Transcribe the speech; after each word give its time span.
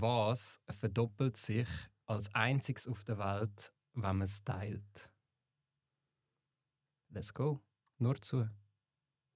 was 0.00 0.60
verdoppelt 0.68 1.36
sich 1.36 1.68
als 2.06 2.32
einziges 2.34 2.86
auf 2.88 3.04
der 3.04 3.18
Welt, 3.18 3.74
wenn 3.94 4.16
man 4.16 4.22
es 4.22 4.42
teilt? 4.44 5.10
Let's 7.10 7.32
go. 7.32 7.60
Nur 7.98 8.20
zu. 8.20 8.48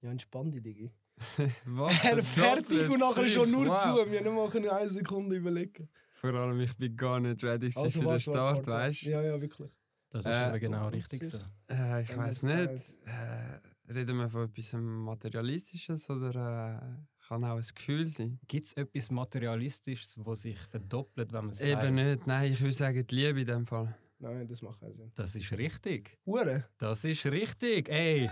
Ja, 0.01 0.11
entspann 0.11 0.51
dich, 0.51 0.61
Digi. 0.61 0.91
Was? 1.65 2.03
Er 2.03 2.23
fertig 2.23 2.89
und 2.89 2.99
nachher 2.99 3.27
schon 3.27 3.51
nur 3.51 3.67
Wow. 3.67 3.77
zu. 3.83 4.11
Wir 4.11 4.29
machen 4.31 4.57
eine 4.63 4.71
eine 4.73 4.89
Sekunde 4.89 5.35
überlegen. 5.35 5.89
Vor 6.11 6.33
allem, 6.33 6.59
ich 6.61 6.75
bin 6.77 6.95
gar 6.95 7.19
nicht 7.19 7.43
ready 7.43 7.67
Also, 7.75 7.89
für 7.89 7.99
den 7.99 8.05
warte, 8.07 8.19
Start, 8.21 8.37
warte, 8.57 8.71
warte. 8.71 8.71
weißt 8.89 9.01
du? 9.03 9.09
Ja, 9.09 9.21
ja, 9.21 9.41
wirklich. 9.41 9.71
Das 10.09 10.25
ist 10.25 10.31
Äh, 10.35 10.59
genau 10.59 10.87
richtig 10.89 11.23
so. 11.23 11.37
Äh, 11.69 12.01
ich 12.03 12.15
weiß 12.17 12.43
nicht. 12.43 12.95
Äh, 13.05 13.59
reden 13.91 14.17
wir 14.17 14.29
von 14.29 14.43
etwas 14.49 14.73
Materialistisches 14.73 16.09
oder 16.09 16.99
äh, 16.99 17.20
kann 17.31 17.45
auch 17.45 17.55
ein 17.55 17.65
Gefühl 17.73 18.05
sein? 18.07 18.39
Gibt 18.45 18.67
es 18.67 18.73
etwas 18.73 19.09
Materialistisches, 19.09 20.19
das 20.21 20.41
sich 20.41 20.59
verdoppelt, 20.59 21.31
wenn 21.31 21.45
man 21.45 21.53
es 21.53 21.61
Eben 21.61 21.79
teilt? 21.79 21.93
nicht. 21.93 22.27
Nein, 22.27 22.51
ich 22.51 22.59
würde 22.59 22.73
sagen, 22.73 23.07
die 23.07 23.15
Liebe 23.15 23.39
in 23.41 23.47
dem 23.47 23.65
Fall. 23.65 23.95
Nein, 24.19 24.45
das 24.47 24.61
macht 24.61 24.81
keinen 24.81 24.95
Sinn. 24.95 25.11
Das 25.15 25.33
ist 25.33 25.49
richtig. 25.53 26.17
Hure. 26.25 26.65
Das 26.77 27.05
ist 27.05 27.25
richtig. 27.25 27.87
Ey! 27.87 28.29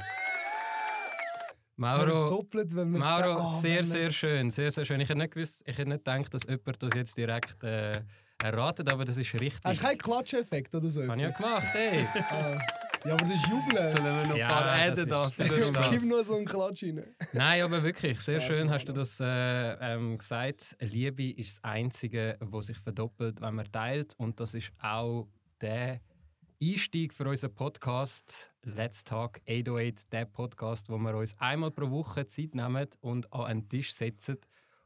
Mauro, 1.78 2.28
Verdoppelt, 2.28 2.76
wenn 2.76 2.92
man 2.92 3.02
es 3.02 3.08
Mauro 3.08 3.40
Ah, 3.40 3.62
sehr, 3.62 3.78
wenn 3.78 3.86
sehr 3.86 4.12
schön. 4.12 4.52
Sehr, 4.52 4.70
sehr 4.70 4.84
schön. 4.84 5.00
Ich 5.00 5.08
hätte 5.08 5.18
nicht 5.18 5.34
gewusst, 5.34 5.62
ich 5.66 5.78
hätte 5.78 5.90
nicht 5.90 6.04
gedacht, 6.04 6.34
dass 6.34 6.44
jemand 6.44 6.84
das 6.84 6.94
jetzt 6.94 7.16
direkt 7.16 7.64
äh, 7.64 7.94
erratet, 8.44 8.92
aber 8.92 9.06
das 9.06 9.16
ist 9.16 9.34
richtig. 9.40 9.64
Hast 9.64 9.80
du 9.80 9.86
keinen 9.86 9.98
Klatscheffekt 9.98 10.76
oder 10.76 10.90
so? 10.90 11.08
Habe 11.08 11.16
ich 11.22 11.30
ja 11.30 11.32
gemacht, 11.32 11.68
ey. 11.74 12.06
Ja, 13.06 13.14
aber 13.14 13.24
das 13.26 13.34
ist 13.36 13.48
Jubeln. 13.48 13.90
Sollen 13.90 14.04
wir 14.04 14.28
noch 14.28 14.36
Ja, 14.36 14.48
ein 14.48 14.54
paar 14.54 14.90
das 14.90 15.00
Äden 15.00 15.10
da 15.10 15.90
Gib 15.90 16.04
nur 16.04 16.24
so 16.24 16.36
einen 16.36 16.46
Klatsch 16.46 16.84
rein. 16.84 17.04
Nein, 17.34 17.64
aber 17.64 17.82
wirklich, 17.84 18.20
sehr 18.20 18.40
Ja, 18.40 18.48
schön 18.48 18.70
hast 18.70 18.86
du 18.86 18.94
das 18.94 19.20
äh, 19.20 19.74
ähm, 19.94 20.18
gesagt. 20.18 20.76
Liebe 20.82 21.30
ist 21.32 21.58
das 21.58 21.64
Einzige, 21.64 22.38
was 22.42 22.66
sich 22.68 22.78
verdoppelt, 22.78 23.42
wenn 23.42 23.56
man 23.56 23.72
teilt. 23.72 24.14
Und 24.18 24.40
das 24.40 24.54
ist 24.54 24.72
auch 24.82 25.28
der 25.62 26.02
Einstieg 26.62 27.14
für 27.14 27.28
unseren 27.30 27.56
Podcast 27.56 28.52
Let's 28.64 29.06
Talk 29.06 29.40
808, 29.48 30.12
der 30.12 30.26
Podcast, 30.26 30.90
wo 30.90 30.98
wir 30.98 31.16
uns 31.16 31.36
einmal 31.40 31.72
pro 31.72 31.90
Woche 31.90 32.26
Zeit 32.26 32.54
nehmen 32.54 32.88
und 33.00 33.32
an 33.32 33.46
einen 33.46 33.70
Tisch 33.70 33.94
setzen 33.94 34.38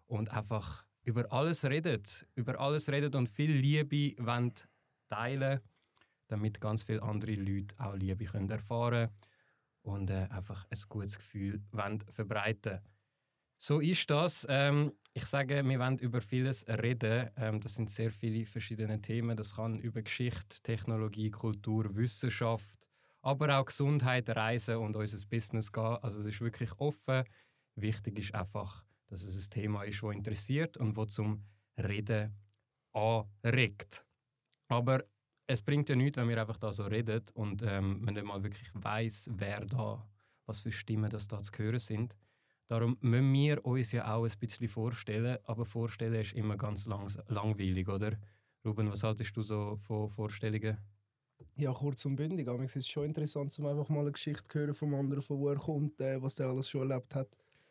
und 0.05 0.31
einfach 0.31 0.85
über 1.03 1.31
alles 1.33 1.63
reden. 1.66 2.03
Über 2.35 2.59
alles 2.59 2.89
reden 2.89 3.16
und 3.16 3.27
viel 3.27 3.51
Liebe 3.51 4.16
wollen 4.23 4.53
teilen, 5.09 5.61
damit 6.33 6.59
ganz 6.61 6.83
viele 6.83 7.03
andere 7.03 7.35
Leute 7.35 7.75
auch 7.79 7.95
Liebe 7.95 8.25
können 8.25 8.49
erfahren 8.49 9.09
und 9.83 10.09
äh, 10.09 10.27
einfach 10.29 10.65
ein 10.69 10.79
gutes 10.89 11.17
Gefühl 11.17 11.63
wollen 11.71 12.01
verbreiten 12.11 12.81
So 13.57 13.79
ist 13.79 14.09
das. 14.09 14.45
Ähm, 14.49 14.93
ich 15.13 15.25
sage, 15.25 15.63
wir 15.63 15.79
wollen 15.79 15.97
über 15.99 16.21
vieles 16.21 16.65
reden. 16.67 17.29
Ähm, 17.37 17.61
das 17.61 17.75
sind 17.75 17.89
sehr 17.91 18.11
viele 18.11 18.45
verschiedene 18.45 19.01
Themen. 19.01 19.37
Das 19.37 19.55
kann 19.55 19.79
über 19.79 20.01
Geschichte, 20.01 20.61
Technologie, 20.63 21.31
Kultur, 21.31 21.95
Wissenschaft, 21.95 22.87
aber 23.21 23.57
auch 23.59 23.65
Gesundheit, 23.65 24.29
Reisen 24.29 24.77
und 24.77 24.95
unser 24.97 25.25
Business 25.27 25.71
gehen. 25.71 25.97
Also 26.01 26.19
es 26.19 26.25
ist 26.25 26.41
wirklich 26.41 26.71
offen. 26.79 27.23
Wichtig 27.75 28.19
ist 28.19 28.35
einfach, 28.35 28.83
dass 29.07 29.23
es 29.23 29.47
ein 29.47 29.49
Thema 29.51 29.83
ist, 29.83 30.03
das 30.03 30.15
interessiert 30.15 30.77
und 30.77 30.97
das 30.97 31.07
zum 31.13 31.45
Reden 31.77 32.35
anregt. 32.93 34.05
Aber 34.69 35.03
es 35.47 35.61
bringt 35.61 35.89
ja 35.89 35.95
nichts, 35.95 36.17
wenn 36.17 36.30
wir 36.30 36.39
einfach 36.39 36.58
da 36.58 36.72
so 36.72 36.83
reden 36.83 37.22
und 37.33 37.61
ähm, 37.63 38.03
man 38.03 38.13
nicht 38.13 38.25
mal 38.25 38.44
wirklich 38.44 38.69
weiß, 38.73 39.30
wer 39.33 39.66
da, 39.66 40.08
was 40.45 40.61
für 40.61 40.72
Stimmen 40.72 41.09
das 41.09 41.27
da 41.27 41.41
zu 41.41 41.52
hören 41.58 41.80
sind. 41.80 42.16
Darum 42.67 42.97
müssen 43.02 43.33
wir 43.33 43.66
uns 43.66 43.91
ja 43.91 44.13
auch 44.13 44.23
ein 44.23 44.31
bisschen 44.39 44.67
vorstellen, 44.69 45.38
aber 45.44 45.66
vorstellen 45.66 46.22
ist 46.22 46.33
immer 46.33 46.58
ganz 46.58 46.85
langs 46.85 47.17
langweilig, 47.27 47.88
oder? 47.89 48.17
Ruben, 48.66 48.89
was 48.89 49.03
haltest 49.03 49.35
du 49.35 49.41
so 49.41 49.75
von 49.75 50.09
Vorstellungen? 50.09 50.77
Ja, 51.55 51.73
kurz 51.73 52.05
und 52.05 52.16
bündig. 52.16 52.47
Aber 52.47 52.63
es 52.63 52.75
ist 52.75 52.89
schon 52.89 53.05
interessant, 53.05 53.57
um 53.59 53.66
einfach 53.66 53.89
mal 53.89 54.02
eine 54.02 54.11
Geschichte 54.11 54.47
zu 54.47 54.59
hören 54.59 54.73
vom 54.73 54.95
anderen, 54.95 55.22
von 55.22 55.40
wo 55.40 55.50
er 55.50 55.57
kommt, 55.57 56.00
äh, 56.00 56.22
was 56.22 56.35
der 56.35 56.47
alles 56.47 56.69
schon 56.69 56.90
erlebt 56.90 57.13
hat. 57.13 57.28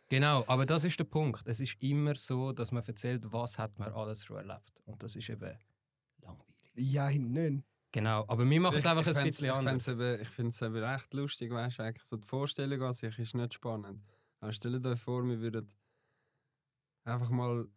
Genau, 0.09 0.45
aber 0.47 0.67
das 0.67 0.85
ist 0.85 0.99
der 0.99 1.05
Punkt. 1.05 1.47
Es 1.47 1.59
ist 1.59 1.83
immer 1.83 2.15
so, 2.15 2.53
dass 2.53 2.71
man 2.71 2.85
erzählt, 2.85 3.25
was 3.33 3.59
hat 3.59 3.79
man 3.79 3.93
alles 3.93 4.23
schon 4.25 4.37
erlebt. 4.37 4.83
Und 4.85 5.03
das 5.03 5.17
ist 5.17 5.31
eben 5.31 5.57
langweilig. 6.21 6.75
Ja, 6.75 7.11
nicht. 7.11 7.65
Genau, 7.93 8.25
aber 8.27 8.49
wir 8.49 8.61
machen 8.61 8.77
es 8.79 8.85
Ich- 8.85 8.91
einfach 8.91 9.07
ich 9.07 9.17
ein 9.19 9.25
bisschen 9.27 9.45
ich 9.47 9.53
anders. 9.53 9.87
Ich 10.23 10.29
finde 10.29 10.49
es 10.49 10.63
eben 10.63 10.83
echt 10.83 11.13
lustig, 11.15 11.53
weißt 11.53 11.79
du, 11.79 11.83
eigentlich 11.83 12.05
so 12.05 12.17
die 12.17 12.27
Vorstellung 12.27 12.81
an 12.83 12.93
sich 12.95 13.19
ist 13.19 13.35
nicht 13.35 13.55
spannend. 13.55 14.03
Aber 14.41 14.53
stellt 14.53 14.85
euch 14.87 14.99
vor, 15.01 15.23
wir 15.29 15.41
würden 15.41 15.71
einfach 17.05 17.29
mal 17.31 17.69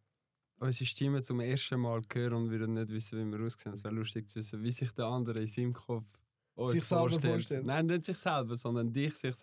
unsere 0.57 0.85
Stimme 0.85 1.21
zum 1.21 1.41
ersten 1.41 1.79
Mal 1.81 2.01
hören 2.13 2.33
und 2.33 2.49
würden 2.49 2.73
nicht 2.75 2.89
wissen, 2.89 3.19
wie 3.33 3.37
wir 3.37 3.45
aussehen. 3.45 3.73
Es 3.73 3.83
wäre 3.83 3.93
lustig 3.93 4.29
zu 4.29 4.39
wissen, 4.39 4.63
wie 4.63 4.71
sich 4.71 4.91
der 4.91 5.05
andere 5.05 5.41
in 5.41 5.47
seinem 5.47 5.73
Kopf 5.73 6.07
uns 6.55 6.71
Sich 6.71 6.83
selber 6.85 7.09
vorstellt. 7.09 7.33
vorstellt. 7.33 7.65
Nein, 7.65 7.85
nicht 7.87 8.05
sich 8.05 8.17
selber, 8.17 8.55
sondern 8.55 8.93
dich, 8.93 9.15
sich, 9.15 9.35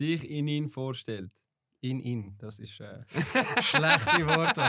dich 0.00 0.28
in 0.28 0.48
ihn 0.48 0.68
vorstellt. 0.68 1.32
In, 1.80 2.00
in, 2.00 2.34
das 2.38 2.58
ist 2.58 2.80
äh, 2.80 3.04
schlechte 3.62 4.26
Worte. 4.26 4.62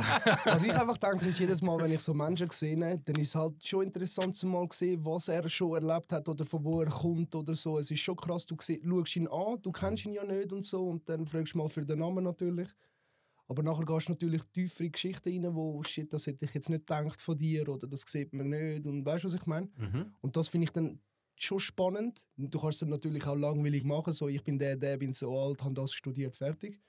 Was 0.46 0.62
ich 0.62 0.72
einfach 0.72 0.98
denke, 0.98 1.30
ist 1.30 1.40
jedes 1.40 1.60
Mal, 1.60 1.80
wenn 1.82 1.92
ich 1.92 2.02
so 2.02 2.14
Menschen 2.14 2.50
sehe, 2.52 2.78
dann 2.78 3.16
ist 3.16 3.30
es 3.30 3.36
halt 3.36 3.66
schon 3.66 3.86
interessant 3.86 4.36
zu 4.36 4.46
mal 4.46 4.68
sehen, 4.72 5.04
was 5.04 5.28
er 5.28 5.50
schon 5.50 5.74
erlebt 5.74 6.12
hat 6.12 6.30
oder 6.30 6.46
von 6.46 6.64
wo 6.64 6.82
er 6.82 6.90
kommt 6.90 7.34
oder 7.34 7.56
so. 7.56 7.80
Es 7.80 7.90
ist 7.90 8.02
schon 8.02 8.16
krass, 8.16 8.46
du 8.46 8.56
schaust 8.60 9.16
ihn 9.16 9.28
an, 9.28 9.60
du 9.60 9.72
kennst 9.72 10.06
ihn 10.06 10.14
ja 10.14 10.24
nicht 10.24 10.54
und 10.54 10.64
so 10.64 10.88
und 10.88 11.10
dann 11.10 11.26
fragst 11.26 11.56
du 11.56 11.58
mal 11.58 11.68
für 11.68 11.84
den 11.84 11.98
Namen 11.98 12.24
natürlich. 12.24 12.70
Aber 13.48 13.64
nachher 13.64 13.86
gehst 13.86 14.08
du 14.08 14.12
natürlich 14.12 14.44
tiefer 14.54 14.84
in 14.84 14.92
Geschichten 14.92 15.44
rein, 15.44 15.56
wo 15.56 15.82
shit, 15.82 16.14
das 16.14 16.28
hätte 16.28 16.46
ich 16.46 16.54
jetzt 16.54 16.70
nicht 16.70 16.86
gedacht 16.86 17.20
von 17.20 17.36
dir 17.36 17.68
oder 17.68 17.88
das 17.88 18.02
sieht 18.06 18.32
man 18.34 18.50
nicht 18.50 18.86
und 18.86 19.04
weißt 19.04 19.24
du, 19.24 19.28
was 19.28 19.34
ich 19.34 19.46
meine? 19.48 19.68
mhm. 19.78 20.14
Und 20.22 20.38
das 20.38 20.48
finde 20.48 20.66
ich 20.66 20.72
dann 20.72 21.00
schon 21.36 21.60
spannend. 21.60 22.28
Du 22.38 22.60
kannst 22.60 22.76
es 22.76 22.80
dann 22.82 22.90
natürlich 22.90 23.26
auch 23.26 23.36
langweilig 23.36 23.84
machen, 23.84 24.14
so 24.14 24.28
ich 24.28 24.44
bin 24.44 24.60
der, 24.60 24.76
der, 24.76 24.98
bin 24.98 25.14
so 25.14 25.36
alt, 25.36 25.64
habe 25.64 25.74
das 25.74 25.92
studiert, 25.92 26.36
fertig. 26.36 26.80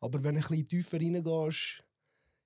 Aber 0.00 0.22
wenn 0.22 0.34
du 0.34 0.40
ein 0.40 0.48
bisschen 0.48 0.68
tiefer 0.68 0.98
reingehst, 0.98 1.84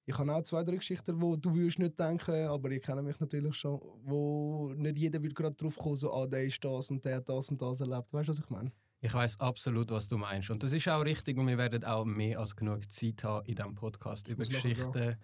ich 0.04 0.18
habe 0.18 0.34
auch 0.34 0.42
zwei, 0.42 0.64
drei 0.64 0.76
Geschichten, 0.76 1.20
wo 1.20 1.36
du 1.36 1.54
würdest 1.54 1.78
nicht 1.78 1.98
denken, 1.98 2.46
aber 2.48 2.70
ich 2.70 2.82
kenne 2.82 3.02
mich 3.02 3.18
natürlich 3.20 3.54
schon, 3.54 3.80
wo 4.02 4.72
nicht 4.74 4.98
jeder 4.98 5.22
wird 5.22 5.34
gerade 5.34 5.54
drauf 5.54 5.76
kommen, 5.76 5.94
so, 5.94 6.12
ah, 6.12 6.26
der 6.26 6.44
ist 6.44 6.62
das 6.64 6.90
und 6.90 7.04
der 7.04 7.16
hat 7.16 7.28
das 7.28 7.48
und 7.50 7.62
das 7.62 7.80
erlebt. 7.80 8.12
Weißt 8.12 8.28
du, 8.28 8.32
was 8.32 8.38
ich 8.40 8.50
meine? 8.50 8.72
Ich 9.00 9.14
weiß 9.14 9.40
absolut, 9.40 9.90
was 9.90 10.08
du 10.08 10.16
meinst. 10.16 10.50
Und 10.50 10.62
das 10.62 10.72
ist 10.72 10.88
auch 10.88 11.04
richtig 11.04 11.36
und 11.36 11.46
wir 11.46 11.58
werden 11.58 11.84
auch 11.84 12.04
mehr 12.04 12.40
als 12.40 12.56
genug 12.56 12.90
Zeit 12.92 13.22
haben 13.24 13.46
in 13.46 13.54
diesem 13.54 13.74
Podcast 13.74 14.28
über 14.28 14.44
Geschichten. 14.44 15.16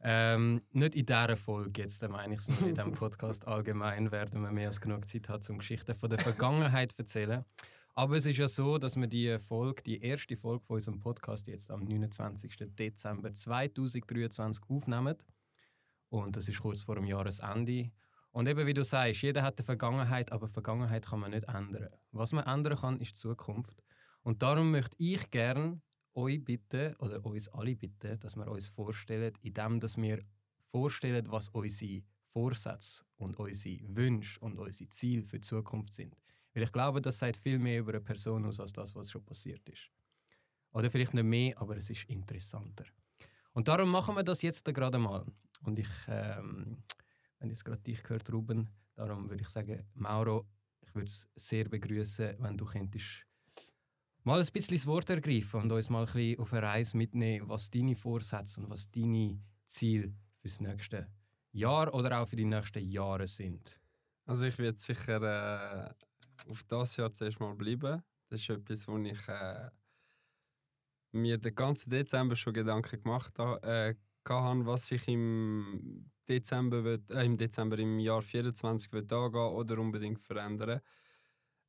Ähm, 0.00 0.62
nicht 0.70 0.94
in 0.94 1.06
dieser 1.06 1.36
Folge 1.36 1.82
jetzt, 1.82 2.02
äh, 2.02 2.08
meine 2.08 2.34
ich, 2.34 2.40
sondern 2.40 2.68
in 2.68 2.74
diesem 2.74 2.92
Podcast 2.98 3.46
allgemein 3.48 4.12
werden 4.12 4.42
wir 4.42 4.52
mehr 4.52 4.68
als 4.68 4.80
genug 4.80 5.08
Zeit 5.08 5.28
haben, 5.28 5.44
um 5.48 5.58
Geschichten 5.58 5.94
von 5.94 6.08
der 6.08 6.20
Vergangenheit 6.20 6.92
zu 6.92 6.98
erzählen. 6.98 7.44
Aber 7.98 8.14
es 8.14 8.26
ist 8.26 8.36
ja 8.36 8.46
so, 8.46 8.78
dass 8.78 8.94
wir 8.94 9.08
die 9.08 9.40
Folge, 9.40 9.82
die 9.82 10.00
erste 10.00 10.36
Folge 10.36 10.64
von 10.64 10.74
unserem 10.74 11.00
Podcast 11.00 11.48
jetzt 11.48 11.68
am 11.68 11.82
29. 11.82 12.56
Dezember 12.78 13.34
2023 13.34 14.62
aufnehmen. 14.68 15.16
Und 16.08 16.36
das 16.36 16.48
ist 16.48 16.60
kurz 16.60 16.82
vor 16.82 16.94
dem 16.94 17.06
Jahresende. 17.06 17.90
Und 18.30 18.46
eben 18.46 18.68
wie 18.68 18.72
du 18.72 18.84
sagst, 18.84 19.22
jeder 19.22 19.42
hat 19.42 19.58
eine 19.58 19.64
Vergangenheit, 19.64 20.30
aber 20.30 20.46
Vergangenheit 20.46 21.06
kann 21.06 21.18
man 21.18 21.32
nicht 21.32 21.48
ändern. 21.48 21.88
Was 22.12 22.30
man 22.30 22.46
ändern 22.46 22.78
kann, 22.78 23.00
ist 23.00 23.16
die 23.16 23.20
Zukunft. 23.20 23.82
Und 24.22 24.42
darum 24.42 24.70
möchte 24.70 24.94
ich 25.00 25.28
gerne 25.32 25.82
euch 26.14 26.44
bitten, 26.44 26.94
oder 27.00 27.26
uns 27.26 27.48
alle 27.48 27.74
bitten, 27.74 28.20
dass 28.20 28.36
wir 28.36 28.46
uns 28.46 28.68
vorstellen, 28.68 29.32
indem 29.40 29.80
dass 29.80 29.96
wir 29.96 30.20
vorstellen, 30.68 31.26
was 31.32 31.48
unsere 31.48 32.04
Vorsätze 32.26 33.02
und 33.16 33.40
unsere 33.40 33.80
Wünsche 33.88 34.38
und 34.38 34.56
unsere 34.56 34.88
Ziele 34.88 35.24
für 35.24 35.40
die 35.40 35.48
Zukunft 35.48 35.94
sind. 35.94 36.14
Weil 36.58 36.64
ich 36.64 36.72
glaube, 36.72 37.00
das 37.00 37.16
sagt 37.16 37.36
viel 37.36 37.60
mehr 37.60 37.78
über 37.78 37.92
eine 37.92 38.00
Person 38.00 38.44
aus, 38.44 38.58
als 38.58 38.72
das, 38.72 38.92
was 38.96 39.12
schon 39.12 39.24
passiert 39.24 39.68
ist. 39.68 39.92
Oder 40.72 40.90
vielleicht 40.90 41.14
nicht 41.14 41.22
mehr, 41.22 41.56
aber 41.56 41.76
es 41.76 41.88
ist 41.88 42.02
interessanter. 42.10 42.84
Und 43.52 43.68
darum 43.68 43.88
machen 43.88 44.16
wir 44.16 44.24
das 44.24 44.42
jetzt 44.42 44.64
gerade 44.64 44.98
mal. 44.98 45.24
Und 45.62 45.78
ich, 45.78 45.88
ähm, 46.08 46.82
wenn 47.38 47.50
jetzt 47.50 47.64
gerade 47.64 47.80
dich 47.80 48.02
gehört, 48.02 48.32
Ruben, 48.32 48.68
darum 48.96 49.30
würde 49.30 49.42
ich 49.42 49.48
sagen, 49.50 49.86
Mauro, 49.94 50.48
ich 50.80 50.92
würde 50.96 51.06
es 51.06 51.28
sehr 51.36 51.68
begrüßen, 51.68 52.34
wenn 52.40 52.58
du 52.58 52.64
könntest 52.64 53.24
mal 54.24 54.40
ein 54.40 54.46
bisschen 54.52 54.76
das 54.76 54.86
Wort 54.88 55.08
ergreifen 55.10 55.62
und 55.62 55.70
uns 55.70 55.90
mal 55.90 56.06
ein 56.08 56.12
bisschen 56.12 56.40
auf 56.40 56.52
eine 56.52 56.62
Reise 56.62 56.96
mitnehmen, 56.96 57.48
was 57.48 57.70
deine 57.70 57.94
Vorsätze 57.94 58.60
und 58.60 58.68
was 58.68 58.90
deine 58.90 59.40
Ziele 59.64 60.12
für 60.38 60.48
das 60.48 60.60
nächste 60.60 61.06
Jahr 61.52 61.94
oder 61.94 62.20
auch 62.20 62.26
für 62.26 62.36
die 62.36 62.44
nächsten 62.44 62.84
Jahre 62.84 63.28
sind. 63.28 63.80
Also 64.26 64.46
ich 64.46 64.58
werde 64.58 64.78
sicher 64.78 65.22
äh, 65.22 65.94
auf 66.46 66.62
das 66.64 66.96
Jahr 66.96 67.12
zuerst 67.12 67.40
mal 67.40 67.54
bleiben. 67.54 68.02
Das 68.28 68.40
ist 68.40 68.50
etwas, 68.50 68.86
wo 68.88 68.98
ich 68.98 69.28
äh, 69.28 69.70
mir 71.12 71.38
den 71.38 71.54
ganzen 71.54 71.90
Dezember 71.90 72.36
schon 72.36 72.54
Gedanken 72.54 73.02
gemacht 73.02 73.38
habe, 73.38 73.62
äh, 73.62 73.94
was 74.24 74.90
ich 74.92 75.08
im 75.08 76.10
Dezember, 76.28 76.84
will, 76.84 77.02
äh, 77.10 77.24
im 77.24 77.38
Dezember 77.38 77.78
im 77.78 77.98
Jahr 77.98 78.20
24 78.20 78.92
will 78.92 79.06
angehen 79.10 79.40
oder 79.40 79.78
unbedingt 79.78 80.20
verändern. 80.20 80.80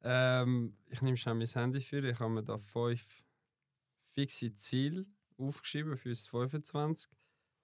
Ähm, 0.02 0.78
ich 0.88 1.02
nehme 1.02 1.18
schnell 1.18 1.36
mein 1.36 1.48
Handy 1.48 1.80
für. 1.80 2.04
Ich 2.10 2.20
habe 2.20 2.32
mir 2.34 2.44
da 2.44 2.58
fünf 2.58 3.24
fixe 4.14 4.54
Ziele 4.56 5.06
aufgeschrieben 5.38 5.98
für 5.98 6.10
das 6.10 6.28
25. 6.28 7.10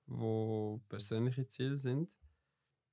wo 0.07 0.81
persönliche 0.87 1.45
Ziele 1.47 1.75
sind. 1.75 2.15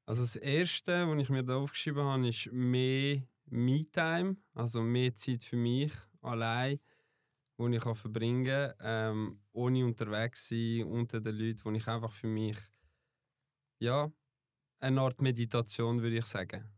Also 0.06 0.22
das 0.22 0.36
erste, 0.36 1.06
was 1.08 1.18
ich 1.18 1.28
mir 1.30 1.44
da 1.44 1.56
aufgeschrieben 1.56 2.02
habe, 2.02 2.28
ist 2.28 2.50
mehr 2.50 3.22
Me-Time, 3.46 4.36
also 4.54 4.82
mehr 4.82 5.14
Zeit 5.14 5.44
für 5.44 5.56
mich 5.56 5.92
allein, 6.20 6.78
wo 7.56 7.68
ich 7.68 7.82
verbringen 7.82 8.44
kann, 8.44 8.74
ähm, 8.80 9.40
ohne 9.52 9.84
unterwegs 9.84 10.48
zu 10.48 10.54
sein 10.56 10.86
unter 10.86 11.20
den 11.20 11.36
Leuten, 11.36 11.64
wo 11.64 11.70
ich 11.72 11.86
einfach 11.88 12.12
für 12.12 12.26
mich 12.28 12.58
ja 13.78 14.10
eine 14.80 15.00
Art 15.00 15.22
Meditation 15.22 16.02
würde 16.02 16.18
ich 16.18 16.26
sagen. 16.26 16.70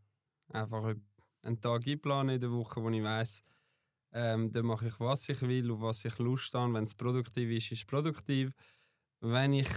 Einfach 0.49 0.95
einen 1.43 1.61
Tag 1.61 1.87
einplanen 1.87 2.35
in 2.35 2.41
der 2.41 2.51
Woche, 2.51 2.81
wo 2.81 2.89
ich 2.89 3.03
weiß, 3.03 3.43
ähm, 4.13 4.51
dann 4.51 4.65
mache 4.65 4.87
ich 4.87 4.99
was 4.99 5.29
ich 5.29 5.41
will 5.41 5.71
und 5.71 5.81
was 5.81 6.05
ich 6.05 6.17
Lust 6.19 6.53
habe. 6.55 6.73
Wenn 6.73 6.85
es 6.85 6.95
produktiv 6.95 7.49
ist, 7.49 7.71
ist 7.71 7.79
es 7.79 7.85
produktiv 7.85 8.53
wenn 9.21 9.53
ich 9.53 9.69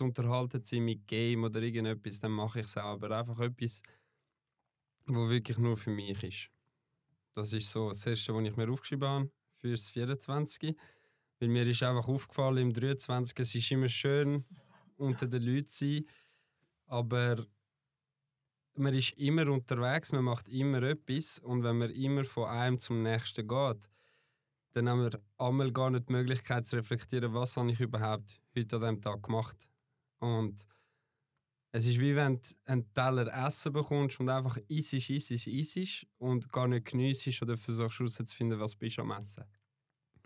unterhalten 0.00 0.62
sein 0.62 0.84
mit 0.84 1.06
Game 1.06 1.44
oder 1.44 1.60
irgendetwas, 1.60 2.20
dann 2.20 2.32
mache 2.32 2.60
ich 2.60 2.66
es. 2.66 2.76
Aber 2.76 3.10
einfach 3.18 3.40
etwas, 3.40 3.82
wo 5.06 5.28
wirklich 5.28 5.58
nur 5.58 5.76
für 5.76 5.90
mich 5.90 6.22
ist. 6.22 6.50
Das 7.34 7.52
ist 7.52 7.70
so 7.70 7.88
das 7.88 8.06
Erste, 8.06 8.34
was 8.34 8.44
ich 8.44 8.56
mir 8.56 8.70
aufgeschrieben 8.70 9.08
habe 9.08 9.30
für 9.60 9.70
das 9.70 9.88
24. 9.90 10.76
Weil 11.38 11.48
mir 11.48 11.66
ist 11.66 11.82
einfach 11.82 12.08
aufgefallen, 12.08 12.58
im 12.58 12.72
23. 12.72 13.38
es 13.38 13.54
ist 13.54 13.70
immer 13.70 13.88
schön, 13.88 14.44
unter 14.96 15.26
den 15.26 15.42
Leuten 15.42 15.68
zu 15.68 15.86
sein, 15.86 16.06
aber 16.86 17.46
man 18.74 18.94
ist 18.94 19.12
immer 19.18 19.50
unterwegs, 19.50 20.12
man 20.12 20.24
macht 20.24 20.48
immer 20.48 20.82
etwas 20.82 21.38
und 21.38 21.62
wenn 21.62 21.78
man 21.78 21.90
immer 21.90 22.24
von 22.24 22.48
einem 22.48 22.78
zum 22.78 23.02
nächsten 23.02 23.46
geht, 23.46 23.90
dann 24.72 24.88
haben 24.88 25.02
wir 25.02 25.20
einmal 25.38 25.72
gar 25.72 25.90
nicht 25.90 26.08
die 26.08 26.12
Möglichkeit 26.12 26.66
zu 26.66 26.76
reflektieren, 26.76 27.32
was 27.32 27.56
habe 27.56 27.70
ich 27.70 27.80
überhaupt 27.80 28.40
heute 28.54 28.76
an 28.76 28.82
diesem 28.82 29.00
Tag 29.00 29.22
gemacht. 29.22 29.56
Und 30.18 30.66
es 31.76 31.84
ist 31.84 32.00
wie 32.00 32.16
wenn 32.16 32.36
du 32.36 32.48
einen 32.64 32.90
Teller 32.94 33.46
Essen 33.46 33.70
bekommst 33.70 34.18
und 34.18 34.30
einfach 34.30 34.56
isst, 34.68 34.94
isst, 34.94 35.46
isst 35.46 36.06
und 36.16 36.50
gar 36.50 36.66
nicht 36.68 36.86
geniessest 36.86 37.42
oder 37.42 37.58
versuchst 37.58 37.98
herauszufinden, 37.98 38.58
was 38.58 38.74
bist 38.74 38.96
du 38.96 39.02
am 39.02 39.10
Essen. 39.10 39.44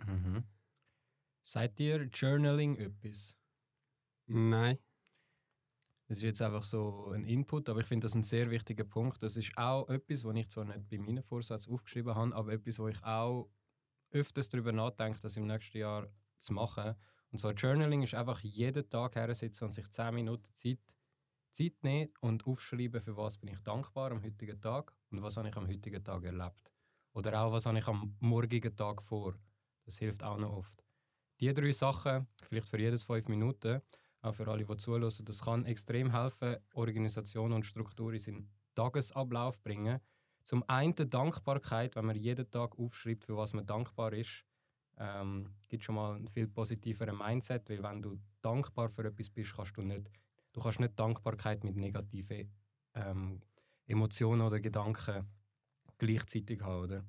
Mhm. 0.06 0.44
Seid 1.43 1.81
ihr 1.81 2.05
Journaling 2.05 2.76
etwas? 2.76 3.37
Nein. 4.26 4.79
Das 6.06 6.19
ist 6.19 6.23
jetzt 6.23 6.43
einfach 6.43 6.62
so 6.62 7.11
ein 7.11 7.25
Input, 7.25 7.69
aber 7.69 7.81
ich 7.81 7.87
finde 7.87 8.05
das 8.05 8.14
ein 8.14 8.23
sehr 8.23 8.49
wichtiger 8.50 8.85
Punkt. 8.85 9.20
Das 9.20 9.37
ist 9.37 9.50
auch 9.56 9.88
etwas, 9.88 10.25
was 10.25 10.37
ich 10.37 10.49
zwar 10.50 10.64
nicht 10.64 10.88
bei 10.88 10.99
meinem 10.99 11.25
Vorsatz 11.25 11.67
aufgeschrieben 11.67 12.14
habe, 12.14 12.35
aber 12.35 12.53
etwas, 12.53 12.79
wo 12.79 12.87
ich 12.87 13.03
auch 13.03 13.50
öfters 14.12 14.49
darüber 14.49 14.70
nachdenke, 14.70 15.19
das 15.20 15.37
im 15.37 15.49
nächsten 15.49 15.79
Jahr 15.79 16.08
zu 16.38 16.53
machen. 16.53 16.94
Und 17.32 17.38
zwar 17.38 17.55
Journaling 17.55 18.03
ist 18.03 18.14
einfach 18.14 18.38
jeden 18.41 18.88
Tag 18.88 19.17
hersitzen 19.17 19.64
und 19.64 19.73
sich 19.73 19.88
10 19.88 20.14
Minuten 20.14 20.55
Zeit, 20.55 20.79
Zeit 21.52 21.82
nehmen 21.82 22.12
und 22.20 22.47
aufschreiben, 22.47 23.00
für 23.00 23.17
was 23.17 23.38
bin 23.38 23.50
ich 23.50 23.61
dankbar 23.61 24.12
am 24.12 24.23
heutigen 24.23 24.61
Tag 24.61 24.94
und 25.11 25.23
was 25.23 25.37
habe 25.37 25.49
ich 25.49 25.56
am 25.56 25.67
heutigen 25.67 26.02
Tag 26.02 26.25
erlebt. 26.25 26.73
Oder 27.12 27.41
auch, 27.43 27.52
was 27.52 27.67
habe 27.67 27.79
ich 27.79 27.87
am 27.87 28.17
morgigen 28.20 28.75
Tag 28.76 29.02
vor. 29.02 29.35
Das 29.85 29.99
hilft 29.99 30.23
auch 30.23 30.38
noch 30.38 30.52
oft. 30.52 30.85
Die 31.41 31.52
drei 31.52 31.73
Sachen, 31.73 32.26
vielleicht 32.49 32.69
für 32.69 32.79
jedes 32.79 33.02
fünf 33.02 33.29
Minuten, 33.29 33.81
auch 34.23 34.35
für 34.35 34.47
alle, 34.47 34.64
die 34.64 34.76
zuhören, 34.76 35.11
das 35.25 35.43
kann 35.43 35.64
extrem 35.64 36.12
helfen, 36.12 36.56
Organisation 36.75 37.53
und 37.53 37.64
Struktur 37.64 38.12
in 38.12 38.19
seinen 38.19 38.50
Tagesablauf 38.75 39.61
bringen 39.62 40.00
zum 40.44 40.64
einen 40.69 40.94
Dankbarkeit, 40.94 41.96
wenn 41.96 42.06
man 42.06 42.17
jeden 42.17 42.50
Tag 42.50 42.79
aufschreibt, 42.79 43.25
für 43.25 43.37
was 43.37 43.53
man 43.53 43.67
dankbar 43.67 44.12
ist, 44.12 44.44
ähm, 44.99 45.55
gibt 45.69 45.85
schon 45.85 45.94
mal 45.94 46.17
einen 46.17 46.29
viel 46.29 46.49
positiveren 46.49 47.17
Mindset, 47.17 47.69
weil 47.70 47.82
wenn 47.82 48.03
du 48.03 48.19
dankbar 48.43 48.88
für 48.88 49.05
etwas 49.05 49.31
bist, 49.31 49.55
kannst 49.55 49.76
du 49.76 49.82
nicht, 49.82 50.11
du 50.52 50.61
kannst 50.61 50.81
nicht 50.81 50.99
Dankbarkeit 50.99 51.64
mit 51.64 51.76
negativen 51.76 52.52
ähm, 52.94 53.43
Emotionen 53.87 54.43
oder 54.43 54.61
Gedanken 54.61 55.26
gleichzeitig 55.99 56.61
haben, 56.62 56.85
oder? 56.85 57.05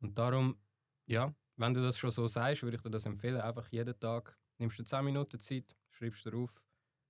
Und 0.00 0.16
darum, 0.16 0.58
ja, 1.06 1.34
wenn 1.56 1.74
du 1.74 1.82
das 1.82 1.98
schon 1.98 2.10
so 2.10 2.26
sagst, 2.26 2.62
würde 2.62 2.76
ich 2.76 2.82
dir 2.82 2.90
das 2.90 3.06
empfehlen, 3.06 3.40
einfach 3.40 3.68
jeden 3.68 3.98
Tag 3.98 4.38
nimmst 4.58 4.78
du 4.78 4.84
10 4.84 5.04
Minuten 5.04 5.40
Zeit, 5.40 5.76
schreibst 5.90 6.24
du 6.26 6.44
auf, 6.44 6.62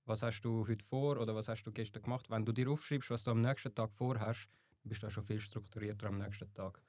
was 0.05 0.23
hast 0.23 0.41
du 0.41 0.67
heute 0.67 0.83
vor 0.83 1.17
oder 1.19 1.35
was 1.35 1.47
hast 1.47 1.63
du 1.63 1.71
gestern 1.71 2.01
gemacht. 2.01 2.29
Wenn 2.29 2.45
du 2.45 2.51
dir 2.51 2.69
aufschreibst, 2.69 3.11
was 3.11 3.23
du 3.23 3.31
am 3.31 3.41
nächsten 3.41 3.73
Tag 3.73 3.91
vorhast, 3.93 4.49
bist 4.83 5.03
du 5.03 5.07
auch 5.07 5.11
schon 5.11 5.23
viel 5.23 5.39
strukturierter 5.39 6.07
am 6.07 6.17
nächsten 6.17 6.51
Tag. 6.53 6.81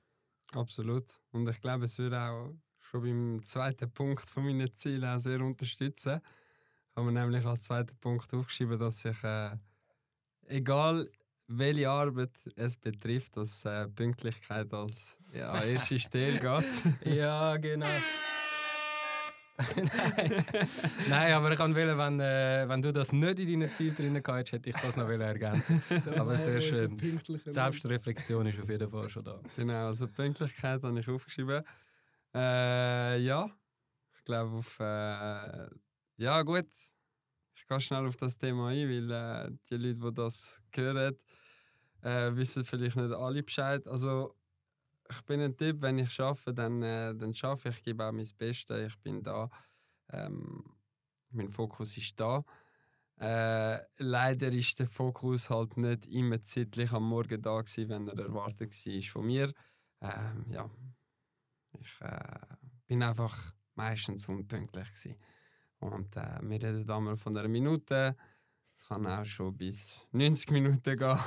Absolut. 0.53 1.21
Und 1.31 1.49
ich 1.49 1.61
glaube, 1.61 1.85
es 1.85 1.99
würde 1.99 2.21
auch 2.21 2.55
schon 2.79 3.03
beim 3.03 3.45
zweiten 3.45 3.93
Punkt 3.93 4.23
von 4.23 4.45
meinen 4.45 4.73
Zielen 4.75 5.21
sehr 5.21 5.41
unterstützen. 5.41 6.21
Ich 6.91 6.97
habe 6.97 7.11
mir 7.11 7.21
nämlich 7.21 7.47
als 7.47 7.63
zweiten 7.63 7.97
Punkt 7.99 8.33
aufgeschrieben, 8.35 8.79
dass 8.79 9.05
ich, 9.05 9.23
äh, 9.23 9.57
egal 10.47 11.09
welche 11.47 11.89
Arbeit 11.89 12.31
es 12.57 12.77
betrifft, 12.77 13.37
dass 13.37 13.65
äh, 13.65 13.89
Pünktlichkeit 13.89 14.73
als 14.75 15.19
ja, 15.33 15.63
erste 15.63 15.99
Stelle 16.01 16.41
geht. 16.41 17.17
ja, 17.17 17.57
genau. 17.57 17.87
Nein. 17.87 18.03
Nein, 21.09 21.33
aber 21.35 21.53
ich 21.53 21.59
kann 21.59 21.75
wählen, 21.75 21.97
wenn, 21.97 22.21
äh, 22.21 22.69
wenn 22.69 22.83
du 22.83 22.93
das 22.93 23.13
nicht 23.13 23.39
in 23.39 23.61
deinen 23.61 23.69
Zielen 23.69 23.95
drin 23.95 24.23
hast, 24.27 24.53
hätte 24.53 24.71
ich 24.71 24.77
das 24.77 24.97
noch 24.97 25.09
ergänzen 25.09 25.83
Aber 26.17 26.37
sehr 26.37 26.61
schön. 26.61 26.99
Selbstreflexion 27.45 28.47
ist 28.47 28.61
auf 28.61 28.69
jeden 28.69 28.91
Fall 28.91 29.09
schon 29.09 29.25
da. 29.25 29.41
Genau, 29.57 29.87
also 29.87 30.09
Pünktlichkeit 30.09 30.83
habe 30.83 30.99
ich 30.99 31.09
aufgeschrieben. 31.09 31.63
Äh, 32.35 33.19
ja, 33.19 33.51
ich 34.15 34.25
glaube 34.25 34.57
auf. 34.57 34.81
Äh, 34.81 35.69
ja, 36.20 36.43
gut. 36.43 36.69
Ich 37.55 37.67
gehe 37.67 37.81
schnell 37.81 38.06
auf 38.06 38.17
das 38.17 38.37
Thema 38.37 38.69
ein, 38.69 38.88
weil 38.88 39.11
äh, 39.11 39.50
die 39.70 39.76
Leute, 39.76 40.00
die 40.11 40.14
das 40.14 40.62
hören, 40.75 41.17
äh, 42.02 42.37
wissen 42.37 42.64
vielleicht 42.64 42.96
nicht 42.96 43.12
alle 43.12 43.43
Bescheid. 43.43 43.87
Also 43.88 44.37
ich 45.11 45.22
bin 45.22 45.40
ein 45.40 45.56
Typ, 45.56 45.81
wenn 45.82 45.99
ich 45.99 46.20
arbeite, 46.20 46.55
dann, 46.55 46.82
äh, 46.82 47.14
dann 47.14 47.34
arbeite 47.43 47.70
ich, 47.70 47.78
ich 47.78 47.84
gebe 47.84 48.05
auch 48.06 48.12
mein 48.12 48.28
Bestes, 48.37 48.87
ich 48.87 48.99
bin 49.00 49.22
da. 49.22 49.50
Ähm, 50.11 50.64
mein 51.31 51.49
Fokus 51.50 51.96
ist 51.96 52.20
da. 52.20 52.44
Äh, 53.19 53.81
leider 53.99 54.52
ist 54.52 54.78
der 54.78 54.88
Fokus 54.88 55.50
halt 55.50 55.76
nicht 55.78 56.06
immer 56.06 56.43
zeitlich 56.43 56.93
am 56.93 57.08
Morgen 57.08 57.40
da 57.43 57.61
gewesen, 57.61 57.88
wenn 57.88 58.08
er 58.08 58.19
erwartet 58.19 58.75
war 58.75 59.02
von 59.05 59.26
mir. 59.26 59.55
Ähm, 60.02 60.46
ja, 60.50 60.70
ich 61.78 62.00
äh, 62.00 62.38
bin 62.87 63.02
einfach 63.02 63.55
meistens 63.75 64.28
unpünktlich 64.28 64.88
gewesen. 64.88 65.17
Und 65.81 66.17
äh, 66.17 66.38
wir 66.43 66.62
reden 66.62 66.87
da 66.87 67.00
mal 67.00 67.17
von 67.17 67.37
einer 67.37 67.49
Minute. 67.49 68.17
Es 68.77 68.87
kann 68.87 69.06
auch 69.06 69.25
schon 69.25 69.56
bis 69.56 70.06
90 70.12 70.50
Minuten 70.50 70.97
gehen. 70.97 71.19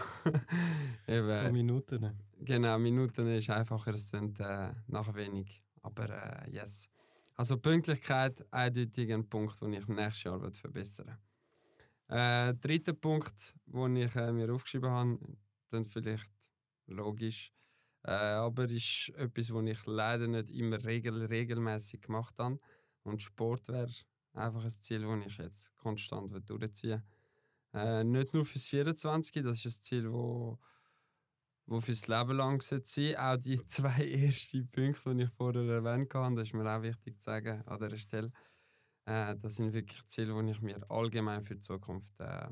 Eben, 1.07 1.53
Minuten? 1.53 2.17
Genau, 2.39 2.77
Minuten 2.77 3.27
ist 3.27 3.49
einfacher, 3.49 3.93
es 3.93 4.09
sind 4.09 4.39
äh, 4.39 4.73
nach 4.87 5.13
wenig. 5.13 5.61
Aber 5.81 6.09
äh, 6.09 6.49
yes. 6.51 6.89
Also 7.35 7.57
Pünktlichkeit 7.57 8.45
eindeutig 8.51 9.11
ein 9.11 9.27
Punkt, 9.27 9.59
den 9.61 9.73
ich 9.73 9.87
nächstes 9.87 10.23
Jahr 10.23 10.51
verbessern 10.51 11.07
will. 11.07 12.17
Äh, 12.17 12.53
dritter 12.53 12.93
Punkt, 12.93 13.55
den 13.65 13.95
ich 13.95 14.15
äh, 14.15 14.31
mir 14.31 14.53
aufgeschrieben 14.53 14.91
habe, 14.91 15.19
dann 15.69 15.85
vielleicht 15.85 16.31
logisch, 16.85 17.51
äh, 18.03 18.11
aber 18.11 18.69
ist 18.69 19.09
etwas, 19.15 19.51
was 19.51 19.65
ich 19.65 19.85
leider 19.87 20.27
nicht 20.27 20.51
immer 20.51 20.83
regel 20.83 21.25
regelmäßig 21.25 22.01
gemacht 22.01 22.35
habe. 22.37 22.59
Und 23.03 23.21
Sport 23.21 23.67
wäre 23.69 23.87
einfach 24.33 24.63
ein 24.63 24.71
Ziel, 24.71 25.01
das 25.01 25.25
ich 25.27 25.37
jetzt 25.37 25.77
konstant 25.77 26.49
durchziehen 26.49 27.03
will. 27.71 27.81
Äh, 27.81 28.03
nicht 28.03 28.33
nur 28.33 28.45
fürs 28.45 28.67
24, 28.67 29.43
das 29.43 29.65
ist 29.65 29.65
ein 29.65 29.81
Ziel, 29.81 30.03
das 30.03 30.57
wo 31.65 31.79
fürs 31.79 32.07
Leben 32.07 32.37
lang 32.37 32.61
sein 32.61 33.15
Auch 33.17 33.37
die 33.37 33.65
zwei 33.67 34.09
ersten 34.09 34.69
Punkte, 34.69 35.15
die 35.15 35.23
ich 35.23 35.29
vorher 35.31 35.63
erwähnt 35.63 36.13
habe, 36.13 36.35
das 36.35 36.47
ist 36.49 36.53
mir 36.53 36.69
auch 36.69 36.81
wichtig 36.81 37.19
zu 37.19 37.25
sagen 37.25 37.61
an 37.65 37.79
dieser 37.79 37.97
Stelle. 37.97 38.31
Äh, 39.05 39.35
das 39.37 39.55
sind 39.55 39.73
wirklich 39.73 40.05
Ziele, 40.05 40.41
die 40.43 40.51
ich 40.51 40.61
mir 40.61 40.79
allgemein 40.89 41.43
für 41.43 41.55
die 41.55 41.61
Zukunft 41.61 42.19
äh, 42.19 42.49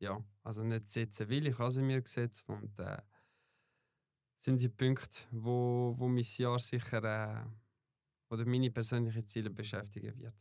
ja, 0.00 0.22
also 0.42 0.64
nicht 0.64 0.88
setzen 0.88 1.28
will. 1.28 1.46
Ich 1.46 1.58
habe 1.58 1.70
sie 1.70 1.82
mir 1.82 2.00
gesetzt 2.00 2.48
und 2.48 2.78
äh, 2.78 3.02
sind 4.38 4.60
die 4.62 4.70
Punkte, 4.70 5.22
wo, 5.30 5.94
wo 5.96 6.08
mein 6.08 6.24
Jahr 6.36 6.58
sicher 6.58 7.04
äh, 7.04 7.44
oder 8.30 8.46
meine 8.46 8.70
persönlichen 8.70 9.26
Ziele 9.26 9.50
beschäftigen 9.50 10.18
wird. 10.18 10.34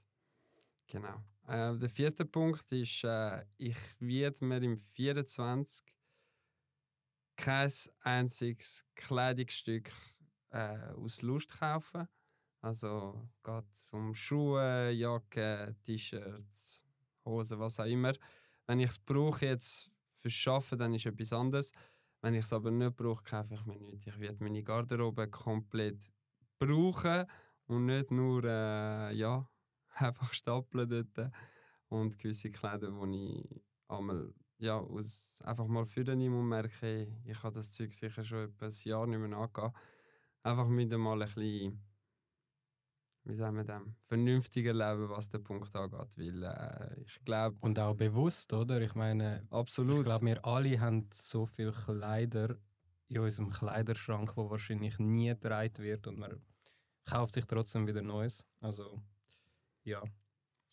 Genau. 0.88 1.24
Äh, 1.48 1.78
der 1.78 1.90
vierte 1.90 2.26
Punkt 2.26 2.72
ist, 2.72 3.04
äh, 3.04 3.46
ich 3.58 3.78
werde 4.00 4.46
mir 4.46 4.62
im 4.62 4.78
24 4.78 5.86
kein 7.36 7.72
einziges 8.02 8.86
Kleidungsstück 8.96 9.92
äh, 10.50 10.78
aus 10.94 11.22
Lust 11.22 11.60
kaufen. 11.60 12.08
Also 12.62 13.30
geht 13.44 13.64
um 13.92 14.14
Schuhe, 14.14 14.92
Jacken, 14.92 15.76
T-Shirts, 15.84 16.84
Hosen, 17.26 17.60
was 17.60 17.80
auch 17.80 17.86
immer. 17.86 18.14
Wenn 18.68 18.80
ich 18.80 18.90
es 18.90 19.00
brauche 19.00 19.46
jetzt 19.46 19.90
fürs 20.16 20.34
Schaffen, 20.34 20.78
dann 20.78 20.94
ist 20.94 21.06
etwas 21.06 21.32
anderes. 21.34 21.72
Wenn 22.22 22.34
ich 22.34 22.44
es 22.44 22.52
aber 22.52 22.72
nicht 22.72 22.98
brauche, 22.98 23.24
kaufe 23.24 23.54
ich 23.54 23.66
mir 23.66 23.78
nichts. 23.78 24.08
Ich 24.08 24.20
werde 24.20 24.44
meine 24.44 24.62
Garderobe 24.62 25.30
komplett 25.30 26.12
brauchen 26.60 27.26
und 27.70 27.86
nicht 27.86 28.12
nur 28.12 28.44
äh, 28.44 29.14
ja, 29.14 29.48
einfach 29.96 30.34
stapeln 30.34 30.90
dort. 30.90 31.32
Und 31.88 32.18
gewisse 32.18 32.52
Kleider, 32.52 32.92
die 32.92 33.40
ich 33.40 33.62
einmal 33.88 34.34
ja, 34.58 34.78
aus, 34.78 35.42
einfach 35.44 35.68
mal 35.68 35.86
für 35.86 36.04
den 36.04 36.22
und 36.34 36.48
merke, 36.48 36.74
hey, 36.82 37.16
ich 37.26 37.42
habe 37.44 37.56
das 37.56 37.72
Zeug 37.72 37.94
sicher 37.94 38.24
schon 38.24 38.50
etwa 38.50 38.66
ein 38.66 38.74
Jahr 38.84 39.08
nicht 39.08 39.20
mehr 39.20 39.38
angehen. 39.38 39.72
Einfach 40.44 40.70
wieder 40.70 40.98
mal 40.98 41.22
ein 41.22 41.28
bisschen, 41.28 41.82
wie 43.24 43.36
sagen 43.36 43.58
wir 43.58 43.64
dem, 43.64 43.96
vernünftiger 44.04 44.74
leben, 44.74 45.10
was 45.10 45.30
den 45.30 45.44
Punkt 45.44 45.74
angeht. 45.76 46.18
Weil 46.18 46.44
äh, 46.44 47.02
ich 47.02 47.24
glaube... 47.24 47.58
Und 47.62 47.80
auch 47.80 47.96
bewusst, 47.96 48.52
oder? 48.52 48.82
Ich 48.82 48.96
meine, 48.96 49.46
absolut. 49.50 50.00
ich 50.00 50.06
glaube, 50.06 50.26
wir 50.26 50.46
alle 50.46 50.80
haben 50.80 51.08
so 51.14 51.46
viele 51.46 51.72
Kleider 51.72 52.58
in 53.08 53.20
unserem 53.20 53.50
Kleiderschrank, 53.50 54.36
wo 54.36 54.50
wahrscheinlich 54.50 55.00
nie 55.00 55.30
getragen 55.30 55.78
wird 55.78 56.06
und 56.08 56.20
man 56.20 56.42
kauft 57.10 57.34
sich 57.34 57.46
trotzdem 57.46 57.88
wieder 57.88 58.02
Neues. 58.02 58.46
Also, 58.62 59.02
ja. 59.84 60.04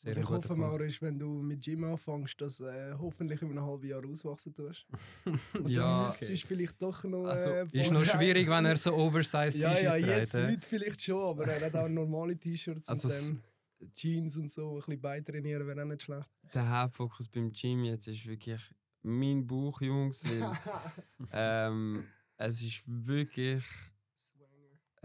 Also 0.04 0.20
ich 0.20 0.28
hoffe, 0.28 0.54
Maurice, 0.54 1.00
wenn 1.02 1.18
du 1.18 1.42
mit 1.42 1.64
Gym 1.64 1.82
anfängst, 1.82 2.40
dass 2.40 2.60
äh, 2.60 2.94
hoffentlich 2.96 3.42
in 3.42 3.50
einem 3.50 3.66
halben 3.66 3.88
Jahr 3.88 4.04
auswachsen 4.04 4.54
tust. 4.54 4.86
ja, 5.66 6.04
das 6.04 6.22
okay. 6.22 6.34
ist 6.34 6.44
vielleicht 6.44 6.80
doch 6.80 7.02
noch. 7.04 7.24
Also, 7.24 7.48
äh, 7.48 7.66
ist 7.72 7.92
noch 7.92 8.04
schwierig, 8.04 8.48
wenn 8.48 8.66
er 8.66 8.76
so 8.76 8.92
oversized 8.94 9.54
T-Shirts 9.54 9.82
Ja, 9.82 9.96
ja, 9.96 10.18
jetzt 10.18 10.32
trägt, 10.32 10.48
heute 10.48 10.66
vielleicht 10.68 11.02
schon, 11.02 11.20
aber 11.20 11.46
er 11.46 11.66
hat 11.66 11.74
auch 11.74 11.88
normale 11.88 12.38
T-Shirts 12.38 12.88
also 12.88 13.08
und 13.08 13.42
dann 13.80 13.92
Jeans 13.94 14.36
und 14.36 14.52
so. 14.52 14.74
Ein 14.74 14.76
bisschen 14.76 15.00
beitrainieren 15.00 15.66
wäre 15.66 15.82
auch 15.82 15.86
nicht 15.86 16.02
schlecht. 16.02 16.30
Der 16.54 16.68
Hauptfokus 16.68 17.28
beim 17.28 17.50
Gym 17.50 17.84
jetzt 17.84 18.06
ist 18.06 18.26
wirklich 18.26 18.60
mein 19.02 19.46
Buch, 19.46 19.80
Jungs. 19.80 20.22
Weil, 20.24 20.56
ähm, 21.32 22.04
es 22.36 22.62
ist 22.62 22.82
wirklich 22.86 23.64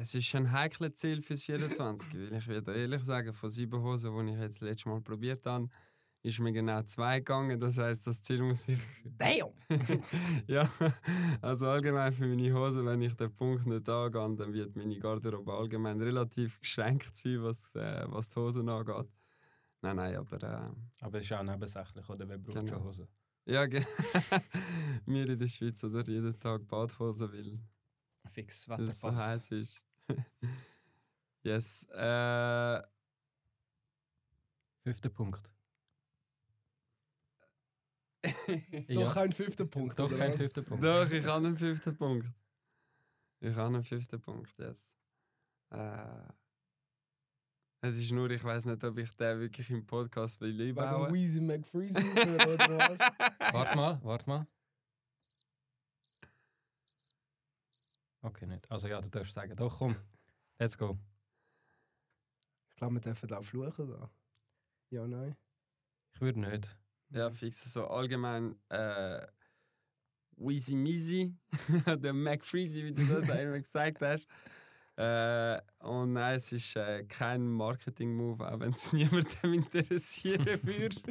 es 0.02 0.16
ist 0.16 0.34
ein 0.36 0.52
heikles 0.52 0.96
Ziel 0.96 1.22
fürs 1.22 1.44
24, 1.44 2.14
weil 2.14 2.34
ich 2.34 2.48
würde 2.48 2.76
ehrlich 2.76 3.04
sagen, 3.04 3.34
von 3.34 3.50
sieben 3.50 3.82
Hosen, 3.84 4.26
die 4.26 4.34
ich 4.34 4.40
jetzt 4.40 4.62
letztes 4.62 4.88
Mal 4.88 5.00
probiert 5.00 5.46
habe, 5.46 5.70
ist 6.24 6.40
mir 6.40 6.52
genau 6.52 6.82
zwei 6.84 7.20
gegangen. 7.20 7.60
Das 7.60 7.78
heißt, 7.78 8.08
das 8.08 8.22
Ziel 8.22 8.42
muss 8.42 8.68
ich. 8.68 8.80
Damn! 9.06 9.52
ja, 10.48 10.68
also 11.42 11.68
allgemein 11.68 12.14
für 12.14 12.26
meine 12.26 12.52
Hosen, 12.54 12.86
wenn 12.86 13.02
ich 13.02 13.14
den 13.16 13.32
Punkt 13.32 13.68
nicht 13.68 13.88
angehe, 13.88 14.36
dann 14.36 14.54
wird 14.54 14.76
meine 14.76 14.98
Garderobe 14.98 15.54
allgemein 15.54 16.02
relativ 16.02 16.60
geschränkt 16.60 17.16
sein, 17.16 17.44
was, 17.44 17.74
äh, 17.76 18.04
was 18.08 18.28
die 18.28 18.40
Hosen 18.40 18.70
angeht. 18.70 19.08
Nein, 19.82 19.96
nein, 19.96 20.16
aber. 20.16 20.42
Äh, 20.42 21.06
aber 21.06 21.18
es 21.20 21.26
ist 21.26 21.34
auch 21.34 21.44
nebensächlich, 21.44 22.10
oder? 22.10 22.28
Wer 22.28 22.40
braucht 22.40 22.58
genau. 22.58 22.74
schon 22.74 22.84
Hosen? 22.84 23.08
Ja, 23.46 23.66
genau. 23.68 23.86
Wir 25.06 25.30
in 25.30 25.38
der 25.40 25.48
Schweiz, 25.48 25.84
oder? 25.84 26.04
Jeden 26.08 26.40
Tag 26.40 26.68
Badhosen, 26.68 27.32
weil. 27.32 27.60
Fix, 28.30 28.68
Wetter 28.70 28.84
es 28.84 29.00
so 29.00 29.12
heiß 29.12 29.52
ist. 29.52 29.84
yes. 31.44 31.84
Äh, 31.90 32.82
Fünfter 34.84 35.10
Punkt. 35.10 35.52
Doch 38.24 38.88
ja. 38.88 39.14
kein 39.14 39.32
fünfter 39.32 39.66
Punkt. 39.66 39.98
Doch 39.98 40.16
kein 40.16 40.38
fünfter 40.38 40.62
Punkt. 40.64 40.84
Doch, 40.84 41.10
ich 41.10 41.24
habe 41.26 41.46
einen 41.46 41.56
fünften 41.56 41.96
Punkt. 41.96 42.28
Ich 43.40 43.56
habe 43.56 43.68
einen 43.68 43.84
fünften 43.84 44.20
Punkt, 44.22 44.56
yes. 44.58 44.98
Äh, 45.72 46.24
es 47.84 47.98
ist 47.98 48.12
nur, 48.12 48.30
ich 48.30 48.44
weiß 48.44 48.66
nicht, 48.66 48.84
ob 48.84 48.98
ich 48.98 49.12
den 49.16 49.40
wirklich 49.40 49.70
im 49.72 49.86
Podcast 49.86 50.40
will 50.42 50.60
einbauen. 50.62 51.12
Wegen 51.12 51.14
Weezy 51.14 51.42
McFreezy 51.42 51.98
oder 51.98 52.70
was? 52.78 53.00
Warte 53.54 53.76
mal, 53.76 54.00
warte 54.04 54.30
mal. 54.30 54.46
Okay, 58.22 58.46
nicht. 58.46 58.70
Also 58.72 58.88
ja, 58.88 59.02
du 59.02 59.10
darfst 59.10 59.34
sagen, 59.34 59.56
doch 59.56 59.80
komm, 59.80 59.96
let's 60.60 60.78
go. 60.78 60.98
Ich 62.70 62.76
glaube, 62.76 62.96
wir 62.96 63.02
dürfen 63.02 63.34
auch 63.34 63.44
fluchen 63.44 63.90
da. 63.90 64.10
Ja, 64.90 65.08
nein. 65.08 65.36
Ich 66.14 66.22
würde 66.22 66.40
nicht. 66.40 66.78
Ja, 67.10 67.30
fix. 67.30 67.74
So 67.74 67.88
allgemein 67.88 68.56
äh, 68.70 69.26
Wheezy 70.38 70.76
Meezy, 70.76 71.36
der 71.86 72.14
McFreezy, 72.14 72.86
wie 72.86 72.94
du 72.94 73.06
das 73.06 73.30
einmal 73.30 73.62
gesagt 73.62 74.02
hast. 74.02 74.28
Äh, 74.98 75.62
und 75.80 76.14
nein, 76.14 76.36
es 76.36 76.52
ist 76.52 76.76
äh, 76.76 77.04
kein 77.06 77.48
Marketing-Move, 77.48 78.52
auch 78.52 78.60
wenn 78.60 78.72
es 78.72 78.92
niemandem 78.94 79.54
interessieren 79.54 80.46
würde. 80.64 81.02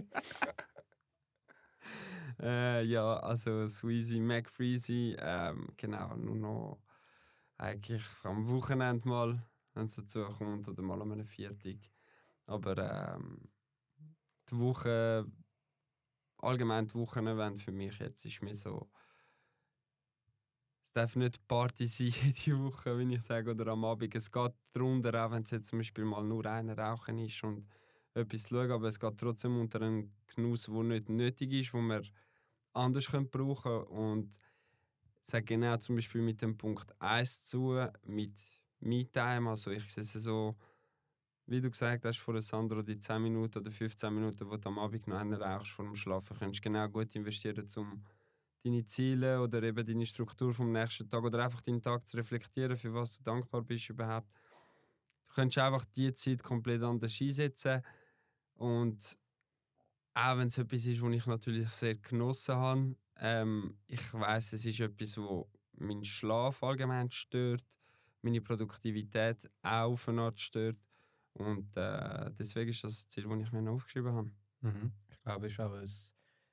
äh, 2.40 2.84
ja, 2.84 3.18
also 3.18 3.66
Sweezy 3.66 4.20
McFreezy, 4.20 5.16
ähm, 5.18 5.68
genau, 5.76 6.14
nur 6.16 6.36
noch 6.36 6.78
eigentlich 7.60 8.04
am 8.22 8.48
Wochenende 8.48 9.06
mal, 9.08 9.42
wenn 9.74 9.84
es 9.84 9.96
dazu 9.96 10.24
kommt, 10.24 10.68
oder 10.68 10.82
mal 10.82 11.00
an 11.02 11.12
einem 11.12 11.26
Viertag. 11.26 11.78
Aber 12.46 12.76
ähm, 13.16 13.48
die 14.50 14.58
Woche, 14.58 15.26
allgemein 16.38 16.88
die 16.88 16.94
Wochenende 16.94 17.58
für 17.58 17.72
mich 17.72 17.98
jetzt 17.98 18.24
ist 18.24 18.42
mir 18.42 18.54
so, 18.54 18.88
es 20.84 20.92
darf 20.92 21.14
nicht 21.16 21.46
Party 21.46 21.86
sein 21.86 22.08
jede 22.08 22.58
Woche, 22.58 22.98
wenn 22.98 23.10
ich 23.10 23.22
sage, 23.22 23.50
oder 23.50 23.68
am 23.68 23.84
Abend. 23.84 24.14
Es 24.14 24.32
geht 24.32 24.54
darunter, 24.72 25.24
auch 25.24 25.30
wenn 25.30 25.42
es 25.42 25.50
jetzt 25.50 25.68
zum 25.68 25.78
Beispiel 25.78 26.04
mal 26.04 26.24
nur 26.24 26.44
einer 26.46 26.76
rauchen 26.76 27.18
ist 27.18 27.44
und 27.44 27.68
etwas 28.14 28.48
schauen, 28.48 28.72
aber 28.72 28.88
es 28.88 28.98
geht 28.98 29.18
trotzdem 29.18 29.60
unter 29.60 29.82
einen 29.82 30.12
Genuss, 30.34 30.64
der 30.64 30.82
nicht 30.82 31.08
nötig 31.08 31.52
ist, 31.52 31.74
wo 31.74 31.80
wir 31.80 32.02
anders 32.72 33.06
können 33.06 33.30
brauchen 33.30 33.84
und 33.84 34.40
sage 35.20 35.44
genau 35.44 35.76
zum 35.76 35.96
Beispiel 35.96 36.22
mit 36.22 36.40
dem 36.42 36.56
Punkt 36.56 36.94
1 37.00 37.44
zu, 37.44 37.86
mit 38.04 38.38
Me-Time. 38.80 39.50
Also 39.50 39.70
ich 39.70 39.88
sehe 39.92 40.02
es 40.02 40.12
so, 40.12 40.56
wie 41.46 41.60
du 41.60 41.70
gesagt 41.70 42.04
hast, 42.04 42.18
vor 42.18 42.40
Sandro, 42.40 42.82
die 42.82 42.98
10 42.98 43.22
Minuten 43.22 43.58
oder 43.58 43.70
15 43.70 44.12
Minuten, 44.14 44.48
wo 44.48 44.56
du 44.56 44.68
am 44.68 44.78
Abend 44.78 45.06
noch 45.06 45.40
rauchst 45.40 45.72
vor 45.72 45.84
dem 45.84 45.96
Schlafen, 45.96 46.36
kannst 46.38 46.58
du 46.58 46.62
genau 46.62 46.88
gut 46.88 47.14
investieren, 47.14 47.66
um 47.76 48.04
deine 48.64 48.84
Ziele 48.84 49.40
oder 49.40 49.62
eben 49.62 49.86
deine 49.86 50.06
Struktur 50.06 50.52
vom 50.52 50.72
nächsten 50.72 51.08
Tag 51.08 51.22
oder 51.24 51.44
einfach 51.44 51.60
deinen 51.60 51.82
Tag 51.82 52.06
zu 52.06 52.16
reflektieren, 52.16 52.76
für 52.76 52.92
was 52.94 53.16
du 53.16 53.22
dankbar 53.22 53.62
bist 53.62 53.88
überhaupt. 53.90 54.28
Du 55.28 55.34
kannst 55.34 55.58
einfach 55.58 55.84
die 55.86 56.12
Zeit 56.12 56.42
komplett 56.42 56.82
anders 56.82 57.20
einsetzen 57.20 57.82
und 58.54 59.16
auch 60.14 60.36
wenn 60.36 60.48
es 60.48 60.58
etwas 60.58 60.86
ist, 60.86 61.00
was 61.00 61.12
ich 61.12 61.26
natürlich 61.26 61.68
sehr 61.70 61.94
genossen 61.96 62.56
habe, 62.56 62.96
ähm, 63.20 63.76
ich 63.86 64.12
weiß, 64.12 64.54
es 64.54 64.64
ist 64.64 64.80
etwas, 64.80 65.16
wo 65.18 65.48
meinen 65.74 66.04
Schlaf 66.04 66.62
allgemein 66.62 67.10
stört, 67.10 67.64
meine 68.22 68.40
Produktivität 68.40 69.50
auch 69.62 69.92
auf 69.92 70.08
eine 70.08 70.22
Art 70.22 70.40
stört. 70.40 70.78
Und 71.34 71.76
äh, 71.76 72.30
deswegen 72.38 72.70
ist 72.70 72.82
das 72.82 72.94
das 72.94 73.08
Ziel, 73.08 73.28
das 73.28 73.40
ich 73.40 73.52
mir 73.52 73.62
noch 73.62 73.74
aufgeschrieben 73.74 74.12
habe. 74.12 74.32
Mhm. 74.62 74.92
Ich 75.08 75.20
glaube, 75.22 75.46
es 75.46 75.52
ist 75.52 75.60
auch 75.60 75.72
ein 75.72 75.88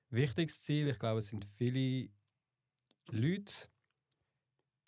wichtiges 0.10 0.62
Ziel. 0.64 0.90
Ich 0.90 1.00
glaube, 1.00 1.20
es 1.20 1.30
sind 1.30 1.46
viele 1.46 2.10
Leute 3.10 3.54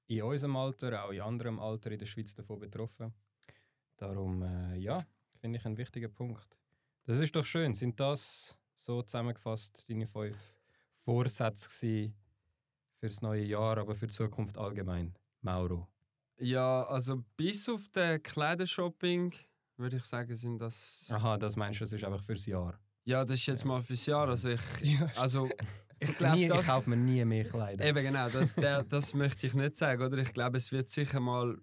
in 0.08 0.24
unserem 0.24 0.56
Alter, 0.56 1.06
auch 1.06 1.12
in 1.12 1.22
anderem 1.22 1.60
Alter 1.60 1.92
in 1.92 2.00
der 2.00 2.06
Schweiz 2.06 2.36
davon 2.36 2.60
betroffen. 2.60 3.14
Darum, 3.98 4.42
äh, 4.42 4.78
ja, 4.78 5.06
finde 5.40 5.60
ich 5.60 5.66
einen 5.66 5.78
wichtigen 5.78 6.14
Punkt. 6.14 6.58
Das 7.06 7.20
ist 7.20 7.36
doch 7.36 7.46
schön. 7.46 7.74
Sind 7.74 8.00
das 8.00 8.58
so 8.76 9.02
zusammengefasst 9.02 9.90
deine 9.90 10.08
fünf 10.08 10.59
Vorsätze 11.10 12.14
für 13.00 13.08
das 13.08 13.24
neue 13.24 13.44
Jahr, 13.44 13.80
aber 13.80 13.96
für 13.96 14.06
die 14.06 14.14
Zukunft 14.14 14.60
allgemein? 14.60 15.16
Mauro? 15.42 15.88
Ja, 16.38 16.84
also 16.84 17.24
bis 17.36 17.68
auf 17.68 17.88
den 17.90 18.22
Kleidershopping 18.22 19.34
würde 19.78 19.98
ich 19.98 20.04
sagen, 20.04 20.36
sind 20.36 20.60
das. 20.60 21.10
Aha, 21.12 21.40
das 21.40 21.56
meinst 21.56 21.80
du, 21.80 21.86
das 21.86 21.94
ist 21.94 22.04
einfach 22.04 22.22
fürs 22.22 22.46
Jahr? 22.46 22.80
Ja, 23.06 23.26
das 23.26 23.38
ist 23.38 23.48
jetzt 23.48 23.66
mal 23.66 23.82
fürs 23.82 24.06
Jahr. 24.06 24.30
Also 24.30 24.50
ich, 24.50 24.62
also 25.18 25.50
ich 26.00 26.16
glaube, 26.16 26.48
das. 26.48 26.68
Kaufe 26.68 26.92
mir 26.92 26.98
nie 26.98 27.26
mehr 27.26 27.46
Kleider. 27.46 27.84
Eben 27.84 28.04
genau, 28.04 28.30
das, 28.30 28.54
das, 28.54 28.88
das 28.88 29.14
möchte 29.16 29.48
ich 29.48 29.56
nicht 29.56 29.78
sagen, 29.78 30.04
oder? 30.04 30.20
Ich 30.20 30.32
glaube, 30.32 30.58
es 30.58 30.72
wird 30.72 30.90
sicher 30.90 31.20
mal 31.20 31.60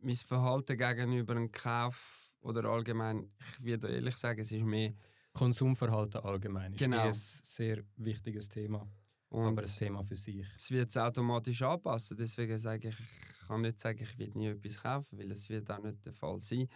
mein 0.00 0.16
Verhalten 0.16 0.76
gegenüber 0.76 1.36
einem 1.36 1.52
Kauf 1.52 2.32
oder 2.40 2.64
allgemein, 2.64 3.30
ich 3.52 3.64
würde 3.64 3.94
ehrlich 3.94 4.16
sagen, 4.16 4.40
es 4.40 4.50
ist 4.50 4.64
mehr 4.64 4.92
Konsumverhalten 5.32 6.20
allgemein 6.20 6.72
ist 6.74 6.78
genau. 6.78 7.06
ein 7.06 7.12
sehr 7.12 7.82
wichtiges 7.96 8.48
Thema. 8.48 8.88
Und 9.30 9.46
aber 9.46 9.62
ein 9.62 9.68
Thema 9.68 10.02
für 10.02 10.16
sich. 10.16 10.44
Es 10.54 10.70
wird 10.70 10.90
es 10.90 10.96
automatisch 10.98 11.62
anpassen. 11.62 12.18
Deswegen 12.18 12.58
sage 12.58 12.88
ich, 12.88 13.00
ich 13.00 13.46
kann 13.48 13.62
nicht 13.62 13.80
sagen, 13.80 14.00
ich 14.02 14.18
werde 14.18 14.38
nie 14.38 14.48
etwas 14.48 14.82
kaufen, 14.82 15.18
weil 15.18 15.30
es 15.30 15.48
wird 15.48 15.70
auch 15.70 15.82
nicht 15.82 16.04
der 16.04 16.12
Fall 16.12 16.38
sein. 16.38 16.68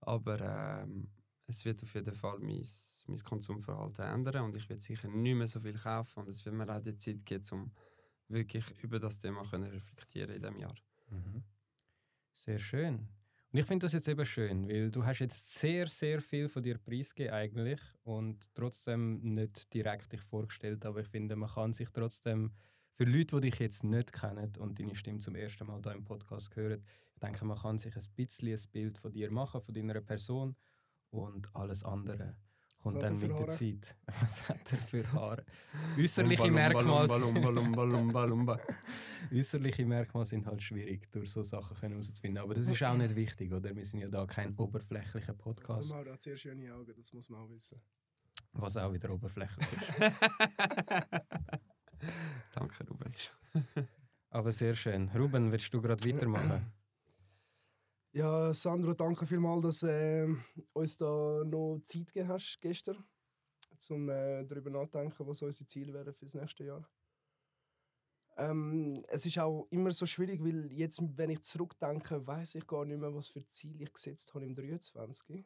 Aber 0.00 0.40
ähm, 0.40 1.10
es 1.46 1.64
wird 1.64 1.82
auf 1.82 1.94
jeden 1.94 2.14
Fall 2.14 2.38
mein, 2.38 2.66
mein 3.06 3.18
Konsumverhalten 3.18 4.04
ändern 4.04 4.44
und 4.44 4.56
ich 4.56 4.68
werde 4.68 4.82
sicher 4.82 5.08
nicht 5.08 5.34
mehr 5.34 5.48
so 5.48 5.60
viel 5.60 5.74
kaufen 5.74 6.20
und 6.20 6.28
es 6.28 6.44
wird 6.44 6.54
mir 6.54 6.68
auch 6.68 6.80
die 6.80 6.96
Zeit 6.96 7.24
geben, 7.26 7.44
um 7.52 7.72
wirklich 8.28 8.64
über 8.82 8.98
das 8.98 9.18
Thema 9.18 9.44
zu 9.44 9.56
reflektieren 9.56 10.34
in 10.34 10.42
diesem 10.42 10.58
Jahr. 10.58 10.74
Mhm. 11.10 11.42
Sehr 12.34 12.58
schön. 12.58 13.08
Und 13.50 13.58
ich 13.58 13.64
finde 13.64 13.84
das 13.84 13.94
jetzt 13.94 14.08
eben 14.08 14.26
schön, 14.26 14.68
weil 14.68 14.90
du 14.90 15.06
hast 15.06 15.20
jetzt 15.20 15.58
sehr, 15.58 15.86
sehr 15.86 16.20
viel 16.20 16.48
von 16.48 16.62
dir 16.62 16.76
preisgegeben 16.76 17.32
eigentlich 17.34 17.80
und 18.04 18.54
trotzdem 18.54 19.20
nicht 19.34 19.72
direkt 19.72 20.12
dich 20.12 20.20
vorgestellt, 20.20 20.84
aber 20.84 21.00
ich 21.00 21.08
finde, 21.08 21.34
man 21.34 21.48
kann 21.48 21.72
sich 21.72 21.88
trotzdem, 21.90 22.52
für 22.92 23.04
Leute, 23.04 23.40
die 23.40 23.50
dich 23.50 23.60
jetzt 23.60 23.84
nicht 23.84 24.12
kennen 24.12 24.52
und 24.58 24.78
deine 24.78 24.94
Stimme 24.94 25.20
zum 25.20 25.34
ersten 25.34 25.66
Mal 25.66 25.80
hier 25.82 25.92
im 25.92 26.04
Podcast 26.04 26.54
hören, 26.56 26.84
ich 27.14 27.20
denke, 27.20 27.44
man 27.46 27.56
kann 27.56 27.78
sich 27.78 27.96
ein 27.96 28.04
bisschen 28.16 28.52
ein 28.52 28.70
Bild 28.70 28.98
von 28.98 29.12
dir 29.12 29.30
machen, 29.30 29.62
von 29.62 29.74
deiner 29.74 30.00
Person 30.02 30.54
und 31.10 31.48
alles 31.54 31.84
andere 31.84 32.36
Kommt 32.82 33.02
dann 33.02 33.18
mit 33.18 33.30
der 33.30 33.36
Haare? 33.36 33.46
Zeit. 33.48 33.96
Was 34.20 34.48
hat 34.48 34.72
er 34.72 34.78
für 34.78 35.12
Haare? 35.12 35.44
Äußerliche 35.98 36.50
Merkmale, 36.50 37.08
äußerliche 39.32 39.84
Merkmale 39.84 40.24
sind 40.26 40.46
halt 40.46 40.62
schwierig, 40.62 41.10
durch 41.10 41.30
so 41.32 41.42
Sachen 41.42 41.76
können 41.76 41.94
herauszufinden. 41.94 42.42
Aber 42.42 42.54
das 42.54 42.68
ist 42.68 42.82
auch 42.82 42.96
nicht 42.96 43.14
wichtig, 43.16 43.52
oder? 43.52 43.74
Wir 43.74 43.84
sind 43.84 44.00
ja 44.00 44.08
da 44.08 44.24
kein 44.26 44.54
oberflächlicher 44.56 45.34
Podcast, 45.34 45.90
Mauro 45.90 46.12
hat 46.12 46.22
sehr 46.22 46.36
schöne 46.36 46.72
Augen, 46.72 46.94
das 46.96 47.12
muss 47.12 47.28
man 47.28 47.40
auch 47.40 47.50
wissen. 47.50 47.80
was 48.52 48.76
auch 48.76 48.92
wieder 48.92 49.10
oberflächlich 49.10 49.66
ist. 49.72 49.88
Danke, 52.54 52.86
Ruben. 52.88 53.12
Aber 54.30 54.52
sehr 54.52 54.74
schön. 54.74 55.08
Ruben, 55.10 55.50
willst 55.50 55.72
du 55.74 55.80
gerade 55.82 56.04
weitermachen? 56.04 56.72
Ja, 58.12 58.52
Sandro, 58.54 58.94
danke 58.94 59.26
vielmals, 59.26 59.62
dass 59.62 59.80
du 59.80 59.86
äh, 59.86 60.36
uns 60.74 60.96
da 60.96 61.42
noch 61.44 61.80
Zeit 61.84 62.06
gegeben 62.06 62.28
hast 62.28 62.58
gestern, 62.60 63.04
um 63.90 64.08
äh, 64.08 64.44
darüber 64.44 64.70
nachzudenken, 64.70 65.26
was 65.26 65.42
unsere 65.42 65.66
Ziele 65.66 65.92
wären 65.92 66.12
für 66.12 66.24
das 66.24 66.34
nächste 66.34 66.64
Jahr. 66.64 66.88
Ähm, 68.38 69.02
es 69.08 69.26
ist 69.26 69.38
auch 69.38 69.66
immer 69.70 69.90
so 69.90 70.06
schwierig, 70.06 70.42
weil 70.42 70.72
jetzt, 70.72 71.00
wenn 71.18 71.30
ich 71.30 71.42
zurückdenke, 71.42 72.26
weiß 72.26 72.54
ich 72.54 72.66
gar 72.66 72.84
nicht 72.86 72.98
mehr, 72.98 73.14
was 73.14 73.28
für 73.28 73.44
Ziele 73.46 73.84
ich 73.84 73.92
gesetzt 73.92 74.32
habe 74.32 74.46
im 74.46 74.54
23. 74.54 75.44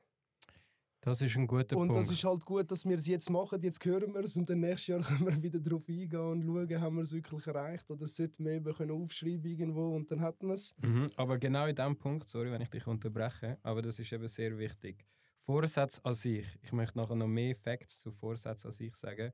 Das 1.04 1.21
ist 1.21 1.37
ein 1.37 1.49
guter 1.49 1.76
Und 1.76 1.88
Punkt. 1.88 2.00
das 2.00 2.12
ist 2.12 2.23
halt 2.23 2.44
gut, 2.44 2.71
dass 2.71 2.85
wir 2.85 2.94
es 2.94 3.09
jetzt 3.09 3.28
machen. 3.28 3.61
Jetzt 3.61 3.85
hören 3.85 4.14
wir 4.14 4.21
es 4.21 4.37
und 4.37 4.49
dann 4.49 4.61
nächstes 4.61 4.87
Jahr 4.87 5.00
können 5.02 5.26
wir 5.26 5.42
wieder 5.42 5.59
darauf 5.59 5.88
eingehen 5.88 6.21
und 6.21 6.42
schauen, 6.44 6.80
haben 6.80 6.94
wir 6.97 7.02
es 7.02 7.12
wirklich 7.12 7.44
erreicht 7.47 7.90
oder 7.90 8.06
sollten 8.06 8.44
wir 8.44 8.52
eben 8.52 8.73
können 8.73 8.92
aufschreiben 8.92 9.44
irgendwo 9.50 9.97
und 9.97 10.09
dann 10.12 10.21
hatten 10.21 10.47
wir 10.47 10.54
es. 10.54 10.76
Mhm, 10.80 11.11
aber 11.16 11.38
genau 11.38 11.66
in 11.66 11.75
diesem 11.75 11.97
Punkt, 11.99 12.28
sorry, 12.28 12.52
wenn 12.52 12.62
ich 12.62 12.71
dich 12.71 12.87
unterbreche, 12.87 13.59
aber 13.64 13.82
das 13.82 13.99
ist 13.99 14.12
eben 14.12 14.28
sehr 14.28 14.56
wichtig. 14.59 15.04
Vorsatz 15.40 15.99
an 16.04 16.14
sich, 16.14 16.47
ich 16.62 16.71
möchte 16.73 16.99
nachher 16.99 17.16
noch 17.16 17.26
mehr 17.26 17.56
Facts 17.56 17.99
zu 18.00 18.12
Vorsatz 18.12 18.64
an 18.64 18.71
sich 18.71 18.94
sagen, 18.94 19.32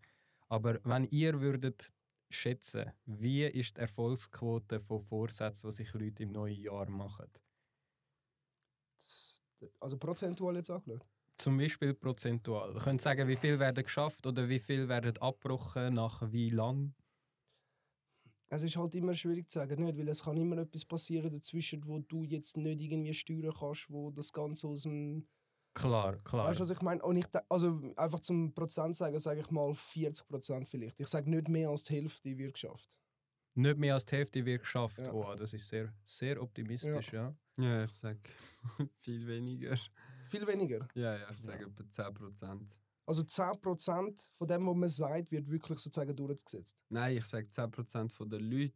aber 0.48 0.80
wenn 0.84 1.04
ihr 1.04 1.38
würdet 1.38 1.92
schätzen, 2.30 2.92
wie 3.04 3.44
ist 3.44 3.76
die 3.76 3.80
Erfolgsquote 3.82 4.80
von 4.80 5.02
Vorsätzen, 5.02 5.68
die 5.68 5.76
sich 5.76 5.92
Leute 5.92 6.22
im 6.22 6.32
neuen 6.32 6.56
Jahr 6.58 6.88
machen? 6.88 7.26
Das- 8.96 9.42
Also 9.80 9.98
prozentual 9.98 10.56
jetzt 10.56 10.70
angeschaut. 10.70 11.04
Zum 11.38 11.56
Beispiel 11.56 11.94
prozentual. 11.94 12.74
Ihr 12.74 12.80
könnt 12.80 13.00
sagen, 13.00 13.28
wie 13.28 13.36
viel 13.36 13.58
werden 13.60 13.84
geschafft 13.84 14.26
oder 14.26 14.48
wie 14.48 14.58
viel 14.58 14.88
werden 14.88 15.16
abgebrochen, 15.18 15.94
nach 15.94 16.32
wie 16.32 16.50
lang? 16.50 16.94
Es 18.50 18.62
ist 18.62 18.76
halt 18.76 18.94
immer 18.94 19.14
schwierig 19.14 19.48
zu 19.48 19.58
sagen, 19.58 19.84
nicht? 19.84 19.96
weil 19.96 20.08
es 20.08 20.24
kann 20.24 20.36
immer 20.36 20.58
etwas 20.58 20.84
passieren 20.84 21.30
dazwischen, 21.30 21.86
wo 21.86 22.00
du 22.00 22.24
jetzt 22.24 22.56
nicht 22.56 22.80
irgendwie 22.80 23.14
steuern 23.14 23.54
kannst, 23.56 23.90
wo 23.90 24.10
das 24.10 24.32
Ganze 24.32 24.66
aus 24.66 24.82
dem... 24.82 25.28
Klar, 25.74 26.16
klar. 26.24 26.48
Weißt 26.48 26.58
du, 26.58 26.62
was 26.64 26.70
ich 26.70 26.80
meine? 26.80 27.02
Und 27.02 27.16
ich, 27.18 27.26
also 27.48 27.80
einfach 27.94 28.18
zum 28.18 28.52
Prozent 28.52 28.96
sagen, 28.96 29.18
sage 29.18 29.40
ich 29.40 29.50
mal 29.50 29.74
40 29.74 30.26
Prozent 30.26 30.68
vielleicht. 30.68 30.98
Ich 30.98 31.06
sage 31.06 31.30
nicht 31.30 31.48
mehr 31.48 31.68
als 31.68 31.84
die 31.84 31.94
Hälfte 31.94 32.36
wird 32.36 32.54
geschafft. 32.54 32.96
Nicht 33.54 33.78
mehr 33.78 33.94
als 33.94 34.06
die 34.06 34.16
Hälfte 34.16 34.44
wird 34.44 34.62
geschafft. 34.62 35.06
Ja. 35.06 35.12
Oh, 35.12 35.34
das 35.36 35.52
ist 35.52 35.68
sehr, 35.68 35.92
sehr 36.02 36.42
optimistisch, 36.42 37.12
ja. 37.12 37.36
Ja, 37.58 37.84
ich 37.84 37.92
sage 37.92 38.20
viel 39.00 39.26
weniger. 39.26 39.76
Viel 40.28 40.46
weniger. 40.46 40.88
Ja, 40.94 41.16
ja, 41.16 41.30
ich 41.30 41.38
sage 41.38 41.64
etwa 41.64 41.82
10%. 41.82 42.78
Also 43.06 43.22
10 43.22 43.60
Prozent 43.60 44.30
von 44.32 44.46
dem, 44.46 44.66
was 44.66 44.76
man 44.76 44.88
sagt, 44.88 45.30
wird 45.32 45.50
wirklich 45.50 45.78
sozusagen 45.78 46.14
durchgesetzt. 46.14 46.76
Nein, 46.90 47.16
ich 47.16 47.24
sage 47.24 47.46
10% 47.48 48.28
der 48.28 48.40
Leute, 48.40 48.74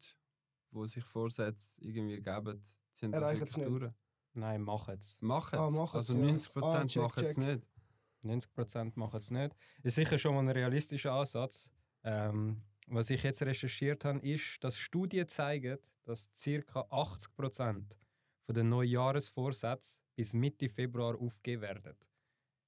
die 0.71 0.87
sich 0.89 1.05
Vorsätze 1.05 1.81
irgendwie 1.83 2.21
geben, 2.21 2.63
sind 2.93 3.13
das 3.13 3.21
Erreichen 3.23 3.47
es 3.47 3.57
wirklich 3.57 3.69
nicht. 3.71 3.83
durch. 3.83 3.93
Nein, 4.35 4.63
machen 4.63 4.97
es. 4.99 5.19
Machen 5.21 5.59
Ah, 5.59 5.67
es. 5.67 5.75
machen's, 5.75 5.95
Also 6.11 6.17
ja. 6.17 6.25
90% 6.25 6.63
Ah, 6.65 6.87
check, 6.87 7.03
machen 7.03 7.25
es 7.27 7.37
nicht. 7.37 7.69
90% 8.25 8.93
machen 8.99 9.19
es 9.19 9.31
nicht. 9.31 9.57
Ist 9.83 9.95
sicher 9.97 10.19
schon 10.19 10.35
mal 10.35 10.41
ein 10.41 10.49
realistischer 10.49 11.13
Ansatz. 11.13 11.69
Ähm, 12.05 12.63
was 12.87 13.11
ich 13.11 13.23
jetzt 13.23 13.43
recherchiert 13.43 14.05
habe, 14.07 14.19
ist, 14.21 14.63
dass 14.65 14.79
Studien 14.79 15.29
zeigen, 15.29 15.79
dass 16.05 16.31
ca. 16.43 16.81
80% 16.91 17.97
von 18.47 18.55
den 18.55 18.69
Neujahresvorsätzen 18.71 20.02
bis 20.15 20.33
Mitte 20.35 20.69
Februar 20.69 21.17
aufgegeben 21.19 21.63
werden. 21.63 21.97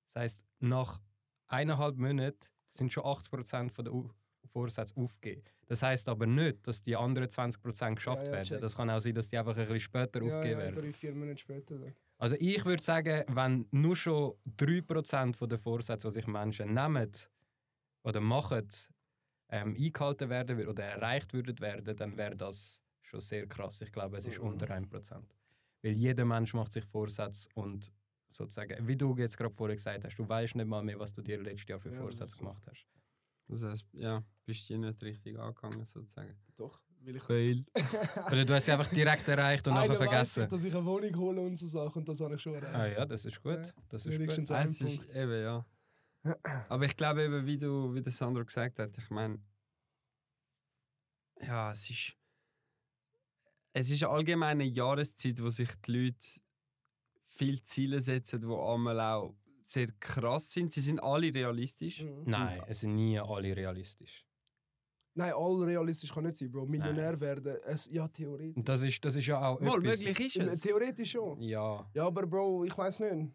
Das 0.04 0.16
heißt, 0.16 0.44
nach 0.61 1.00
eineinhalb 1.46 1.96
Monaten 1.96 2.38
sind 2.68 2.92
schon 2.92 3.04
80% 3.04 3.70
von 3.72 3.85
den 3.85 3.94
Au- 3.94 4.11
Vorsätze 4.46 4.94
aufgegeben. 4.96 5.42
Das 5.66 5.83
heißt 5.83 6.07
aber 6.09 6.26
nicht, 6.26 6.66
dass 6.66 6.83
die 6.83 6.96
anderen 6.96 7.28
20% 7.30 7.94
geschafft 7.96 8.26
Ja, 8.28 8.35
ja, 8.35 8.38
werden. 8.50 8.61
Das 8.61 8.76
kann 8.76 8.90
auch 8.90 9.00
sein, 9.00 9.14
dass 9.14 9.28
die 9.28 9.38
einfach 9.38 9.57
ein 9.57 9.62
bisschen 9.66 9.80
später 9.80 10.22
Ja, 10.22 10.26
aufgegeben 10.37 10.61
ja, 10.61 10.66
werden. 10.66 10.83
drei, 10.83 10.92
vier 10.92 11.14
Monate 11.14 11.38
später. 11.38 11.78
Dann. 11.78 11.94
Also 12.18 12.37
ich 12.38 12.62
würde 12.64 12.83
sagen, 12.83 13.24
wenn 13.28 13.66
nur 13.70 13.96
schon 13.96 14.35
3% 14.44 15.40
der 15.50 15.59
Vorsätze, 15.59 16.09
die 16.09 16.14
sich 16.14 16.26
Menschen 16.26 16.74
nehmen 16.74 17.11
oder 18.02 18.20
machen, 18.20 18.68
ähm, 19.48 19.74
eingehalten 19.78 20.28
werden 20.28 20.66
oder 20.68 20.85
erreicht 20.85 21.33
würden 21.33 21.59
werden, 21.61 21.96
dann 21.96 22.16
wäre 22.16 22.37
das 22.37 22.83
schon 23.02 23.20
sehr 23.20 23.46
krass. 23.46 23.80
Ich 23.80 23.92
glaube, 23.92 24.16
es 24.18 24.26
ist 24.26 24.38
unter 24.38 24.66
1%. 24.70 25.35
Weil 25.84 25.92
jeder 25.92 26.24
Mensch 26.24 26.54
macht 26.54 26.72
sich 26.72 26.84
Vorsätze 26.86 27.46
und 27.54 27.92
sozusagen, 28.26 28.88
wie 28.88 28.96
du 28.96 29.14
jetzt 29.18 29.36
gerade 29.36 29.54
vorher 29.54 29.76
gesagt 29.76 30.02
hast, 30.04 30.16
du 30.16 30.26
weißt 30.26 30.54
nicht 30.54 30.66
mal 30.66 30.82
mehr, 30.82 30.98
was 30.98 31.12
du 31.12 31.20
dir 31.20 31.40
letztes 31.42 31.68
Jahr 31.68 31.78
für 31.78 31.90
Ja, 31.90 31.94
das 31.94 32.00
Vorsätze 32.02 32.38
gemacht 32.38 32.62
hast. 32.66 32.86
Das 33.48 33.62
heißt, 33.62 33.84
ja, 33.92 34.24
bist 34.46 34.70
du 34.70 34.78
nicht 34.78 35.02
richtig 35.02 35.38
angegangen, 35.38 35.84
sozusagen. 35.84 36.34
Doch, 36.56 36.80
weil 37.00 37.16
ich... 37.16 37.22
Fail. 37.22 37.66
Oder 38.32 38.44
du 38.46 38.54
hast 38.54 38.64
sie 38.64 38.72
einfach 38.72 38.88
direkt 38.88 39.28
erreicht 39.28 39.68
und 39.68 39.74
nachher 39.74 39.92
vergessen. 39.94 40.44
ich, 40.44 40.48
dass 40.48 40.64
ich 40.64 40.74
eine 40.74 40.86
Wohnung 40.86 41.14
hole 41.16 41.40
und 41.42 41.58
so 41.58 41.66
Sachen 41.66 41.98
und 41.98 42.08
das 42.08 42.18
habe 42.20 42.34
ich 42.36 42.40
schon 42.40 42.54
erreicht. 42.54 42.74
Ah 42.74 42.86
ja, 42.86 43.04
das 43.04 43.26
ist 43.26 43.42
gut. 43.42 43.58
Ja, 43.58 43.72
Das 43.90 44.06
ist 44.06 44.10
gut. 44.10 44.20
wenigstens 44.20 44.50
ein 44.50 44.68
Es 44.68 44.80
ist 44.80 45.10
eben, 45.10 45.42
ja. 45.42 45.66
Aber 46.70 46.86
ich 46.86 46.96
glaube 46.96 47.24
eben, 47.24 47.44
wie 47.44 47.58
du, 47.58 47.92
wie 47.94 48.00
der 48.00 48.10
Sandro 48.10 48.42
gesagt 48.42 48.78
hat, 48.78 48.96
ich 48.96 49.10
meine, 49.10 49.38
ja, 51.42 51.72
es 51.72 51.90
ist, 51.90 52.16
es 53.74 53.90
ist 53.90 54.04
allgemein 54.04 54.60
eine 54.60 54.64
Jahreszeit, 54.64 55.42
wo 55.42 55.50
sich 55.50 55.68
die 55.87 55.92
Leute 55.92 56.26
viele 57.26 57.60
Ziele 57.62 58.00
setzen, 58.00 58.40
die 58.40 58.46
einmal 58.46 59.00
auch 59.00 59.34
sehr 59.60 59.88
krass 59.98 60.52
sind. 60.52 60.72
Sie 60.72 60.80
sind 60.80 61.00
alle 61.02 61.34
realistisch. 61.34 62.02
Mhm. 62.02 62.22
Nein, 62.26 62.62
es 62.68 62.80
sind 62.80 62.94
nie 62.94 63.18
alle 63.18 63.54
realistisch. 63.56 64.24
Nein, 65.16 65.32
all 65.37 65.62
realistisch 65.64 66.12
kann 66.12 66.24
nicht 66.24 66.37
sein, 66.37 66.50
Bro. 66.50 66.66
Millionär 66.66 67.20
werden, 67.20 67.56
es, 67.64 67.88
ja, 67.90 68.08
theoretisch. 68.08 68.64
Das 68.64 68.82
ist, 68.82 69.04
das 69.04 69.14
ist 69.16 69.26
ja 69.26 69.40
auch 69.40 69.60
Mal, 69.60 69.78
etwas- 69.78 70.00
möglich 70.02 70.37
ist 70.37 70.37
es. 70.37 70.60
Theoretisch 70.60 71.10
schon. 71.12 71.40
Ja, 71.40 71.88
Ja, 71.94 72.06
aber 72.06 72.26
Bro, 72.26 72.64
ich 72.64 72.76
weiß 72.76 73.00
nicht. 73.00 73.32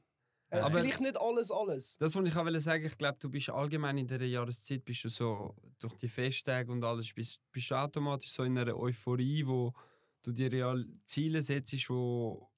Äh, 0.51 0.59
Aber- 0.59 0.79
vielleicht 0.79 0.99
nicht 0.99 1.19
alles, 1.19 1.51
alles. 1.51 1.95
Das, 1.99 2.15
was 2.15 2.25
ich 2.25 2.35
auch 2.35 2.43
wollte 2.43 2.59
sagen, 2.59 2.83
ich 2.85 2.97
glaube, 2.97 3.17
du 3.19 3.29
bist 3.29 3.49
allgemein 3.49 3.97
in 3.97 4.07
dieser 4.07 4.23
Jahreszeit, 4.25 4.83
bist 4.83 5.03
du 5.05 5.09
so 5.09 5.55
durch 5.79 5.95
die 5.95 6.09
Festtage 6.09 6.71
und 6.71 6.83
alles, 6.83 7.13
bist, 7.13 7.39
bist 7.51 7.69
du 7.71 7.75
automatisch 7.75 8.31
so 8.31 8.43
in 8.43 8.57
einer 8.57 8.75
Euphorie, 8.75 9.45
wo 9.45 9.73
du 10.21 10.31
dir 10.31 10.51
real 10.51 10.85
Ziele 11.05 11.41
setzt, 11.41 11.89
wo 11.89 12.49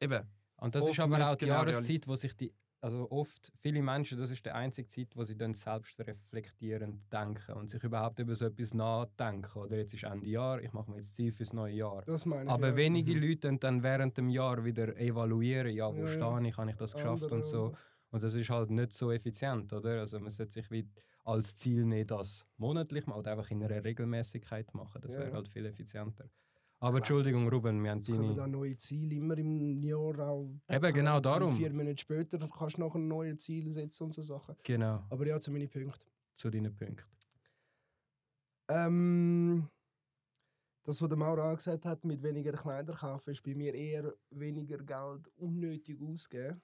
eben, 0.00 0.22
und 0.56 0.74
das 0.74 0.88
ist 0.88 1.00
aber 1.00 1.30
auch 1.30 1.34
die 1.36 1.44
genau 1.46 1.56
Jahreszeit, 1.58 2.06
wo 2.06 2.14
sich 2.16 2.34
die, 2.36 2.52
also 2.80 3.08
oft, 3.12 3.52
viele 3.60 3.80
Menschen, 3.82 4.18
das 4.18 4.30
ist 4.30 4.44
die 4.44 4.50
einzige 4.50 4.88
Zeit, 4.88 5.14
wo 5.16 5.22
sie 5.22 5.36
dann 5.36 5.54
selbst 5.54 5.98
reflektierend 6.00 7.12
denken 7.12 7.52
und 7.52 7.70
sich 7.70 7.82
überhaupt 7.84 8.18
über 8.18 8.34
so 8.34 8.46
etwas 8.46 8.74
nachdenken. 8.74 9.56
Oder 9.58 9.76
jetzt 9.78 9.94
ist 9.94 10.02
Ende 10.02 10.26
Jahr, 10.26 10.60
ich 10.60 10.72
mache 10.72 10.90
mir 10.90 10.96
jetzt 10.96 11.14
Ziel 11.14 11.30
fürs 11.32 11.52
neue 11.52 11.74
Jahr. 11.74 12.02
Das 12.02 12.26
meine 12.26 12.44
ich. 12.44 12.50
Aber 12.50 12.70
ja. 12.70 12.76
wenige 12.76 13.14
Leute 13.14 13.38
dann- 13.48 13.60
dann 13.60 13.82
während 13.84 14.18
dem 14.18 14.28
Jahr 14.28 14.64
wieder 14.64 14.96
evaluieren, 14.96 15.72
ja, 15.72 15.92
wo 15.92 15.98
Ja, 15.98 16.06
ja. 16.06 16.08
stehe 16.08 16.48
ich, 16.48 16.56
habe 16.56 16.70
ich 16.70 16.76
das 16.76 16.92
geschafft 16.94 17.22
Andere 17.24 17.36
und 17.36 17.44
so. 17.44 17.76
Und 18.10 18.22
das 18.22 18.34
ist 18.34 18.50
halt 18.50 18.70
nicht 18.70 18.92
so 18.92 19.10
effizient, 19.12 19.72
oder? 19.72 20.00
Also 20.00 20.18
man 20.20 20.30
sollte 20.30 20.52
sich 20.52 20.70
wie 20.70 20.88
als 21.24 21.54
Ziel 21.54 21.84
nicht 21.86 22.10
das 22.10 22.44
monatlich 22.56 23.06
machen 23.06 23.20
oder 23.20 23.30
einfach 23.32 23.50
in 23.52 23.62
einer 23.62 23.82
Regelmäßigkeit 23.84 24.74
machen. 24.74 25.00
Das 25.02 25.14
Ja, 25.14 25.20
wäre 25.20 25.30
ja. 25.30 25.36
halt 25.36 25.48
viel 25.48 25.64
effizienter. 25.66 26.28
Aber 26.82 26.96
Entschuldigung, 26.96 27.48
Ruben, 27.48 27.80
wir 27.84 27.92
haben 27.92 27.98
Es 27.98 28.10
kommen 28.10 28.34
dann 28.34 28.50
neue 28.50 28.76
Ziele 28.76 29.14
immer 29.14 29.38
im 29.38 29.80
Jahr 29.84 30.18
auch. 30.18 30.50
Eben, 30.68 30.92
genau 30.92 31.20
Drei, 31.20 31.38
darum. 31.38 31.56
Vier 31.56 31.72
Monate 31.72 31.98
später 31.98 32.38
kannst 32.48 32.76
du 32.76 32.80
noch 32.80 32.96
ein 32.96 33.06
neues 33.06 33.38
Ziel 33.38 33.70
setzen 33.70 34.02
und 34.02 34.12
so 34.12 34.20
Sachen. 34.20 34.56
Genau, 34.64 35.04
Aber 35.08 35.24
ja, 35.24 35.40
zu 35.40 35.52
meinen 35.52 35.70
Punkten. 35.70 36.00
zu 36.34 36.50
deinen 36.50 36.74
Punkten. 36.74 37.06
Ähm, 38.68 39.68
das, 40.82 41.00
was 41.00 41.08
der 41.08 41.16
Mauro 41.16 41.52
auch 41.52 41.56
gesagt 41.56 41.84
hat, 41.84 42.04
mit 42.04 42.20
weniger 42.20 42.52
Kleider 42.52 42.94
kaufen, 42.94 43.30
ist 43.30 43.44
bei 43.44 43.54
mir 43.54 43.72
eher 43.72 44.12
weniger 44.30 44.78
Geld 44.78 45.28
unnötig 45.36 46.00
ausgeben. 46.02 46.60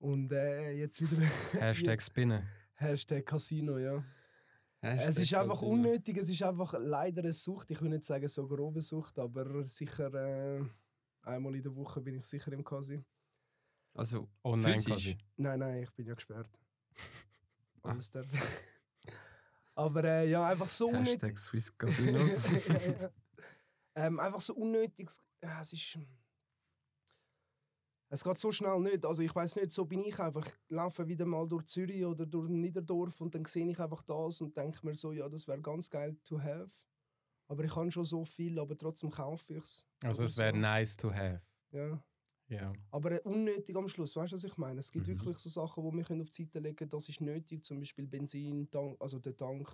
Und 0.00 0.32
äh, 0.32 0.72
jetzt 0.72 1.00
wieder. 1.00 1.22
Hashtag 1.60 2.02
Spinnen. 2.02 2.42
Hashtag 2.74 3.24
Casino, 3.24 3.78
ja. 3.78 4.02
Hashtag 4.80 5.08
es 5.08 5.18
ist 5.18 5.34
einfach 5.34 5.62
unnötig, 5.62 6.16
es 6.18 6.30
ist 6.30 6.42
einfach 6.42 6.74
leider 6.78 7.22
eine 7.22 7.32
Sucht. 7.32 7.70
Ich 7.70 7.80
will 7.80 7.88
nicht 7.88 8.04
sagen 8.04 8.28
so 8.28 8.46
grobe 8.46 8.80
Sucht, 8.80 9.18
aber 9.18 9.66
sicher 9.66 10.12
äh, 10.14 10.64
einmal 11.22 11.56
in 11.56 11.62
der 11.62 11.74
Woche 11.74 12.00
bin 12.00 12.14
ich 12.14 12.24
sicher 12.24 12.52
im 12.52 12.64
Casino. 12.64 13.04
Also, 13.94 14.28
Online 14.44 14.74
Physisch? 14.74 14.86
quasi. 14.86 15.18
Nein, 15.36 15.58
nein, 15.58 15.82
ich 15.82 15.90
bin 15.92 16.06
ja 16.06 16.14
gesperrt. 16.14 16.60
Alles 17.82 18.10
darf. 18.10 18.26
Aber 19.74 20.04
äh, 20.04 20.30
ja, 20.30 20.46
einfach 20.46 20.68
so 20.68 20.88
unnötig. 20.88 21.14
Hashtag 21.14 21.38
Swiss 21.38 21.76
Casinos. 21.76 22.50
ja, 22.68 22.74
ja. 22.74 23.10
Ähm, 23.96 24.20
einfach 24.20 24.40
so 24.40 24.54
unnötig. 24.54 25.10
Ja, 25.42 25.60
es 25.60 25.72
ist. 25.72 25.98
Es 28.10 28.24
geht 28.24 28.38
so 28.38 28.50
schnell 28.50 28.80
nicht. 28.80 29.04
Also 29.04 29.22
ich 29.22 29.34
weiß 29.34 29.56
nicht, 29.56 29.70
so 29.70 29.84
bin 29.84 30.00
ich 30.02 30.18
einfach. 30.18 30.46
Ich 30.46 30.54
laufe 30.68 31.06
wieder 31.06 31.26
mal 31.26 31.46
durch 31.46 31.66
Zürich 31.66 32.04
oder 32.04 32.24
durch 32.24 32.48
Niederdorf 32.48 33.20
und 33.20 33.34
dann 33.34 33.44
sehe 33.44 33.68
ich 33.70 33.78
einfach 33.78 34.02
das 34.02 34.40
und 34.40 34.56
denke 34.56 34.84
mir 34.86 34.94
so, 34.94 35.12
ja, 35.12 35.28
das 35.28 35.46
wäre 35.46 35.60
ganz 35.60 35.90
geil 35.90 36.16
to 36.24 36.40
have. 36.40 36.70
Aber 37.48 37.64
ich 37.64 37.74
habe 37.76 37.90
schon 37.90 38.04
so 38.04 38.24
viel, 38.24 38.58
aber 38.58 38.76
trotzdem 38.76 39.10
kaufe 39.10 39.54
ich 39.54 39.62
es. 39.62 39.86
Also 40.02 40.24
es 40.24 40.36
wäre 40.38 40.56
nice 40.56 40.96
to 40.96 41.12
have. 41.12 41.42
Ja. 41.70 42.02
Ja. 42.48 42.72
Aber 42.90 43.12
äh, 43.12 43.20
unnötig 43.24 43.76
am 43.76 43.88
Schluss, 43.88 44.16
weißt 44.16 44.32
du, 44.32 44.36
was 44.36 44.44
ich 44.44 44.56
meine? 44.56 44.80
Es 44.80 44.90
gibt 44.90 45.06
Mhm. 45.06 45.12
wirklich 45.12 45.36
so 45.38 45.50
Sachen, 45.50 45.84
die 45.90 45.96
wir 45.98 46.04
können 46.04 46.22
auf 46.22 46.30
die 46.30 46.44
Seite 46.44 46.60
legen 46.60 46.76
können, 46.76 46.90
das 46.90 47.06
ist 47.10 47.20
nötig, 47.20 47.62
zum 47.62 47.78
Beispiel 47.78 48.06
Benzin, 48.06 48.70
Tank, 48.70 48.96
also 49.00 49.18
der 49.18 49.36
Tank, 49.36 49.68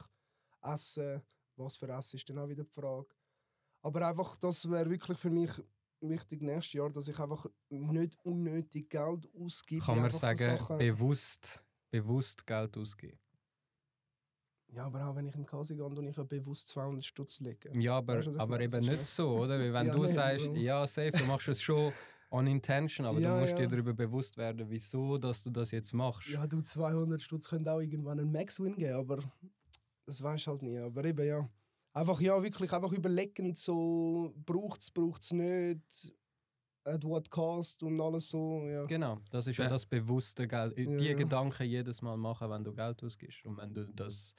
Essen, 0.61 1.23
was 1.55 1.77
für 1.77 1.88
Essen 1.88 2.16
ist 2.16 2.29
dann 2.29 2.38
auch 2.38 2.49
wieder 2.49 2.64
die 2.64 2.73
Frage. 2.73 3.07
Aber 3.81 4.09
einfach, 4.09 4.35
das 4.37 4.68
wäre 4.68 4.90
wirklich 4.90 5.18
für 5.18 5.31
mich 5.31 5.51
wichtig 6.09 6.43
nächstes 6.43 6.73
Jahr, 6.75 6.90
dass 6.90 7.09
ich 7.09 7.19
einfach 7.19 7.47
nicht 7.69 8.17
unnötig 8.25 8.88
Geld 8.90 9.29
ausgebe. 9.35 9.85
Kann 9.85 10.01
man 10.01 10.11
so 10.11 10.19
sagen, 10.19 10.37
Sachen- 10.38 10.79
bewusst, 10.79 11.64
bewusst 11.90 12.47
Geld 12.47 12.77
ausgeben. 12.77 13.19
Ja, 14.73 14.87
aber 14.87 15.07
auch 15.09 15.14
wenn 15.14 15.27
ich 15.29 15.35
im 15.37 15.47
Kasi 15.47 15.75
gehe 15.77 15.85
und 15.85 15.97
ich 16.09 16.17
ja 16.17 16.25
bewusst 16.25 16.69
200 16.69 17.05
Stutz 17.05 17.38
lege. 17.40 17.71
Ja, 17.79 17.99
aber, 17.99 18.17
Weißt 18.19 18.27
du, 18.27 18.38
aber 18.38 18.47
meine? 18.59 18.64
eben 18.64 18.81
nicht 18.81 19.05
so, 19.05 19.29
oder? 19.38 19.59
Weil 19.59 19.73
wenn 19.73 19.87
Ja, 19.87 19.93
du 19.95 20.03
nee, 20.03 20.09
sagst, 20.12 20.47
Bro. 20.47 20.57
ja, 20.57 20.87
safe, 20.87 21.12
du 21.12 21.25
machst 21.27 21.47
es 21.49 21.62
schon 21.62 21.93
on 22.31 22.47
intention, 22.49 23.07
aber 23.07 23.21
Ja, 23.21 23.35
du 23.35 23.40
musst 23.40 23.53
ja. 23.53 23.59
dir 23.59 23.69
darüber 23.69 23.93
bewusst 23.93 24.37
werden, 24.37 24.69
wieso 24.69 25.17
dass 25.19 25.45
du 25.45 25.51
das 25.51 25.71
jetzt 25.71 25.93
machst. 25.95 26.29
Ja, 26.29 26.45
du 26.49 26.61
200 26.61 27.23
Stutz 27.23 27.49
können 27.49 27.69
auch 27.69 27.79
irgendwann 27.79 28.19
einen 28.19 28.33
Max-Win 28.33 28.75
geben, 28.75 28.95
aber 28.95 29.21
das 30.07 30.21
weißt 30.21 30.47
du 30.47 30.51
halt 30.51 30.62
nie. 30.62 30.77
Aber 30.79 31.05
eben, 31.05 31.25
ja. 31.25 31.49
Einfach, 31.94 32.20
ja, 32.20 32.42
wirklich 32.42 32.72
einfach 32.72 32.92
überlegend, 32.92 33.57
so, 33.57 34.35
braucht 34.44 34.80
es, 34.83 34.90
braucht 34.90 35.22
es 35.22 35.33
nicht, 35.33 36.12
at 36.85 37.04
what 37.04 37.30
cost 37.30 37.83
und 37.85 38.00
alles 38.00 38.28
so, 38.28 38.66
ja. 38.66 38.85
Genau, 38.87 39.20
das 39.30 39.46
ist 39.46 39.57
ja 39.57 39.64
Ja. 39.64 39.70
das 39.70 39.87
bewusste 39.87 40.46
Geld. 40.48 40.76
Ja. 40.76 40.96
Die 40.98 41.14
Gedanken 41.14 41.64
jedes 41.66 42.02
Mal 42.02 42.16
machen, 42.16 42.50
wenn 42.50 42.64
du 42.64 42.74
Geld 42.74 43.02
ausgibst. 43.02 43.44
Und 43.44 43.57
wenn 43.59 43.72
du 43.72 43.87
das 43.87 44.35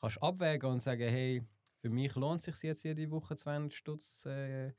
kannst 0.00 0.22
abwägen 0.22 0.70
und 0.70 0.80
sagen, 0.80 1.08
hey, 1.08 1.42
für 1.76 1.90
mich 1.90 2.14
lohnt 2.16 2.40
es 2.40 2.46
sich 2.46 2.62
jetzt 2.62 2.82
jede 2.84 3.10
Woche 3.10 3.36
200 3.36 3.72
Stutz 3.72 4.24
äh, 4.24 4.72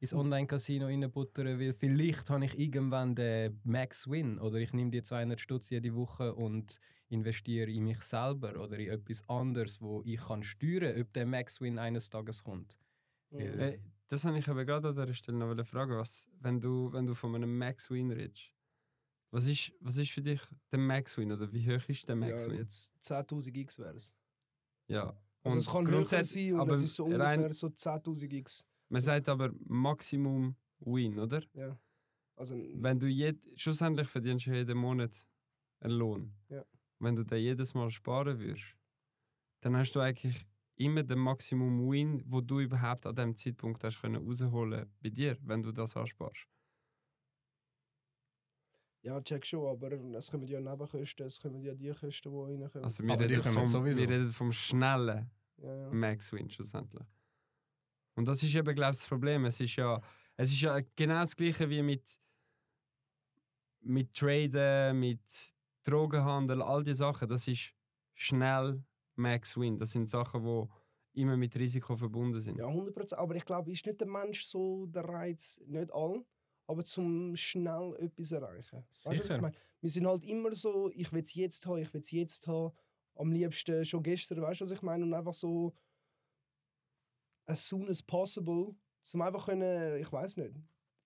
ins 0.00 0.14
Online-Casino 0.14 0.86
reinbuttern, 0.86 1.58
weil 1.60 1.74
vielleicht 1.74 2.30
habe 2.30 2.44
ich 2.46 2.58
irgendwann 2.58 3.14
den 3.14 3.60
Max-Win 3.64 4.38
oder 4.38 4.56
ich 4.58 4.72
nehme 4.72 4.90
die 4.90 5.02
200 5.02 5.38
Stutz 5.38 5.68
jede 5.70 5.94
Woche 5.94 6.34
und 6.34 6.80
investiere 7.08 7.70
in 7.70 7.84
mich 7.84 8.00
selber 8.00 8.58
oder 8.60 8.78
in 8.78 8.90
etwas 8.90 9.28
anderes, 9.28 9.80
wo 9.80 10.02
ich 10.04 10.20
kann 10.20 10.42
steuern, 10.42 10.98
ob 11.00 11.12
der 11.12 11.26
Max-Win 11.26 11.78
eines 11.78 12.08
Tages 12.08 12.42
kommt. 12.42 12.78
Mhm. 13.30 13.40
Äh, 13.40 13.78
das 14.08 14.24
habe 14.24 14.38
ich 14.38 14.48
aber 14.48 14.64
gerade 14.64 14.88
an 14.88 14.94
dieser 14.96 15.14
Stelle 15.14 15.38
noch 15.38 15.66
fragen. 15.66 15.96
Was, 15.96 16.28
wenn, 16.40 16.60
du, 16.60 16.90
wenn 16.92 17.06
du 17.06 17.14
von 17.14 17.34
einem 17.34 17.56
Max-Win 17.58 18.10
redest, 18.10 18.52
was 19.30 19.46
ist, 19.46 19.72
was 19.80 19.96
ist 19.98 20.10
für 20.10 20.22
dich 20.22 20.40
der 20.72 20.78
Max-Win 20.80 21.30
oder 21.32 21.52
wie 21.52 21.64
hoch 21.66 21.88
ist 21.88 22.08
der 22.08 22.16
Ja, 22.16 22.20
Max-Win? 22.26 22.56
jetzt 22.58 22.94
10.000 23.02 23.54
X 23.56 23.78
wäre 23.78 23.94
es. 23.94 24.12
Ja. 24.88 25.14
Also 25.42 25.58
es 25.58 25.66
kann 25.68 25.86
höher 25.86 25.94
grundsätzlich- 25.96 26.46
sein 26.48 26.54
und 26.54 26.60
aber 26.60 26.72
es 26.74 26.82
ist 26.82 26.94
so 26.96 27.04
ungefähr 27.04 27.52
so 27.52 27.68
10.000 27.68 28.32
X. 28.32 28.66
Man 28.90 29.00
sagt 29.02 29.28
aber 29.28 29.50
Maximum 29.66 30.56
Win, 30.80 31.18
oder? 31.18 31.42
Ja. 31.54 31.78
Also, 32.36 32.54
Wenn 32.56 32.98
du 32.98 33.06
jed 33.06 33.38
schlussendlich 33.54 34.08
verdienst 34.08 34.46
du 34.46 34.52
jeden 34.54 34.78
Monat 34.78 35.26
einen 35.80 35.94
Lohn. 35.94 36.34
Ja. 36.48 36.64
Wenn 36.98 37.16
du 37.16 37.24
den 37.24 37.38
jedes 37.38 37.74
Mal 37.74 37.90
sparen 37.90 38.38
würdest, 38.38 38.76
dann 39.62 39.76
hast 39.76 39.92
du 39.92 40.00
eigentlich 40.00 40.46
immer 40.76 41.02
den 41.02 41.18
Maximum 41.18 41.90
Win, 41.90 42.22
wo 42.26 42.40
du 42.40 42.60
überhaupt 42.60 43.06
an 43.06 43.14
dem 43.14 43.36
Zeitpunkt 43.36 43.84
hast 43.84 44.00
können 44.00 44.24
rausholen 44.26 44.90
bei 45.02 45.10
dir, 45.10 45.36
wenn 45.42 45.62
du 45.62 45.72
das 45.72 45.96
ansparst. 45.96 46.46
ja, 49.02 49.20
check 49.22 49.46
schon, 49.46 49.66
aber 49.66 49.92
es 49.92 50.30
kommen 50.30 50.46
ja 50.46 50.60
Nebenkosten, 50.60 51.26
es 51.26 51.40
kommen 51.40 51.62
ja 51.62 51.74
die 51.74 51.90
Kosten, 51.90 52.30
die 52.30 52.38
reinkommen. 52.38 52.84
Also 52.84 53.02
wir 53.02 53.12
Aber 53.12 53.28
reden, 53.28 53.42
vom, 53.42 53.66
sowieso. 53.66 53.98
wir 53.98 54.08
reden 54.08 54.30
vom 54.30 54.52
schnellen 54.52 55.30
ja, 55.58 55.74
ja. 55.74 55.90
Max 55.90 56.32
Win 56.32 56.50
schlussendlich. 56.50 57.06
Und 58.20 58.26
das 58.26 58.42
ist 58.42 58.54
eben, 58.54 58.74
glaube 58.74 58.92
ich, 58.92 58.98
das 58.98 59.08
Problem. 59.08 59.46
Es 59.46 59.58
ist 59.60 59.76
ja, 59.76 59.98
es 60.36 60.50
ist 60.50 60.60
ja 60.60 60.78
genau 60.94 61.20
das 61.20 61.34
Gleiche 61.34 61.70
wie 61.70 61.80
mit, 61.80 62.06
mit 63.80 64.12
Traden, 64.12 65.00
mit 65.00 65.22
Drogenhandel, 65.84 66.60
all 66.60 66.84
diese 66.84 66.96
Sachen. 66.96 67.30
Das 67.30 67.48
ist 67.48 67.72
schnell 68.12 68.84
Max 69.16 69.56
Win. 69.56 69.78
Das 69.78 69.92
sind 69.92 70.06
Sachen, 70.06 70.44
die 70.44 71.22
immer 71.22 71.38
mit 71.38 71.56
Risiko 71.56 71.96
verbunden 71.96 72.38
sind. 72.42 72.58
Ja, 72.58 72.66
100%. 72.66 73.14
Aber 73.14 73.34
ich 73.36 73.44
glaube, 73.46 73.72
ist 73.72 73.86
nicht 73.86 73.98
der 73.98 74.06
Mensch 74.06 74.44
so 74.44 74.84
der 74.84 75.04
Reiz, 75.04 75.58
nicht 75.64 75.90
all, 75.90 76.22
aber 76.66 76.84
zum 76.84 77.34
schnell 77.36 77.96
etwas 78.00 78.32
erreichen. 78.32 78.84
Weißt 78.86 79.06
du, 79.06 79.10
was 79.10 79.16
Sicher. 79.16 79.36
ich 79.36 79.40
meine? 79.40 79.56
Wir 79.80 79.88
sind 79.88 80.06
halt 80.06 80.24
immer 80.24 80.52
so, 80.52 80.90
ich 80.92 81.10
will 81.10 81.22
es 81.22 81.34
jetzt 81.34 81.64
haben, 81.64 81.78
ich 81.78 81.94
will 81.94 82.02
es 82.02 82.10
jetzt 82.10 82.46
haben. 82.46 82.76
Am 83.14 83.32
liebsten 83.32 83.82
schon 83.86 84.02
gestern, 84.02 84.42
weißt 84.42 84.60
du, 84.60 84.66
was 84.66 84.72
ich 84.72 84.82
meine? 84.82 85.04
Und 85.04 85.14
einfach 85.14 85.32
so 85.32 85.72
as 87.50 87.68
soon 87.68 87.88
as 87.88 88.00
possible, 88.00 88.74
zum 89.02 89.22
einfach 89.22 89.46
können, 89.46 90.00
ich 90.00 90.10
weiß 90.12 90.36
nicht, 90.36 90.54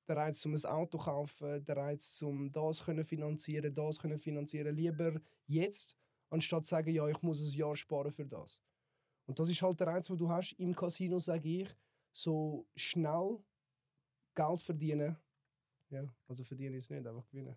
der 0.06 0.16
Reiz 0.16 0.40
zum 0.40 0.52
ein 0.52 0.64
Auto 0.66 0.98
kaufen, 0.98 1.64
der 1.64 1.76
Reiz 1.76 2.16
zum 2.16 2.52
das 2.52 2.84
können 2.84 3.04
finanzieren, 3.04 3.74
das 3.74 3.98
können 3.98 4.18
finanzieren, 4.18 4.76
lieber 4.76 5.20
jetzt, 5.46 5.96
anstatt 6.28 6.66
zu 6.66 6.70
sagen, 6.70 6.92
ja, 6.92 7.08
ich 7.08 7.22
muss 7.22 7.40
ein 7.40 7.58
Jahr 7.58 7.74
sparen 7.74 8.12
für 8.12 8.26
das. 8.26 8.60
Und 9.26 9.38
das 9.38 9.48
ist 9.48 9.62
halt 9.62 9.80
der 9.80 9.86
Reiz, 9.86 10.06
den 10.06 10.18
du 10.18 10.28
hast 10.28 10.52
im 10.58 10.76
Casino, 10.76 11.18
sage 11.18 11.48
ich, 11.48 11.74
so 12.12 12.66
schnell 12.76 13.38
Geld 14.34 14.60
verdienen. 14.60 15.16
Ja, 15.88 16.04
also 16.28 16.44
verdienen 16.44 16.74
ist 16.74 16.90
nicht, 16.90 17.06
einfach 17.06 17.26
gewinnen. 17.28 17.56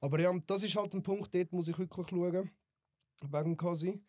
Aber 0.00 0.18
ja, 0.18 0.36
das 0.46 0.64
ist 0.64 0.74
halt 0.74 0.92
ein 0.94 1.02
Punkt, 1.02 1.32
dort 1.32 1.52
muss 1.52 1.68
ich 1.68 1.78
wirklich 1.78 2.08
schauen, 2.08 2.50
wegen 3.20 3.44
dem 3.44 3.56
Casi. 3.56 4.02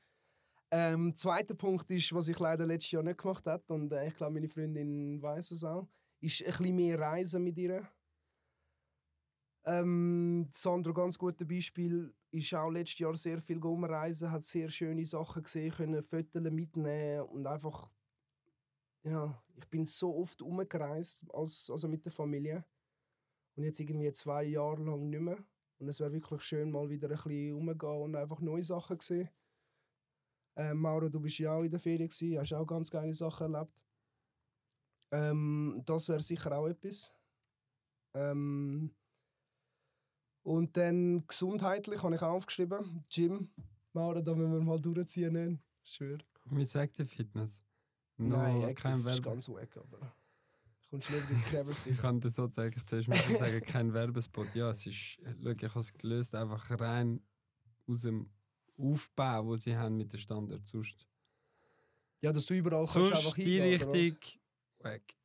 Ähm, 0.75 1.13
zweiter 1.15 1.53
Punkt 1.53 1.91
ist, 1.91 2.11
was 2.13 2.27
ich 2.27 2.39
leider 2.39 2.65
letztes 2.65 2.89
Jahr 2.89 3.03
nicht 3.03 3.19
gemacht 3.19 3.45
habe, 3.45 3.63
und 3.71 3.93
äh, 3.93 4.07
ich 4.07 4.15
glaube, 4.15 4.33
meine 4.33 4.49
Freundin 4.49 5.21
weiß 5.21 5.51
es 5.51 5.63
auch, 5.63 5.87
ist 6.19 6.41
ein 6.41 6.47
bisschen 6.47 6.75
mehr 6.75 6.99
Reisen 6.99 7.43
mit 7.43 7.59
ihr. 7.59 7.87
Ähm, 9.65 10.47
Sandro, 10.49 10.91
ganz 10.91 11.15
gutes 11.15 11.47
Beispiel, 11.47 12.11
ist 12.31 12.55
auch 12.55 12.71
letztes 12.71 12.97
Jahr 12.97 13.13
sehr 13.13 13.39
viel 13.39 13.63
umreisen, 13.63 14.31
hat 14.31 14.45
sehr 14.45 14.67
schöne 14.67 15.05
Sachen 15.05 15.43
gesehen, 15.43 15.71
können 15.71 16.01
Fotos 16.01 16.41
mitnehmen 16.41 17.21
und 17.27 17.45
einfach, 17.45 17.91
ja, 19.03 19.39
ich 19.55 19.67
bin 19.67 19.85
so 19.85 20.17
oft 20.17 20.41
umgereist, 20.41 21.23
als, 21.31 21.69
also 21.69 21.87
mit 21.87 22.03
der 22.03 22.11
Familie. 22.11 22.65
Und 23.55 23.63
jetzt 23.63 23.79
irgendwie 23.79 24.11
zwei 24.11 24.45
Jahre 24.45 24.83
lang 24.83 25.07
nicht 25.07 25.21
mehr. 25.21 25.37
Und 25.77 25.87
es 25.87 25.99
wäre 25.99 26.13
wirklich 26.13 26.41
schön, 26.41 26.71
mal 26.71 26.89
wieder 26.89 27.09
ein 27.09 27.15
bisschen 27.15 27.53
umzugehen 27.53 28.01
und 28.01 28.15
einfach 28.15 28.39
neue 28.39 28.63
Sachen 28.63 28.99
sehen. 28.99 29.29
Ähm, 30.55 30.77
Mauro, 30.79 31.09
du 31.09 31.19
bist 31.19 31.39
ja 31.39 31.53
auch 31.53 31.63
in 31.63 31.71
der 31.71 31.79
Ferien, 31.79 32.07
gewesen, 32.09 32.39
hast 32.39 32.53
auch 32.53 32.65
ganz 32.65 32.89
geile 32.89 33.13
Sachen 33.13 33.53
erlebt. 33.53 33.73
Ähm, 35.11 35.81
das 35.85 36.07
wäre 36.09 36.21
sicher 36.21 36.55
auch 36.57 36.67
etwas. 36.67 37.13
Ähm, 38.15 38.93
und 40.43 40.75
dann 40.75 41.25
gesundheitlich 41.27 42.03
habe 42.03 42.15
ich 42.15 42.21
auch 42.21 42.33
aufgeschrieben. 42.33 43.03
Gym. 43.09 43.49
Mauro, 43.93 44.21
da 44.21 44.33
müssen 44.35 44.53
wir 44.53 44.61
mal 44.61 44.79
durchziehen. 44.79 45.33
ne? 45.33 45.59
Schwöre. 45.83 46.23
Wie 46.45 46.65
sagt 46.65 46.97
der 46.99 47.05
Fitness? 47.05 47.63
No, 48.17 48.37
Nein, 48.37 48.61
kein 48.61 48.69
Active 48.69 48.97
ist 48.97 49.05
Werbe. 49.05 49.21
ganz 49.21 49.49
wack, 49.49 49.77
aber... 49.77 50.15
Kommst 50.89 51.09
du 51.09 51.13
nicht 51.13 51.29
ins 51.31 51.43
Clever 51.45 51.71
Ich 51.89 51.97
kann 51.97 52.21
das 52.21 52.35
so 52.35 52.47
sagen, 52.47 52.79
zuerst 52.85 53.07
müssen 53.07 53.35
sagen, 53.37 53.61
kein 53.61 53.93
Werbespot. 53.93 54.53
Ja, 54.53 54.69
es 54.69 54.85
ist, 54.85 54.95
schau, 55.41 55.49
ich 55.49 55.63
habe 55.63 55.79
es 55.79 55.93
gelöst, 55.93 56.35
einfach 56.35 56.69
rein 56.79 57.19
aus 57.87 58.01
dem 58.01 58.29
Aufbau, 58.77 59.45
wo 59.45 59.55
sie 59.55 59.75
haben 59.75 59.97
mit 59.97 60.11
den 60.11 60.19
Standards. 60.19 60.69
Sonst, 60.71 61.07
Ja, 62.21 62.31
dass 62.31 62.45
du 62.45 62.53
überall 62.55 62.85
kannst 62.85 62.97
einfach 63.11 63.21
sonst 63.21 63.37
die 63.37 63.61
hingehen, 63.61 64.17
weg. 64.81 65.15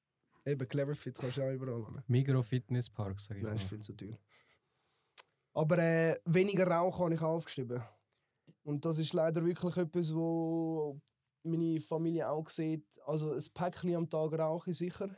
Eben, 0.44 0.68
Cleverfit 0.68 1.18
kannst 1.18 1.37
du 1.37 1.42
auch 1.42 1.52
überall 1.52 1.84
hin. 1.84 2.02
Migro 2.06 2.42
Fitness 2.42 2.88
Park, 2.88 3.20
sage 3.20 3.40
ich 3.40 3.44
Nein, 3.44 3.54
mal. 3.54 3.61
ist 3.61 3.68
viel 3.68 3.80
zu 3.80 3.92
teuer. 3.94 4.18
Aber 5.52 5.78
äh, 5.78 6.18
weniger 6.24 6.66
Rauch 6.66 6.98
habe 7.00 7.14
ich 7.14 7.20
aufgeschrieben. 7.20 7.82
Und 8.62 8.84
das 8.84 8.98
ist 8.98 9.12
leider 9.12 9.44
wirklich 9.44 9.76
etwas, 9.76 10.14
wo 10.14 11.00
meine 11.42 11.80
Familie 11.80 12.28
auch 12.28 12.48
sieht. 12.48 12.87
Also 13.06 13.32
ein 13.32 13.44
Päckchen 13.54 13.94
am 13.94 14.08
Tag 14.08 14.32
rauche 14.38 14.70
ich 14.70 14.78
sicher. 14.78 15.11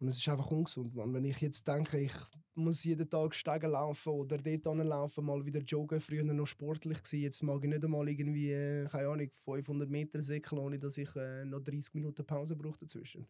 Und 0.00 0.08
es 0.08 0.18
ist 0.18 0.28
einfach 0.28 0.50
ungesund, 0.50 0.94
Mann. 0.94 1.12
Wenn 1.12 1.24
ich 1.24 1.40
jetzt 1.40 1.66
denke, 1.66 1.98
ich 1.98 2.12
muss 2.54 2.84
jeden 2.84 3.08
Tag 3.08 3.34
Stegen 3.34 3.70
laufen 3.70 4.10
oder 4.12 4.38
dort 4.38 4.64
laufen, 4.84 5.24
mal 5.24 5.44
wieder 5.44 5.60
joggen, 5.60 6.00
früher 6.00 6.22
noch 6.24 6.46
sportlich 6.46 6.98
gewesen. 7.02 7.22
Jetzt 7.22 7.42
mag 7.42 7.62
ich 7.64 7.68
nicht 7.68 7.84
einmal 7.84 8.08
irgendwie, 8.08 8.52
äh, 8.52 8.86
keine 8.88 9.08
Ahnung, 9.08 9.30
500 9.32 9.90
Meter 9.90 10.22
säckeln, 10.22 10.60
ohne 10.60 10.78
dass 10.78 10.98
ich 10.98 11.14
äh, 11.16 11.44
noch 11.44 11.60
30 11.60 11.94
Minuten 11.94 12.24
Pause 12.24 12.54
brauche 12.54 12.78
dazwischen. 12.78 13.26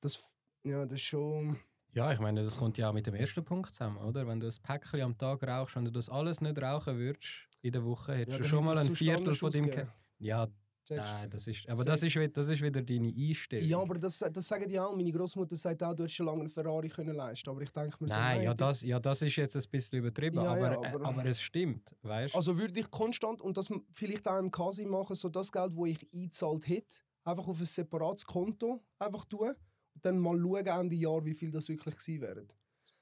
Das, 0.00 0.32
ja, 0.64 0.84
das 0.84 0.94
ist 0.94 1.02
schon... 1.06 1.56
Ja, 1.92 2.12
ich 2.12 2.18
meine, 2.20 2.42
das 2.42 2.58
kommt 2.58 2.76
ja 2.76 2.90
auch 2.90 2.92
mit 2.92 3.06
dem 3.06 3.14
ersten 3.14 3.44
Punkt 3.44 3.72
zusammen, 3.72 3.96
oder? 3.98 4.26
Wenn 4.26 4.40
du 4.40 4.46
ein 4.46 4.54
Päckchen 4.62 5.00
am 5.00 5.16
Tag 5.16 5.42
rauchst, 5.44 5.76
wenn 5.76 5.84
du 5.84 5.90
das 5.92 6.10
alles 6.10 6.40
nicht 6.40 6.60
rauchen 6.60 6.98
würdest 6.98 7.48
in 7.62 7.72
der 7.72 7.84
Woche, 7.84 8.14
hättest 8.14 8.38
Ja, 8.38 8.42
du 8.42 8.48
schon 8.48 8.64
mal 8.64 8.78
ein 8.78 8.94
Viertel 8.94 9.34
von. 9.34 9.50
Ke 9.50 9.88
ja? 10.18 10.48
Nein, 10.88 11.30
das 11.30 11.46
ist, 11.46 11.68
aber 11.68 11.84
das 11.84 12.02
ist, 12.02 12.16
das 12.36 12.48
ist 12.48 12.62
wieder 12.62 12.82
deine 12.82 13.08
Einstellung. 13.08 13.68
Ja, 13.68 13.78
aber 13.80 13.98
das, 13.98 14.18
das 14.18 14.46
sagen 14.48 14.68
die 14.68 14.78
auch. 14.78 14.94
Meine 14.94 15.10
Großmutter 15.12 15.56
sagt 15.56 15.82
auch, 15.82 15.94
du 15.94 16.02
hättest 16.04 16.16
schon 16.16 16.26
lange 16.26 16.40
einen 16.40 16.48
Ferrari 16.48 16.88
können 16.88 17.14
leisten 17.14 17.50
Aber 17.50 17.60
ich 17.62 17.70
denke 17.70 17.96
mir 18.00 18.08
so, 18.08 18.14
Nein, 18.14 18.42
ja 18.42 18.54
das, 18.54 18.82
ja, 18.82 19.00
das 19.00 19.22
ist 19.22 19.36
jetzt 19.36 19.56
ein 19.56 19.62
bisschen 19.70 19.98
übertrieben, 19.98 20.36
Ja, 20.36 20.50
aber, 20.52 20.72
ja, 20.72 20.78
aber- 20.94 21.04
aber 21.06 21.24
es 21.26 21.40
stimmt, 21.40 21.94
weißt? 22.02 22.34
Also 22.34 22.56
würde 22.58 22.78
ich 22.80 22.90
konstant 22.90 23.40
und 23.40 23.56
das 23.56 23.68
vielleicht 23.92 24.28
auch 24.28 24.38
im 24.38 24.50
Kasi 24.50 24.84
machen, 24.86 25.14
so 25.16 25.28
das 25.28 25.50
Geld, 25.50 25.72
das 25.76 25.88
ich 25.88 26.08
eingezahlt 26.14 26.68
hätte, 26.68 26.96
einfach 27.24 27.48
auf 27.48 27.58
ein 27.58 27.64
separates 27.64 28.24
Konto 28.24 28.84
einfach 28.98 29.24
tun 29.24 29.48
und 29.94 30.04
dann 30.04 30.18
mal 30.18 30.38
schauen 30.38 30.66
Ende 30.66 30.96
Jahr, 30.96 31.24
wie 31.24 31.34
viel 31.34 31.50
das 31.50 31.68
wirklich 31.68 31.96
gewesen 31.96 32.20
wäre. 32.20 32.46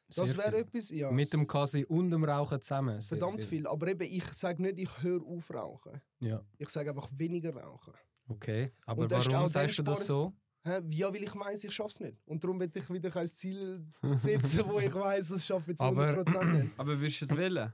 Das 0.09 0.37
wäre 0.37 0.51
viel. 0.53 0.61
etwas, 0.61 0.91
ja. 0.91 1.11
Mit 1.11 1.33
dem 1.33 1.47
Kasi 1.47 1.85
und 1.85 2.11
dem 2.11 2.25
Rauchen 2.25 2.61
zusammen. 2.61 3.01
verdammt 3.01 3.43
viel. 3.43 3.67
Aber 3.67 3.87
eben, 3.89 4.03
ich 4.11 4.25
sage 4.25 4.63
nicht, 4.63 4.79
ich 4.79 5.03
höre 5.03 5.23
auf 5.25 5.51
rauchen. 5.53 6.01
Ja, 6.21 6.43
Ich 6.59 6.69
sage 6.69 6.91
einfach 6.91 7.09
weniger 7.17 7.55
rauchen. 7.57 7.93
okay. 8.29 8.73
Aber 8.87 9.03
Und 9.03 9.13
das 9.13 9.27
ist 9.27 9.33
warum 9.33 9.49
sagst 9.49 9.79
du 9.79 9.83
das 9.83 10.07
so? 10.07 10.33
Hä? 10.67 10.81
Ja, 10.91 11.09
weil 11.13 11.23
ich 11.25 11.35
weiss, 11.35 11.63
ich 11.65 11.73
schaffe 11.73 11.91
es 11.91 12.01
nicht. 12.01 12.17
Und 12.27 12.43
darum 12.43 12.59
will 12.61 12.71
ich 12.75 12.89
wieder 12.91 13.11
kein 13.11 13.27
Ziel 13.29 13.85
setzen, 14.15 14.63
wo 14.67 14.79
ich 14.79 14.95
weiss, 14.95 15.29
das 15.29 15.45
schaffe 15.45 15.73
ich 15.73 15.77
zu 15.79 15.85
Aber- 15.85 16.09
100% 16.25 16.45
nicht. 16.63 16.73
Aber 16.79 16.99
würdest 16.99 17.21
du 17.21 17.25
es 17.27 17.37
wählen? 17.37 17.73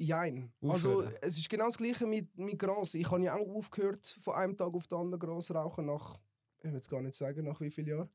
Jein. 0.00 0.52
Also, 0.62 1.02
es 1.20 1.36
ist 1.38 1.48
genau 1.48 1.66
das 1.66 1.76
Gleiche 1.76 2.06
mit, 2.06 2.36
mit 2.38 2.58
Gras. 2.58 2.94
Ich 2.94 3.10
habe 3.10 3.22
ja 3.24 3.34
auch 3.34 3.48
aufgehört, 3.56 4.06
von 4.06 4.34
einem 4.34 4.56
Tag 4.56 4.72
auf 4.74 4.86
den 4.86 4.98
anderen 4.98 5.18
Gras 5.20 5.50
rauchen, 5.52 5.86
nach, 5.86 6.18
ich 6.58 6.64
will 6.64 6.72
jetzt 6.74 6.88
gar 6.88 7.02
nicht 7.02 7.14
sagen, 7.14 7.44
nach 7.44 7.60
wie 7.60 7.70
vielen 7.70 7.88
Jahren. 7.88 8.10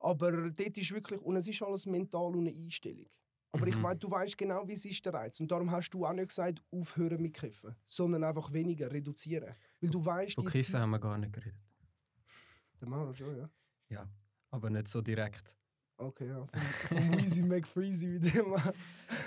Aber 0.00 0.50
dort 0.50 0.78
ist 0.78 0.90
wirklich, 0.92 1.20
und 1.22 1.36
es 1.36 1.46
ist 1.46 1.62
alles 1.62 1.86
mental 1.86 2.34
und 2.34 2.46
eine 2.48 2.56
Einstellung. 2.58 3.06
Aber 3.52 3.66
ich 3.66 3.76
Mhm. 3.76 3.82
weiß, 3.82 3.98
du 3.98 4.10
weißt 4.10 4.38
genau, 4.38 4.66
wie 4.66 4.72
es 4.74 4.84
ist 4.84 5.04
der 5.04 5.12
Reiz. 5.14 5.40
Und 5.40 5.50
darum 5.50 5.70
hast 5.70 5.90
du 5.90 6.04
auch 6.06 6.12
nicht 6.12 6.28
gesagt, 6.28 6.62
aufhören 6.70 7.20
mit 7.20 7.34
Kiffen, 7.34 7.74
sondern 7.84 8.22
einfach 8.24 8.52
weniger, 8.52 8.90
reduzieren. 8.90 9.52
Weil 9.80 9.90
du 9.90 10.04
weißt, 10.04 10.34
Von 10.36 10.46
Kiffen 10.46 10.72
Zeit- 10.72 10.80
haben 10.82 10.90
wir 10.90 11.00
gar 11.00 11.18
nicht 11.18 11.32
geredet. 11.32 11.58
Der 12.80 12.88
Mauro 12.88 13.12
schon, 13.12 13.36
ja. 13.36 13.50
Ja, 13.90 14.08
aber 14.50 14.70
nicht 14.70 14.88
so 14.88 15.00
direkt. 15.02 15.56
Okay, 15.98 16.28
ja. 16.28 16.46
Vom, 16.88 17.12
Weezy 17.18 17.42
McFreezy 17.42 18.06
mit 18.06 18.34
dem. 18.34 18.54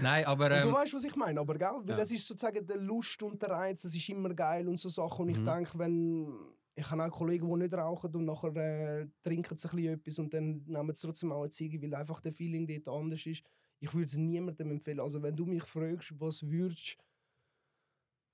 Nein, 0.02 0.26
aber 0.26 0.46
Und 0.46 0.52
du 0.64 0.68
ähm, 0.70 0.74
weißt, 0.74 0.94
was 0.96 1.04
ich 1.04 1.16
meine, 1.16 1.40
aber 1.40 1.56
gell? 1.56 1.68
Weil 1.84 1.98
Ja. 1.98 2.00
es 2.00 2.10
ist 2.12 2.26
sozusagen 2.26 2.66
der 2.66 2.78
Lust 2.78 3.22
und 3.22 3.40
der 3.40 3.50
Reiz, 3.50 3.84
es 3.84 3.94
ist 3.94 4.10
immer 4.10 4.34
geil 4.34 4.68
und 4.68 4.80
so 4.80 4.90
Sachen. 4.90 5.24
Und 5.24 5.30
ich 5.30 5.40
Mhm. 5.40 5.46
denke, 5.46 5.78
wenn. 5.78 6.34
Ich 6.76 6.90
habe 6.90 7.06
auch 7.06 7.12
Kollegen, 7.12 7.48
die 7.50 7.58
nicht 7.58 7.74
rauchen 7.74 8.16
und 8.16 8.26
nachher 8.26 8.56
äh, 8.56 9.08
trinken 9.22 9.58
sie 9.58 9.68
ein 9.68 9.76
bisschen 9.76 9.94
etwas 9.94 10.20
und 10.20 10.34
dann 10.34 10.64
nehmen 10.66 10.96
sie 10.96 11.06
trotzdem 11.06 11.32
auch 11.32 11.42
eine 11.42 11.52
Ziege, 11.52 11.82
weil 11.82 11.94
einfach 11.94 12.20
der 12.20 12.34
Feeling 12.34 12.66
dort 12.66 12.88
anders 12.88 13.26
ist. 13.26 13.44
Ich 13.80 13.94
würde 13.94 14.06
es 14.06 14.18
niemandem 14.18 14.72
empfehlen. 14.72 15.00
Also, 15.00 15.22
wenn 15.22 15.36
du 15.36 15.46
mich 15.46 15.64
fragst, 15.64 16.20
was 16.20 16.50
würdest 16.50 16.98
du 16.98 17.04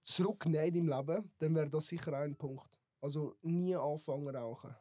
zurücknehmen 0.03 0.73
deinem 0.73 0.87
Leben, 0.87 1.31
dann 1.39 1.55
wäre 1.55 1.69
das 1.69 1.87
sicher 1.87 2.13
ein 2.13 2.35
Punkt. 2.35 2.79
Also, 3.01 3.35
nie 3.41 3.75
anfangen 3.75 4.33
rauchen. 4.33 4.75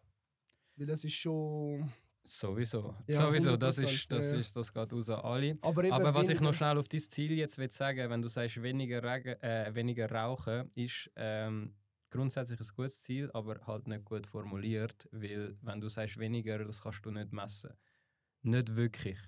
Weil 0.77 0.91
es 0.91 1.05
ist 1.05 1.15
schon. 1.15 1.91
sowieso. 2.25 2.95
Ja, 3.09 3.27
sowieso, 3.27 3.57
das 3.57 3.79
100%, 3.79 3.83
ist, 3.83 4.13
das 4.13 4.33
ja. 4.33 4.39
ist, 4.39 4.57
das 4.57 4.73
geht 4.73 4.93
raus 4.93 5.09
an 5.09 5.21
alle. 5.21 5.59
Aber, 5.63 5.83
eben 5.83 5.93
Aber 5.93 6.15
was 6.15 6.29
ich 6.29 6.41
noch 6.41 6.55
schnell 6.55 6.79
auf 6.79 6.87
dein 6.87 7.01
Ziel 7.01 7.33
jetzt 7.33 7.59
will 7.59 7.71
sagen, 7.71 8.09
wenn 8.09 8.23
du 8.23 8.29
sagst 8.29 8.63
weniger, 8.63 9.03
Regen, 9.03 9.41
äh, 9.43 9.75
weniger 9.75 10.09
rauchen, 10.11 10.71
ist 10.75 11.11
ähm, 11.17 11.75
grundsätzlich 12.11 12.61
ein 12.61 12.67
gutes 12.77 13.03
Ziel, 13.03 13.31
aber 13.33 13.61
halt 13.67 13.87
nicht 13.89 14.05
gut 14.05 14.27
formuliert, 14.27 15.09
weil 15.13 15.57
wenn 15.63 15.81
du 15.81 15.89
sagst 15.89 16.19
weniger, 16.19 16.65
das 16.65 16.81
kannst 16.81 17.05
du 17.05 17.11
nicht 17.11 17.33
messen. 17.33 17.71
Nicht 18.43 18.75
wirklich. 18.77 19.19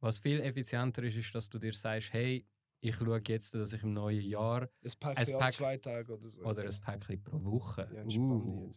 Was 0.00 0.18
viel 0.18 0.40
effizienter 0.40 1.02
ist, 1.04 1.16
ist, 1.16 1.34
dass 1.34 1.48
du 1.48 1.58
dir 1.58 1.72
sagst, 1.72 2.12
hey, 2.12 2.46
ich 2.80 2.96
schaue 2.96 3.22
jetzt, 3.28 3.54
dass 3.54 3.72
ich 3.72 3.82
im 3.84 3.92
neuen 3.92 4.20
Jahr 4.22 4.62
Ein 4.82 4.90
für 5.26 5.38
Pack- 5.38 5.52
zwei 5.52 5.76
Tage 5.76 6.12
oder 6.18 6.28
so. 6.28 6.42
oder 6.42 6.64
ein 6.64 6.80
Päckchen 6.80 7.22
pro 7.22 7.42
Woche. 7.44 7.88
Ja, 7.94 8.04
Uh. 8.20 8.70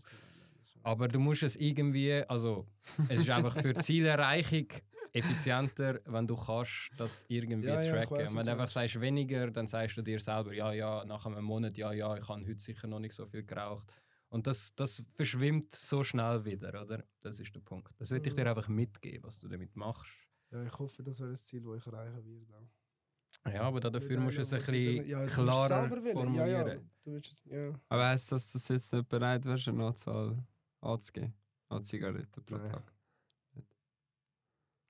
Aber 0.83 1.07
du 1.07 1.19
musst 1.19 1.41
es 1.41 1.55
irgendwie, 1.55 2.13
also 2.27 2.67
es 3.09 3.21
ist 3.21 3.29
einfach 3.31 3.59
für 3.59 3.73
Zielerreichung 3.75 4.67
effizienter, 5.15 5.99
wenn 6.05 6.27
du 6.27 6.35
kannst 6.35 6.91
das 6.97 7.25
irgendwie 7.29 7.67
Ja, 7.67 7.81
ja, 7.81 7.93
tracken. 7.93 8.17
weiss, 8.17 8.35
wenn 8.35 8.45
du 8.45 8.51
einfach 8.51 8.69
sagst 8.69 8.99
weniger, 8.99 9.49
dann 9.51 9.67
sagst 9.67 9.97
du 9.97 10.01
dir 10.01 10.19
selber, 10.19 10.53
ja, 10.53 10.73
ja, 10.73 11.03
nach 11.05 11.25
einem 11.25 11.43
Monat, 11.43 11.77
ja, 11.77 11.91
ja, 11.93 12.15
ich 12.17 12.27
habe 12.27 12.45
heute 12.45 12.59
sicher 12.59 12.87
noch 12.87 12.99
nicht 12.99 13.13
so 13.15 13.25
viel 13.25 13.43
geraucht. 13.43 13.91
Und 14.29 14.47
das, 14.47 14.75
das 14.75 15.03
verschwimmt 15.15 15.73
so 15.73 16.03
schnell 16.03 16.43
wieder, 16.43 16.69
oder? 16.81 17.03
Das 17.21 17.39
ist 17.39 17.55
der 17.55 17.61
Punkt. 17.61 17.93
Das 17.99 18.11
würde 18.11 18.27
ich 18.29 18.35
dir 18.35 18.47
einfach 18.49 18.67
mitgeben, 18.67 19.23
was 19.23 19.39
du 19.39 19.47
damit 19.47 19.75
machst. 19.75 20.11
Ja, 20.51 20.63
ich 20.63 20.77
hoffe, 20.77 21.03
das 21.03 21.19
wäre 21.19 21.29
das 21.29 21.43
Ziel, 21.45 21.61
das 21.63 21.77
ich 21.77 21.87
erreichen 21.87 22.25
werde. 22.25 22.53
auch. 22.53 23.51
Ja, 23.53 23.61
aber 23.63 23.79
dafür 23.79 24.19
musst 24.19 24.37
du 24.37 24.41
es 24.41 24.53
ein 24.53 24.59
bisschen 24.59 25.05
ja, 25.07 25.25
klarer 25.27 25.87
formulieren. 25.89 26.35
Ja, 26.35 26.67
ja, 26.67 26.75
du 27.03 27.11
willst 27.13 27.31
es, 27.31 27.41
ja. 27.45 27.73
Aber 27.89 28.07
heisst 28.07 28.31
das, 28.31 28.51
dass 28.51 28.65
du 28.65 28.73
jetzt 28.73 28.93
nicht 28.93 29.07
bereit 29.07 29.45
wärst, 29.45 29.67
eine 29.67 29.85
Anzahl 29.85 30.43
anzugeben? 30.81 31.33
An 31.69 31.83
Zigaretten 31.83 32.43
pro. 32.45 32.57
Tag? 32.57 32.94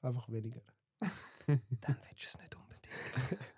Einfach 0.05 0.29
weniger. 0.29 0.61
Dann 1.47 1.97
willst 2.03 2.23
du 2.23 2.27
es 2.27 2.39
nicht 2.39 2.55
unbedingt. 2.55 3.41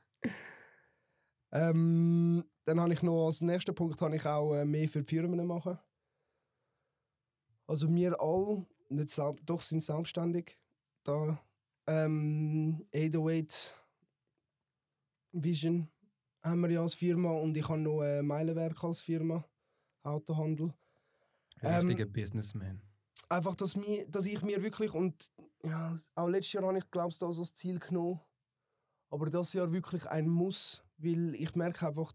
Ähm, 1.49 2.43
dann 2.65 2.81
habe 2.81 2.93
ich 2.93 3.01
noch 3.01 3.25
als 3.25 3.39
nächsten 3.39 3.73
Punkt 3.73 4.01
habe 4.01 4.17
ich 4.17 4.25
auch 4.25 4.53
äh, 4.53 4.65
mehr 4.65 4.89
für 4.89 5.01
die 5.01 5.07
Firmen 5.07 5.47
machen. 5.47 5.79
Also 7.67 7.89
wir 7.89 8.19
alle, 8.19 8.65
nicht 8.89 9.17
doch 9.45 9.61
sind 9.61 9.81
selbstständig. 9.81 10.59
Da 11.05 11.41
ähm, 11.87 12.85
808 12.93 13.73
Vision 15.31 15.87
haben 16.43 16.59
wir 16.59 16.71
ja 16.71 16.81
als 16.81 16.95
Firma 16.95 17.31
und 17.31 17.55
ich 17.55 17.67
habe 17.67 17.79
noch 17.79 18.01
ein 18.01 18.27
Meilenwerk 18.27 18.83
als 18.83 19.01
Firma, 19.01 19.45
Autohandel. 20.03 20.73
Ähm, 21.61 21.87
Richtiger 21.87 22.07
Businessman. 22.07 22.81
Einfach, 23.29 23.55
dass, 23.55 23.75
mir, 23.75 24.07
dass 24.09 24.25
ich 24.25 24.41
mir 24.41 24.61
wirklich 24.61 24.93
und 24.93 25.31
ja, 25.63 25.99
auch 26.15 26.27
letztes 26.27 26.53
Jahr 26.53 26.65
habe 26.65 26.77
ich 26.77 26.89
glaube 26.91 27.13
das 27.19 27.39
als 27.39 27.53
Ziel 27.53 27.79
genommen, 27.79 28.19
aber 29.09 29.29
das 29.29 29.53
Jahr 29.53 29.71
wirklich 29.71 30.05
ein 30.07 30.27
Muss, 30.27 30.83
weil 30.97 31.35
ich 31.35 31.55
merke 31.55 31.87
einfach, 31.87 32.13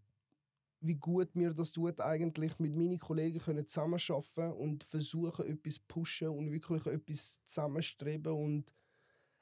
wie 0.80 0.96
gut 0.96 1.34
mir 1.36 1.54
das 1.54 1.70
tut 1.70 2.00
eigentlich 2.00 2.58
mit 2.58 2.74
meinen 2.74 2.98
Kollegen 2.98 3.38
können 3.38 3.66
zusammenarbeiten 3.66 4.52
und 4.52 4.82
versuchen 4.82 5.46
etwas 5.46 5.78
pushen 5.78 6.28
und 6.28 6.50
wirklich 6.50 6.86
etwas 6.86 7.42
zusammenstreben 7.44 8.32
und 8.32 8.72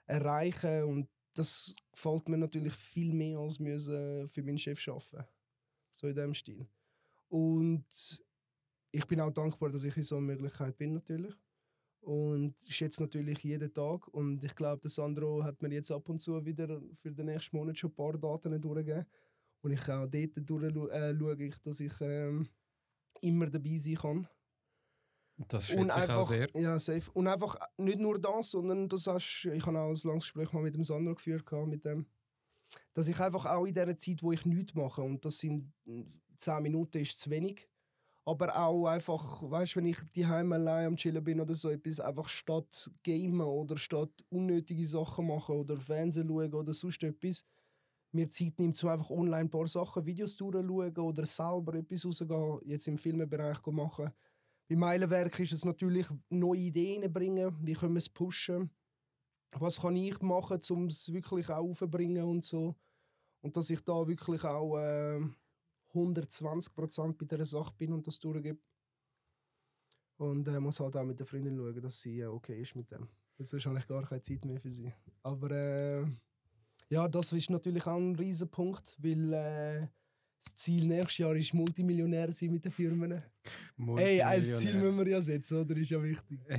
erreichen 0.06 0.85
und 0.85 1.09
das 1.35 1.74
gefällt 1.92 2.28
mir 2.28 2.37
natürlich 2.37 2.74
viel 2.74 3.14
mehr 3.14 3.38
als 3.38 3.59
müssen 3.59 4.28
für 4.28 4.42
meinen 4.42 4.59
Chef 4.59 4.87
arbeiten. 4.88 5.24
So 5.92 6.09
in 6.09 6.14
dem 6.14 6.35
Stil. 6.35 6.66
Und 7.28 7.87
ich 8.90 9.06
bin 9.06 9.20
auch 9.20 9.30
dankbar, 9.30 9.70
dass 9.70 9.85
ich 9.85 9.96
in 9.96 10.02
so 10.02 10.16
einer 10.16 10.26
Möglichkeit 10.26 10.76
bin 10.76 10.94
natürlich. 10.94 11.35
Und 12.00 12.54
ich 12.66 12.74
schätze 12.74 13.02
natürlich 13.02 13.42
jeden 13.44 13.72
Tag. 13.72 14.08
Und 14.08 14.42
ich 14.42 14.54
glaube, 14.54 14.80
der 14.80 14.90
Sandro 14.90 15.44
hat 15.44 15.60
mir 15.62 15.72
jetzt 15.72 15.90
ab 15.90 16.08
und 16.08 16.20
zu 16.20 16.44
wieder 16.44 16.80
für 16.94 17.12
den 17.12 17.26
nächsten 17.26 17.56
Monat 17.56 17.78
schon 17.78 17.90
ein 17.90 17.94
paar 17.94 18.16
Daten 18.16 18.58
durchgegeben. 18.60 19.06
Und 19.62 19.72
ich 19.72 19.88
auch 19.88 20.06
dort 20.06 20.32
durch, 20.36 20.92
äh, 20.92 21.14
schaue 21.18 21.42
ich, 21.42 21.60
dass 21.60 21.80
ich 21.80 21.92
ähm, 22.00 22.48
immer 23.20 23.46
dabei 23.48 23.76
sein 23.76 23.96
kann. 23.96 24.28
Das 25.48 25.66
schätze 25.66 25.80
Und 25.80 25.88
ich 25.88 25.94
einfach, 25.94 26.16
auch 26.16 26.28
sehr. 26.28 26.48
Ja, 26.54 26.78
safe. 26.78 27.10
Und 27.12 27.26
einfach 27.26 27.56
nicht 27.78 27.98
nur 27.98 28.18
das, 28.18 28.50
sondern 28.50 28.88
das 28.88 29.06
hast, 29.06 29.48
ich 29.52 29.66
habe 29.66 29.78
auch 29.78 29.90
ein 29.90 30.00
langes 30.02 30.24
Gespräch 30.24 30.52
mal 30.52 30.62
mit 30.62 30.74
dem 30.74 30.84
Sandro 30.84 31.14
geführt, 31.14 31.44
mit 31.66 31.84
dem, 31.84 32.06
dass 32.92 33.08
ich 33.08 33.18
einfach 33.20 33.46
auch 33.46 33.64
in 33.64 33.74
dieser 33.74 33.96
Zeit, 33.96 34.22
wo 34.22 34.32
ich 34.32 34.44
nichts 34.44 34.74
mache, 34.74 35.02
und 35.02 35.24
das 35.24 35.38
sind 35.38 35.72
mm, 35.84 36.02
10 36.36 36.62
Minuten, 36.62 36.98
ist 36.98 37.18
zu 37.18 37.30
wenig, 37.30 37.69
aber 38.24 38.56
auch 38.56 38.87
einfach, 38.87 39.42
weißt 39.42 39.76
wenn 39.76 39.87
ich 39.87 39.98
die 40.14 40.24
allein 40.24 40.87
am 40.87 40.96
Chillen 40.96 41.24
bin 41.24 41.40
oder 41.40 41.54
so 41.54 41.70
etwas, 41.70 42.00
einfach 42.00 42.28
statt 42.28 42.90
gamen 43.02 43.40
oder 43.40 43.76
statt 43.76 44.11
unnötige 44.28 44.87
Sachen 44.87 45.26
machen 45.26 45.56
oder 45.56 45.78
Fernsehen 45.78 46.28
schauen 46.28 46.54
oder 46.54 46.72
sonst 46.72 47.02
etwas, 47.02 47.44
mir 48.12 48.28
Zeit 48.28 48.59
nimmt, 48.59 48.76
zu 48.76 48.88
einfach 48.88 49.11
online 49.11 49.42
ein 49.42 49.50
paar 49.50 49.66
Sachen, 49.66 50.04
Videos 50.04 50.37
durchschauen 50.37 50.96
oder 50.96 51.26
selber 51.26 51.74
etwas 51.74 52.04
rausgehen, 52.04 52.61
jetzt 52.64 52.88
im 52.88 52.98
Filmbereich 52.98 53.64
machen. 53.66 54.11
Bei 54.68 54.76
Meilenwerk 54.76 55.38
ist 55.40 55.52
es 55.52 55.64
natürlich 55.64 56.06
neue 56.28 56.59
Ideen 56.59 57.12
bringen, 57.12 57.56
wie 57.61 57.72
können 57.72 57.94
wir 57.94 57.98
es 57.98 58.09
pushen, 58.09 58.70
was 59.59 59.80
kann 59.80 59.96
ich 59.96 60.20
machen, 60.20 60.61
um 60.70 60.87
es 60.87 61.12
wirklich 61.12 61.48
auch 61.48 61.68
aufzubringen 61.68 62.24
und 62.24 62.44
so. 62.44 62.76
Und 63.40 63.56
dass 63.56 63.70
ich 63.70 63.80
da 63.80 64.06
wirklich 64.06 64.44
auch 64.44 64.76
äh, 64.76 65.20
120% 65.94 67.16
bei 67.16 67.26
dieser 67.26 67.44
Sache 67.44 67.72
bin 67.76 67.92
und 67.92 68.07
das 68.07 68.18
durchgebe. 68.18 68.59
Und 70.16 70.46
äh, 70.48 70.61
muss 70.61 70.81
halt 70.81 70.96
auch 70.96 71.05
mit 71.05 71.18
den 71.18 71.26
Freunden 71.26 71.57
schauen, 71.57 71.81
dass 71.81 72.00
sie 72.00 72.20
äh, 72.20 72.26
okay 72.26 72.61
ist 72.61 72.76
mit 72.76 72.90
dem. 72.90 73.09
Sonst 73.38 73.64
habe 73.64 73.79
ich 73.79 73.87
gar 73.87 74.07
keine 74.07 74.20
Zeit 74.20 74.44
mehr 74.44 74.61
für 74.61 74.70
sie. 74.70 74.92
Aber 75.22 75.50
äh, 75.50 76.05
ja, 76.90 77.09
das 77.09 77.33
ist 77.33 77.48
natürlich 77.48 77.87
auch 77.87 77.96
ein 77.96 78.14
riesen 78.16 78.50
Punkt, 78.50 78.94
weil 78.98 79.33
äh, 79.33 79.87
das 80.42 80.55
Ziel 80.57 80.87
nächstes 80.87 81.18
Jahr 81.18 81.35
ist 81.37 81.55
Multimillionär 81.55 82.33
sein 82.33 82.50
mit 82.50 82.64
den 82.64 82.72
Firmen. 82.72 83.22
Hey, 83.96 84.20
als 84.22 84.57
Ziel 84.57 84.74
müssen 84.74 84.98
wir 84.98 85.09
ja 85.09 85.20
setzen, 85.20 85.59
oder? 85.61 85.76
Ist 85.76 85.90
ja 85.90 86.03
wichtig. 86.03 86.40
Ja, 86.48 86.59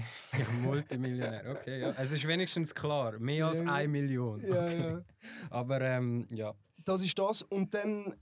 Multimillionär, 0.64 1.56
okay. 1.56 1.82
Ja. 1.82 1.92
Es 1.98 2.12
ist 2.12 2.28
wenigstens 2.28 2.74
klar, 2.74 3.20
mehr 3.20 3.48
als 3.48 3.58
Ja, 3.58 3.64
ja. 3.66 3.74
eine 3.74 3.88
Million. 3.88 4.42
Ja, 4.42 4.66
okay. 4.66 4.80
ja. 4.80 5.04
Aber 5.50 5.82
ähm, 5.82 6.28
ja, 6.32 6.54
Das 6.84 7.02
ist 7.02 7.18
das. 7.18 7.42
Und 7.44 7.74
dann 7.74 8.16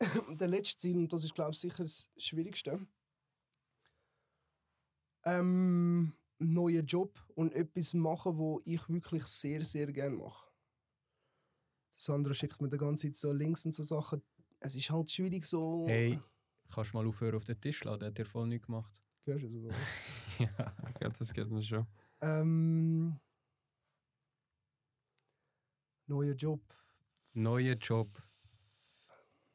der 0.40 0.48
letzte 0.48 0.78
Ziel, 0.78 0.96
und 0.96 1.12
das 1.12 1.24
ist, 1.24 1.34
glaube 1.34 1.52
ich, 1.52 1.58
sicher 1.58 1.82
das 1.82 2.10
Schwierigste. 2.16 2.86
Ähm, 5.24 6.12
neuen 6.38 6.86
Job 6.86 7.20
und 7.34 7.52
etwas 7.52 7.94
machen, 7.94 8.38
wo 8.38 8.62
ich 8.64 8.88
wirklich 8.88 9.24
sehr, 9.24 9.64
sehr 9.64 9.92
gerne 9.92 10.16
mache. 10.16 10.48
Sandra 11.90 12.32
schickt 12.32 12.60
mir 12.62 12.68
die 12.68 12.78
ganze 12.78 13.08
Zeit 13.08 13.16
so 13.16 13.32
Links 13.32 13.66
und 13.66 13.72
so 13.72 13.82
Sachen. 13.82 14.22
Es 14.60 14.76
ist 14.76 14.90
halt 14.90 15.10
schwierig 15.10 15.44
so. 15.44 15.84
Hey, 15.88 16.20
kannst 16.72 16.92
du 16.92 16.96
mal 16.96 17.06
aufhören 17.06 17.34
auf 17.34 17.44
den 17.44 17.60
Tisch 17.60 17.82
laden? 17.84 18.00
Der 18.00 18.08
hat 18.08 18.18
dir 18.18 18.24
voll 18.24 18.46
nichts 18.46 18.66
gemacht. 18.66 19.02
Hörst 19.24 19.44
du 19.44 19.48
sogar? 19.48 19.74
ja. 20.38 20.76
Ich 20.88 20.94
glaube, 20.94 21.16
das 21.18 21.32
geht 21.32 21.50
mir 21.50 21.62
schon. 21.62 21.86
ähm, 22.20 23.18
neuer 26.06 26.34
Job. 26.34 26.62
Neuer 27.32 27.74
Job. 27.74 28.22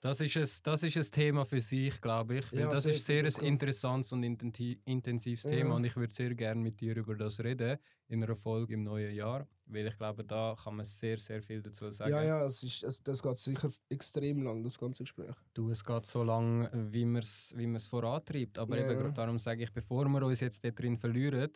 Das 0.04 0.20
ist, 0.20 0.36
ein, 0.36 0.50
das 0.64 0.84
ist 0.84 0.98
ein 0.98 1.12
Thema 1.12 1.46
für 1.46 1.62
sich, 1.62 2.02
glaube 2.02 2.40
ich. 2.40 2.52
Ja, 2.52 2.68
das 2.68 2.86
ist 2.86 3.06
sehr 3.06 3.24
ein 3.24 3.46
interessantes 3.46 4.12
und 4.12 4.22
intensives 4.22 5.44
Ja. 5.44 5.50
Thema 5.52 5.76
und 5.76 5.86
ich 5.86 5.96
würde 5.96 6.14
sehr 6.14 6.36
gerne 6.36 6.60
mit 6.60 6.82
dir 6.82 6.98
über 6.98 7.16
das 7.16 7.40
reden 7.40 7.78
in 8.10 8.22
einer 8.22 8.36
Folge 8.36 8.74
im 8.74 8.84
neuen 8.84 9.16
Jahr, 9.16 9.48
weil 9.66 9.88
ich 9.88 9.96
glaube, 9.98 10.26
da 10.26 10.58
kann 10.62 10.76
man 10.76 10.86
sehr, 10.86 11.18
sehr 11.18 11.42
viel 11.42 11.62
dazu 11.62 11.90
sagen. 11.90 12.12
Ja, 12.12 12.22
ja, 12.22 12.46
es 12.46 12.62
ist, 12.64 12.84
es, 12.84 13.02
das 13.02 13.24
geht 13.24 13.38
sicher 13.38 13.72
extrem 13.88 14.42
lang, 14.42 14.62
das 14.62 14.78
ganze 14.78 15.04
Gespräch. 15.04 15.36
Du, 15.54 15.70
es 15.70 15.86
geht 15.86 16.06
so 16.06 16.22
lange, 16.22 16.70
wie 16.92 17.06
man 17.06 17.22
es 17.22 17.54
wie 17.56 17.66
man's 17.66 17.88
vorantreibt. 17.88 18.60
Aber 18.60 18.76
Ja, 18.76 18.84
eben 18.84 18.92
ja. 18.92 19.00
gerade 19.04 19.14
darum 19.14 19.40
sage 19.40 19.64
ich, 19.64 19.72
bevor 19.72 20.04
wir 20.10 20.22
uns 20.24 20.42
jetzt 20.42 20.66
dort 20.66 20.78
drin 20.78 20.98
verlieren, 20.98 21.50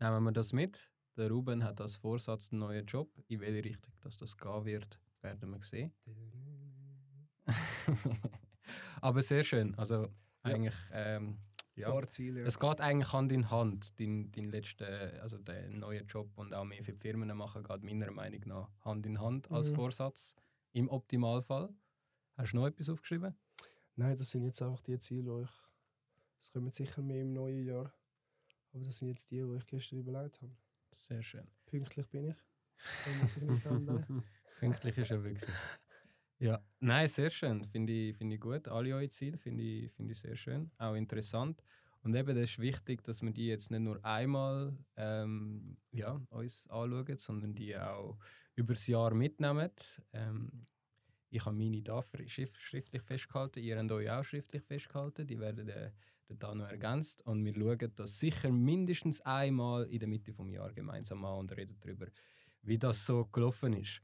nehmen 0.00 0.22
wir 0.22 0.32
das 0.32 0.52
mit. 0.52 0.90
Der 1.16 1.30
Ruben 1.30 1.64
hat 1.64 1.80
als 1.80 1.96
Vorsatz 1.96 2.52
einen 2.52 2.58
neuen 2.60 2.84
Job. 2.84 3.08
In 3.28 3.40
welche 3.40 3.64
Richtung 3.64 3.94
dass 4.02 4.18
das 4.18 4.36
gehen 4.36 4.64
wird, 4.66 5.00
werden 5.22 5.48
wir 5.48 5.62
sehen. 5.62 5.94
Aber 9.00 9.22
sehr 9.22 9.44
schön. 9.44 9.74
Also 9.76 10.02
Ja. 10.04 10.08
eigentlich, 10.42 10.74
ähm, 10.92 11.38
ja. 11.74 11.88
Ein 11.88 11.92
paar 11.92 12.08
Ziele. 12.08 12.40
Ja. 12.40 12.46
Es 12.46 12.58
geht 12.58 12.80
eigentlich 12.80 13.12
Hand 13.12 13.32
in 13.32 13.50
Hand. 13.50 13.98
Dein, 14.00 14.32
dein 14.32 14.44
letzter, 14.44 15.20
also 15.22 15.38
der 15.38 15.68
neue 15.70 16.00
Job 16.02 16.30
und 16.36 16.54
auch 16.54 16.64
mehr 16.64 16.82
für 16.82 16.92
die 16.92 16.98
Firmen 16.98 17.36
machen, 17.36 17.62
geht 17.64 17.82
meiner 17.82 18.10
Meinung 18.10 18.40
nach 18.46 18.70
Hand 18.84 19.04
in 19.06 19.20
Hand 19.20 19.50
als 19.50 19.70
Mhm. 19.70 19.74
Vorsatz. 19.76 20.34
Im 20.72 20.88
Optimalfall. 20.88 21.68
Hast 22.36 22.52
du 22.52 22.56
noch 22.56 22.66
etwas 22.66 22.88
aufgeschrieben? 22.88 23.34
Nein, 23.94 24.16
das 24.16 24.30
sind 24.30 24.42
jetzt 24.44 24.60
einfach 24.62 24.80
die 24.82 24.98
Ziele, 24.98 25.22
die 25.38 25.42
ich. 25.44 25.50
Es 26.38 26.50
kommen 26.52 26.70
sicher 26.70 27.00
mehr 27.02 27.22
im 27.22 27.32
neuen 27.32 27.64
Jahr. 27.64 27.92
Aber 28.72 28.84
das 28.84 28.96
sind 28.98 29.08
jetzt 29.08 29.30
die, 29.30 29.40
die 29.42 29.56
ich 29.56 29.66
gestern 29.66 29.98
überlegt 30.00 30.40
habe. 30.42 30.52
Sehr 30.94 31.22
schön. 31.22 31.46
Pünktlich 31.66 32.08
bin 32.08 32.28
ich. 32.28 32.36
Pünktlich 34.60 34.98
ist 34.98 35.10
er 35.10 35.22
wirklich. 35.24 35.50
Ja, 36.38 36.62
nein, 36.80 37.08
sehr 37.08 37.30
schön. 37.30 37.64
Finde 37.64 37.92
ich, 37.92 38.16
finde 38.16 38.34
ich 38.36 38.40
gut. 38.40 38.68
Alle 38.68 38.94
eure 38.94 39.08
Ziele 39.08 39.38
finde 39.38 39.62
ich, 39.62 39.90
finde 39.92 40.12
ich 40.12 40.18
sehr 40.18 40.36
schön. 40.36 40.70
Auch 40.78 40.94
interessant. 40.94 41.62
Und 42.02 42.14
eben, 42.14 42.36
das 42.36 42.50
ist 42.50 42.58
wichtig, 42.58 43.02
dass 43.04 43.22
wir 43.22 43.30
die 43.32 43.46
jetzt 43.48 43.70
nicht 43.70 43.80
nur 43.80 44.04
einmal 44.04 44.76
ähm, 44.96 45.78
ja, 45.92 46.20
uns 46.30 46.66
anschauen, 46.68 47.18
sondern 47.18 47.54
die 47.54 47.76
auch 47.76 48.18
über 48.54 48.74
das 48.74 48.86
Jahr 48.86 49.14
mitnehmen. 49.14 49.70
Ähm, 50.12 50.66
ich 51.30 51.44
habe 51.44 51.56
meine 51.56 51.82
da 51.82 52.02
schriftlich 52.26 53.02
festgehalten, 53.02 53.62
ihr 53.62 53.78
habt 53.78 53.90
euch 53.92 54.10
auch 54.10 54.22
schriftlich 54.24 54.62
festgehalten. 54.62 55.26
Die 55.26 55.40
werden 55.40 55.68
äh, 55.68 55.90
da 56.28 56.54
noch 56.54 56.68
ergänzt. 56.68 57.26
Und 57.26 57.44
wir 57.44 57.54
schauen 57.54 57.92
das 57.96 58.18
sicher 58.20 58.50
mindestens 58.52 59.20
einmal 59.22 59.84
in 59.84 59.98
der 60.00 60.08
Mitte 60.08 60.32
des 60.32 60.50
Jahres 60.52 60.74
gemeinsam 60.74 61.24
an 61.24 61.38
und 61.40 61.56
reden 61.56 61.78
darüber, 61.80 62.06
wie 62.62 62.78
das 62.78 63.06
so 63.06 63.24
gelaufen 63.26 63.72
ist. 63.72 64.02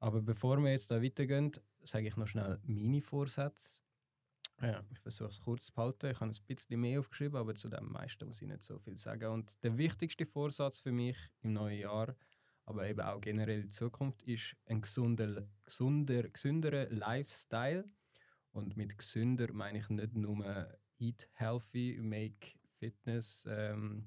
Aber 0.00 0.22
bevor 0.22 0.58
wir 0.62 0.72
jetzt 0.72 0.90
da 0.90 1.02
weitergehen, 1.02 1.52
sage 1.84 2.08
ich 2.08 2.16
noch 2.16 2.26
schnell 2.26 2.58
meine 2.64 3.02
Vorsätze. 3.02 3.82
Ja, 4.62 4.82
ich 4.90 4.98
versuche 4.98 5.28
es 5.28 5.40
kurz 5.40 5.66
zu 5.66 5.72
behalten. 5.72 6.10
Ich 6.10 6.20
habe 6.20 6.30
ein 6.30 6.46
bisschen 6.46 6.80
mehr 6.80 7.00
aufgeschrieben, 7.00 7.38
aber 7.38 7.54
zu 7.54 7.68
dem 7.68 7.90
meisten 7.90 8.26
muss 8.26 8.42
ich 8.42 8.48
nicht 8.48 8.62
so 8.62 8.78
viel 8.78 8.98
sagen. 8.98 9.32
Und 9.32 9.62
der 9.62 9.78
wichtigste 9.78 10.26
Vorsatz 10.26 10.78
für 10.78 10.92
mich 10.92 11.16
im 11.42 11.54
neuen 11.54 11.78
Jahr, 11.78 12.14
aber 12.66 12.86
eben 12.88 13.00
auch 13.00 13.20
generell 13.20 13.62
in 13.62 13.70
Zukunft, 13.70 14.22
ist 14.22 14.56
ein 14.66 14.82
gesunder, 14.82 15.46
gesunder, 15.64 16.28
gesünderer 16.28 16.90
Lifestyle. 16.90 17.84
Und 18.52 18.76
mit 18.76 18.98
gesünder 18.98 19.52
meine 19.52 19.78
ich 19.78 19.88
nicht 19.88 20.14
nur 20.14 20.78
Eat 20.98 21.28
Healthy, 21.34 21.98
Make 22.02 22.58
Fitness. 22.78 23.46
Ähm, 23.48 24.06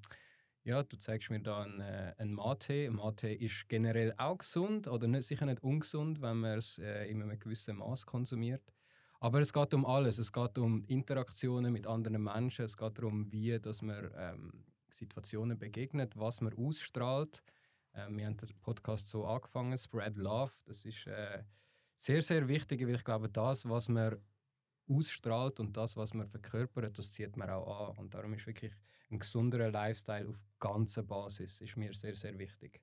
ja, 0.63 0.81
du 0.81 0.97
zeigst 0.97 1.29
mir 1.29 1.41
da 1.41 1.63
einen, 1.63 1.79
äh, 1.81 2.13
einen 2.17 2.33
Mate. 2.33 2.89
Mate 2.89 3.33
ist 3.33 3.67
generell 3.67 4.13
auch 4.17 4.37
gesund 4.37 4.87
oder 4.87 5.07
nicht, 5.07 5.27
sicher 5.27 5.45
nicht 5.45 5.61
ungesund, 5.61 6.21
wenn 6.21 6.37
man 6.37 6.57
es 6.57 6.79
äh, 6.79 7.05
in 7.05 7.21
einem 7.21 7.37
gewissen 7.37 7.77
Maß 7.77 8.05
konsumiert. 8.05 8.73
Aber 9.19 9.39
es 9.39 9.53
geht 9.53 9.73
um 9.73 9.85
alles. 9.85 10.19
Es 10.19 10.31
geht 10.31 10.57
um 10.57 10.83
Interaktionen 10.85 11.71
mit 11.71 11.87
anderen 11.87 12.23
Menschen. 12.23 12.65
Es 12.65 12.77
geht 12.77 12.97
darum, 12.97 13.31
wie 13.31 13.59
dass 13.59 13.81
man 13.81 14.11
ähm, 14.15 14.65
Situationen 14.89 15.57
begegnet, 15.57 16.17
was 16.17 16.41
man 16.41 16.53
ausstrahlt. 16.53 17.43
Ähm, 17.93 18.17
wir 18.17 18.25
haben 18.25 18.37
den 18.37 18.49
Podcast 18.61 19.07
so 19.07 19.25
angefangen, 19.25 19.77
Spread 19.77 20.17
Love. 20.17 20.53
Das 20.65 20.85
ist 20.85 21.07
äh, 21.07 21.43
sehr, 21.97 22.21
sehr 22.21 22.47
wichtig, 22.47 22.81
weil 22.81 22.95
ich 22.95 23.03
glaube, 23.03 23.29
das, 23.29 23.67
was 23.67 23.89
man 23.89 24.17
ausstrahlt 24.87 25.59
und 25.59 25.75
das, 25.77 25.95
was 25.97 26.13
man 26.13 26.27
verkörpert, 26.27 26.97
das 26.97 27.11
zieht 27.11 27.37
man 27.37 27.49
auch 27.49 27.89
an. 27.89 27.97
Und 27.97 28.13
darum 28.13 28.33
ist 28.33 28.47
wirklich 28.47 28.73
ein 29.13 29.19
gesunderer 29.19 29.71
Lifestyle 29.71 30.27
auf 30.27 30.43
ganzer 30.59 31.03
Basis 31.03 31.61
ist 31.61 31.77
mir 31.77 31.93
sehr, 31.93 32.15
sehr 32.15 32.37
wichtig. 32.37 32.81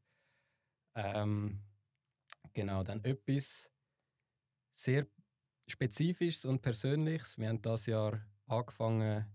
Ähm, 0.94 1.60
genau, 2.52 2.82
dann 2.82 3.04
etwas 3.04 3.70
sehr 4.72 5.06
Spezifisches 5.66 6.44
und 6.44 6.62
Persönliches. 6.62 7.38
Wir 7.38 7.48
haben 7.48 7.62
das 7.62 7.86
Jahr 7.86 8.20
angefangen, 8.46 9.26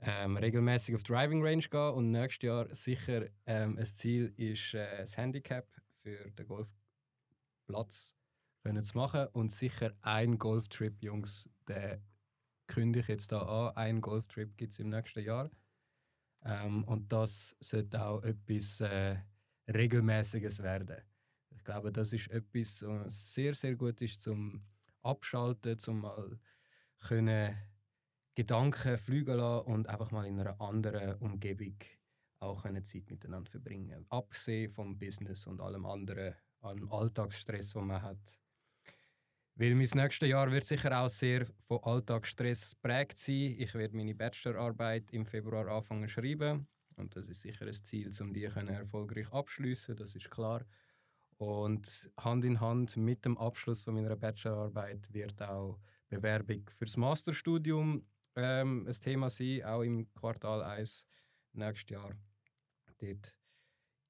ähm, 0.00 0.36
regelmäßig 0.36 0.94
auf 0.94 1.02
Driving 1.02 1.42
Range 1.44 1.62
zu 1.62 1.70
gehen 1.70 1.94
und 1.94 2.10
nächstes 2.10 2.46
Jahr 2.46 2.74
sicher 2.74 3.26
ähm, 3.46 3.78
ein 3.78 3.84
Ziel 3.84 4.32
ist, 4.36 4.74
äh, 4.74 4.98
das 4.98 5.16
Handicap 5.16 5.66
für 6.02 6.30
den 6.30 6.46
Golfplatz 6.46 8.14
können 8.62 8.82
zu 8.82 8.96
machen 8.96 9.26
und 9.32 9.50
sicher 9.50 9.94
ein 10.02 10.38
Golftrip, 10.38 11.02
Jungs, 11.02 11.48
den 11.68 12.02
kündige 12.66 13.00
ich 13.00 13.08
jetzt 13.08 13.32
da 13.32 13.42
an. 13.42 13.76
Ein 13.76 14.00
Golftrip 14.00 14.56
gibt 14.56 14.74
es 14.74 14.78
im 14.78 14.90
nächsten 14.90 15.24
Jahr. 15.24 15.50
Ähm, 16.44 16.84
und 16.84 17.12
das 17.12 17.56
sollte 17.60 18.04
auch 18.04 18.22
etwas 18.22 18.80
äh, 18.80 19.16
Regelmäßiges 19.68 20.62
werden. 20.62 21.02
Ich 21.50 21.64
glaube, 21.64 21.92
das 21.92 22.12
ist 22.12 22.30
etwas, 22.30 22.82
was 22.82 23.34
sehr, 23.34 23.54
sehr 23.54 23.74
gut 23.76 24.00
ist 24.00 24.22
zum 24.22 24.64
Abschalten, 25.02 25.78
zum 25.78 26.00
mal 26.00 26.38
können 27.00 27.56
Gedanken 28.34 28.96
fliegen 28.98 29.36
lassen 29.36 29.66
und 29.66 29.88
einfach 29.88 30.10
mal 30.10 30.26
in 30.26 30.40
einer 30.40 30.60
anderen 30.60 31.16
Umgebung 31.16 31.76
auch 32.38 32.64
eine 32.64 32.82
Zeit 32.82 33.10
miteinander 33.10 33.50
verbringen. 33.50 34.06
Abgesehen 34.08 34.70
vom 34.70 34.98
Business 34.98 35.46
und 35.46 35.60
allem 35.60 35.84
anderen, 35.86 36.34
allem 36.60 36.90
Alltagsstress, 36.90 37.72
den 37.72 37.86
man 37.86 38.02
hat. 38.02 38.38
Weil 39.60 39.74
mein 39.74 39.88
nächstes 39.92 40.28
Jahr 40.28 40.52
wird 40.52 40.64
sicher 40.64 40.96
auch 41.00 41.08
sehr 41.08 41.44
von 41.66 41.82
Alltagsstress 41.82 42.76
geprägt 42.76 43.18
sein. 43.18 43.56
Ich 43.58 43.74
werde 43.74 43.96
meine 43.96 44.14
Bachelorarbeit 44.14 45.12
im 45.12 45.26
Februar 45.26 45.66
anfangen 45.66 46.06
zu 46.06 46.14
schreiben. 46.14 46.68
Und 46.94 47.16
das 47.16 47.26
ist 47.26 47.42
sicher 47.42 47.66
ein 47.66 47.72
Ziel, 47.72 48.08
um 48.20 48.32
die 48.32 48.46
können 48.46 48.68
erfolgreich 48.68 49.32
abschließen, 49.32 49.96
das 49.96 50.14
ist 50.14 50.30
klar. 50.30 50.64
Und 51.38 52.08
Hand 52.18 52.44
in 52.44 52.60
Hand 52.60 52.96
mit 52.96 53.24
dem 53.24 53.36
Abschluss 53.36 53.82
von 53.82 53.94
meiner 53.94 54.14
Bachelorarbeit 54.14 55.12
wird 55.12 55.42
auch 55.42 55.80
Bewerbung 56.08 56.68
fürs 56.70 56.96
Masterstudium 56.96 58.06
ähm, 58.36 58.86
ein 58.86 58.92
Thema 58.92 59.28
sein, 59.28 59.64
auch 59.64 59.82
im 59.82 60.12
Quartal 60.14 60.62
1 60.62 61.04
nächstes 61.52 61.90
Jahr. 61.90 62.12
Dort 62.98 63.37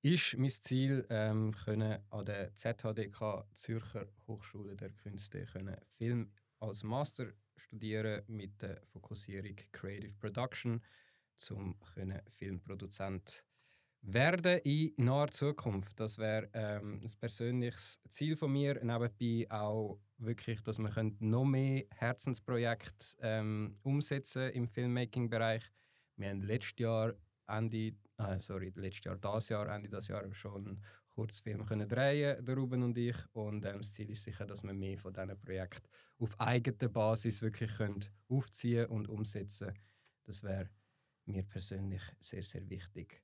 ist 0.02 0.36
mein 0.38 0.50
Ziel, 0.50 1.06
ähm, 1.10 1.52
können 1.64 1.98
an 2.10 2.24
der 2.24 2.54
ZHDK 2.54 3.46
Zürcher 3.54 4.06
Hochschule 4.26 4.76
der 4.76 4.90
Künste 4.90 5.44
können 5.46 5.76
Film 5.96 6.30
als 6.60 6.82
Master 6.84 7.32
studieren 7.56 8.22
mit 8.28 8.62
der 8.62 8.80
Fokussierung 8.86 9.56
Creative 9.72 10.14
Production, 10.14 10.82
um 11.50 11.78
können 11.94 12.20
Filmproduzent 12.28 13.44
werden 14.02 14.58
in 14.60 14.92
naher 14.96 15.28
Zukunft. 15.28 15.98
Das 15.98 16.18
wäre 16.18 16.48
ähm, 16.52 17.00
ein 17.02 17.12
persönliches 17.18 18.00
Ziel 18.08 18.36
von 18.36 18.52
mir. 18.52 18.74
Nebenbei 18.82 19.50
auch 19.50 20.00
wirklich, 20.18 20.62
dass 20.62 20.78
wir 20.78 21.12
noch 21.18 21.44
mehr 21.44 21.84
Herzensprojekte 21.96 23.16
ähm, 23.20 23.76
umsetzen 23.82 24.50
im 24.50 24.68
Filmmaking-Bereich. 24.68 25.64
Wir 26.16 26.30
haben 26.30 26.42
letztes 26.42 26.78
Jahr 26.78 27.14
Ende, 27.46 27.94
äh, 28.18 28.40
sorry, 28.40 28.72
letztes 28.74 29.04
Jahr, 29.04 29.16
das 29.16 29.48
Jahr, 29.48 29.68
Ende 29.68 29.88
das 29.88 30.08
Jahr 30.08 30.32
schon 30.34 30.66
einen 30.66 30.82
Kurzfilm 31.08 31.64
können 31.64 31.88
drehen, 31.88 32.44
der 32.44 32.56
Ruben 32.56 32.82
und 32.82 32.98
ich. 32.98 33.16
Und 33.32 33.64
ähm, 33.64 33.78
das 33.78 33.92
Ziel 33.92 34.10
ist 34.10 34.24
sicher, 34.24 34.46
dass 34.46 34.62
wir 34.62 34.72
mehr 34.74 34.98
von 34.98 35.12
diesen 35.12 35.40
Projekten 35.40 35.88
auf 36.18 36.38
eigener 36.40 36.88
Basis 36.88 37.42
wirklich 37.42 37.76
können 37.76 38.04
aufziehen 38.28 38.86
und 38.86 39.08
umsetzen. 39.08 39.72
Das 40.24 40.42
wäre 40.42 40.68
mir 41.24 41.42
persönlich 41.44 42.02
sehr, 42.20 42.42
sehr 42.42 42.68
wichtig. 42.68 43.22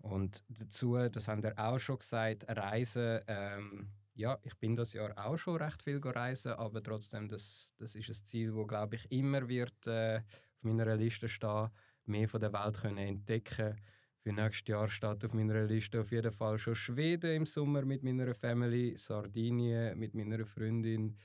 Und 0.00 0.42
dazu, 0.48 0.96
das 0.96 1.28
haben 1.28 1.42
wir 1.42 1.56
auch 1.58 1.78
schon 1.78 1.98
gesagt, 1.98 2.44
Reisen. 2.48 3.20
Ähm, 3.28 3.90
ja, 4.14 4.38
ich 4.42 4.54
bin 4.58 4.76
das 4.76 4.92
Jahr 4.92 5.12
auch 5.16 5.36
schon 5.36 5.56
recht 5.56 5.82
viel 5.82 5.98
reisen, 5.98 6.52
aber 6.52 6.82
trotzdem, 6.82 7.28
das, 7.28 7.74
das 7.78 7.94
ist 7.94 8.08
ein 8.08 8.24
Ziel, 8.24 8.54
wo 8.54 8.66
glaube 8.66 8.96
ich 8.96 9.10
immer 9.10 9.48
wird 9.48 9.86
äh, 9.86 10.18
auf 10.18 10.62
meiner 10.62 10.96
Liste 10.96 11.28
stehen, 11.28 11.70
mehr 12.04 12.28
von 12.28 12.40
der 12.40 12.52
Welt 12.52 12.78
können 12.80 12.98
entdecken 12.98 13.76
Für 14.22 14.32
nächstes 14.32 14.68
Jahr 14.68 14.88
steht 14.88 15.24
auf 15.24 15.34
meiner 15.34 15.64
Liste 15.64 16.00
auf 16.00 16.12
jeden 16.12 16.30
Fall 16.30 16.56
schon 16.56 16.76
Schweden 16.76 17.32
im 17.32 17.46
Sommer 17.46 17.84
mit 17.84 18.04
meiner 18.04 18.34
Family, 18.34 18.96
Sardinien 18.96 19.98
mit 19.98 20.14
meiner 20.14 20.46
Freundin 20.46 21.16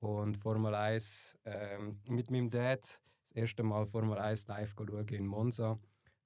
und 0.00 0.36
Formel 0.38 0.74
1 0.74 1.38
ähm, 1.44 2.00
mit 2.08 2.30
meinem 2.30 2.48
Dad. 2.48 3.00
Das 3.20 3.32
erste 3.32 3.62
Mal 3.62 3.86
Formel 3.86 4.18
1 4.18 4.46
live 4.46 4.74
schauen 4.74 5.06
in 5.08 5.26
Monza. 5.26 5.78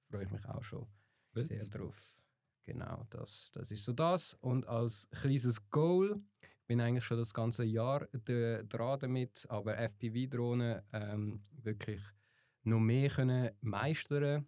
Freue 0.09 0.23
ich 0.23 0.31
mich 0.31 0.45
auch 0.47 0.63
schon 0.63 0.87
Gut. 1.33 1.43
sehr 1.43 1.65
drauf. 1.65 2.15
Genau, 2.63 3.05
das, 3.09 3.51
das 3.51 3.71
ist 3.71 3.83
so 3.83 3.91
das. 3.91 4.35
Und 4.35 4.65
als 4.67 5.09
kleines 5.11 5.69
Goal 5.69 6.21
bin 6.67 6.79
eigentlich 6.79 7.03
schon 7.03 7.17
das 7.17 7.33
ganze 7.33 7.65
Jahr 7.65 8.07
de- 8.13 8.63
dran 8.65 8.99
damit, 8.99 9.45
aber 9.49 9.77
FPV-Drohnen 9.77 10.81
ähm, 10.93 11.43
wirklich 11.61 12.01
noch 12.63 12.79
mehr 12.79 13.09
können 13.09 13.51
meistern. 13.59 14.47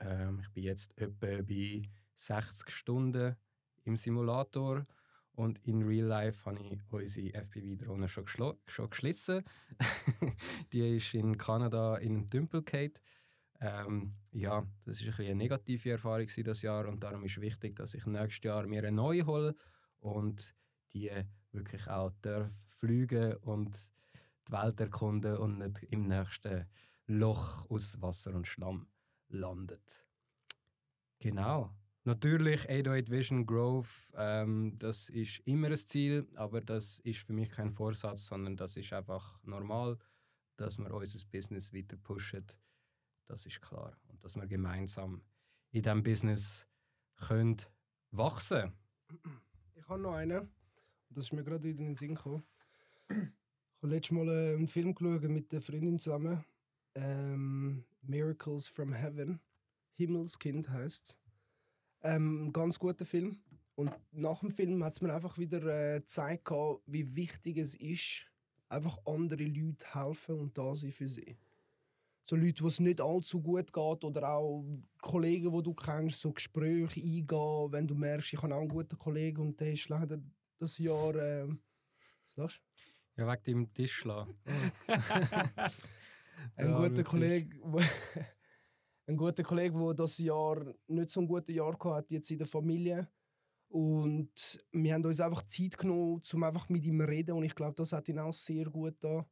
Ähm, 0.00 0.40
ich 0.40 0.50
bin 0.50 0.64
jetzt 0.64 0.96
etwa 0.98 1.42
bei 1.42 1.82
60 2.16 2.70
Stunden 2.70 3.36
im 3.84 3.96
Simulator 3.96 4.86
und 5.34 5.58
in 5.66 5.82
Real 5.82 6.06
Life 6.06 6.44
habe 6.44 6.58
ich 6.60 6.80
unsere 6.90 7.34
FPV-Drohne 7.34 8.08
schon, 8.08 8.26
schon 8.66 8.90
geschlissen. 8.90 9.44
Die 10.72 10.96
ist 10.96 11.14
in 11.14 11.38
Kanada 11.38 11.96
in 11.96 12.16
einem 12.16 12.26
Tümpel. 12.28 12.62
Ähm, 13.60 14.14
ja, 14.32 14.66
das 14.84 15.00
ist 15.00 15.18
ein 15.18 15.26
eine 15.26 15.34
negative 15.36 15.92
Erfahrung 15.92 16.26
das 16.44 16.62
Jahr 16.62 16.88
und 16.88 17.02
darum 17.02 17.24
ist 17.24 17.40
wichtig, 17.40 17.76
dass 17.76 17.94
ich 17.94 18.04
nächstes 18.06 18.44
Jahr 18.44 18.66
mir 18.66 18.80
eine 18.80 18.92
neue 18.92 19.24
hole 19.24 19.54
und 20.00 20.54
die 20.92 21.10
wirklich 21.52 21.86
auch 21.88 22.10
darf 22.22 22.50
fliegen 22.78 23.34
und 23.36 23.76
die 24.48 24.52
Welt 24.52 24.80
erkunden 24.80 25.36
und 25.36 25.58
nicht 25.58 25.82
im 25.84 26.08
nächsten 26.08 26.66
Loch 27.06 27.70
aus 27.70 28.00
Wasser 28.02 28.34
und 28.34 28.46
Schlamm 28.46 28.91
landet. 29.32 30.06
Genau. 31.18 31.74
Natürlich 32.04 32.68
808 32.68 33.10
Vision 33.10 33.46
Growth, 33.46 34.12
ähm, 34.16 34.76
das 34.78 35.08
ist 35.08 35.38
immer 35.44 35.68
ein 35.68 35.76
Ziel, 35.76 36.26
aber 36.34 36.60
das 36.60 36.98
ist 37.00 37.20
für 37.20 37.32
mich 37.32 37.48
kein 37.48 37.70
Vorsatz, 37.70 38.26
sondern 38.26 38.56
das 38.56 38.76
ist 38.76 38.92
einfach 38.92 39.38
normal, 39.44 39.98
dass 40.56 40.78
wir 40.78 40.92
unser 40.92 41.24
Business 41.30 41.72
weiter 41.72 41.96
pushen. 41.96 42.44
Das 43.28 43.46
ist 43.46 43.60
klar. 43.62 43.96
Und 44.08 44.22
dass 44.24 44.34
wir 44.34 44.46
gemeinsam 44.48 45.22
in 45.70 45.82
diesem 45.82 46.02
Business 46.02 46.66
können 47.16 47.58
wachsen 48.10 48.72
Ich 49.74 49.88
habe 49.88 50.00
noch 50.00 50.14
einen. 50.14 50.50
Das 51.08 51.24
ist 51.24 51.32
mir 51.32 51.44
gerade 51.44 51.62
wieder 51.62 51.80
in 51.80 51.86
den 51.86 51.94
Sinn 51.94 52.14
gekommen. 52.14 52.42
Ich 53.08 53.82
habe 53.82 53.94
letztes 53.94 54.10
Mal 54.10 54.28
äh, 54.28 54.54
einen 54.54 54.68
Film 54.68 54.94
geschaut 54.94 55.22
mit 55.22 55.52
der 55.52 55.60
Freundin 55.60 55.98
zusammen. 55.98 56.44
Ähm, 56.94 57.84
Miracles 58.02 58.68
from 58.68 58.92
Heaven. 58.92 59.40
Himmelskind 59.94 60.68
heißt 60.68 61.18
ähm, 62.02 62.46
Ein 62.46 62.52
ganz 62.52 62.78
guter 62.78 63.04
Film. 63.04 63.40
Und 63.74 63.92
nach 64.12 64.40
dem 64.40 64.50
Film 64.50 64.84
hat 64.84 64.94
es 64.94 65.00
mir 65.00 65.14
einfach 65.14 65.38
wieder 65.38 65.62
äh, 65.94 66.00
gezeigt, 66.00 66.50
wie 66.86 67.16
wichtig 67.16 67.56
es 67.56 67.74
ist, 67.74 68.30
einfach 68.68 68.98
andere 69.06 69.44
Leute 69.44 69.86
helfen 69.94 70.38
und 70.38 70.58
da 70.58 70.74
sein 70.74 70.92
für 70.92 71.08
sie. 71.08 71.38
So 72.20 72.36
Leute, 72.36 72.62
wo 72.62 72.68
es 72.68 72.78
nicht 72.78 73.00
allzu 73.00 73.40
gut 73.40 73.72
geht 73.72 74.04
oder 74.04 74.28
auch 74.30 74.64
Kollegen, 75.00 75.52
die 75.52 75.62
du 75.62 75.74
kennst, 75.74 76.20
so 76.20 76.32
Gespräche 76.32 77.00
eingehen, 77.00 77.72
wenn 77.72 77.88
du 77.88 77.94
merkst, 77.94 78.32
ich 78.32 78.42
habe 78.42 78.54
auch 78.54 78.60
einen 78.60 78.68
guten 78.68 78.96
Kollegen 78.96 79.40
und 79.40 79.58
der 79.58 79.72
ist 79.72 79.88
leider 79.88 80.20
das 80.58 80.78
Jahr. 80.78 81.14
ähm, 81.16 81.60
was 82.36 82.54
du? 82.54 82.60
Ja, 83.16 83.26
wegen 83.26 83.42
dem 83.44 83.74
Tischler. 83.74 84.28
Ein 86.56 86.68
Ja, 86.68 86.88
guter. 86.88 87.04
Kollege, 87.04 87.56
ein 89.06 89.16
guter 89.16 89.42
Kollege, 89.42 89.78
der 89.78 89.94
das 89.94 90.18
Jahr 90.18 90.74
nicht 90.86 91.10
so 91.10 91.20
ein 91.20 91.26
gutes 91.28 91.54
Jahr 91.54 91.78
hat, 91.84 92.10
jetzt 92.10 92.30
in 92.30 92.38
der 92.38 92.46
Familie. 92.46 93.08
Und 93.68 94.64
wir 94.72 94.94
haben 94.94 95.04
uns 95.04 95.20
einfach 95.20 95.44
Zeit 95.44 95.78
genommen, 95.78 96.20
um 96.32 96.42
einfach 96.44 96.68
mit 96.68 96.84
ihm 96.84 97.00
zu 97.00 97.06
reden. 97.08 97.32
Und 97.36 97.44
ich 97.44 97.54
glaube, 97.54 97.74
das 97.74 97.92
hat 97.92 98.08
ihn 98.08 98.18
auch 98.18 98.34
sehr 98.34 98.66
gut 98.66 98.96
da. 99.00 99.26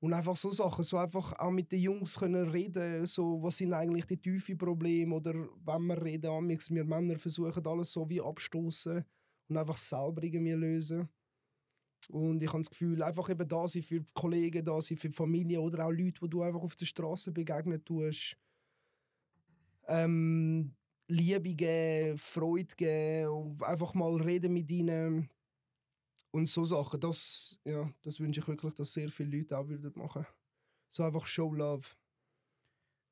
Und 0.00 0.12
einfach 0.12 0.36
so 0.36 0.50
Sachen, 0.50 0.84
so 0.84 0.98
einfach 0.98 1.32
auch 1.38 1.50
mit 1.50 1.72
den 1.72 1.80
Jungs 1.80 2.18
können 2.18 2.48
reden, 2.50 3.06
so 3.06 3.42
was 3.42 3.56
sind 3.56 3.72
eigentlich 3.72 4.06
die 4.06 4.18
tiefen 4.20 4.58
Probleme 4.58 5.14
oder 5.14 5.32
wenn 5.34 5.86
wir 5.86 6.02
reden, 6.02 6.30
wir 6.76 6.84
Männer 6.84 7.18
versuchen 7.18 7.66
alles 7.66 7.92
so 7.92 8.08
wie 8.08 8.20
abstoßen 8.20 9.02
und 9.48 9.56
einfach 9.56 9.78
selber 9.78 10.22
irgendwie 10.22 10.52
lösen. 10.52 11.08
Und 12.10 12.42
ich 12.42 12.48
habe 12.48 12.58
das 12.58 12.70
Gefühl, 12.70 13.02
einfach 13.02 13.28
eben 13.30 13.46
da 13.48 13.66
sein 13.68 13.82
für 13.82 14.00
die 14.00 14.12
Kollegen, 14.14 14.64
da 14.64 14.80
sein 14.80 14.96
für 14.96 15.08
die 15.08 15.14
Familie 15.14 15.60
oder 15.60 15.86
auch 15.86 15.90
Leute, 15.90 16.20
die 16.22 16.28
du 16.30 16.42
einfach 16.42 16.60
auf 16.62 16.74
der 16.76 16.86
Straße 16.86 17.32
begegnen 17.32 17.84
tust. 17.84 18.36
Ähm, 19.86 20.74
Liebe 21.08 21.54
geben, 21.54 22.16
Freude 22.18 22.74
geben 22.76 23.56
einfach 23.62 23.94
mal 23.94 24.14
reden 24.22 24.52
mit 24.52 24.70
ihnen. 24.70 25.28
Und 26.30 26.48
so 26.48 26.64
Sachen, 26.64 26.98
das, 26.98 27.58
ja, 27.64 27.88
das 28.02 28.18
wünsche 28.18 28.40
ich 28.40 28.48
wirklich, 28.48 28.74
dass 28.74 28.92
sehr 28.92 29.08
viele 29.10 29.36
Leute 29.38 29.56
auch 29.56 29.68
würden 29.68 29.92
machen. 29.96 30.26
So 30.88 31.02
einfach 31.04 31.26
Show 31.26 31.52
Love. 31.52 31.86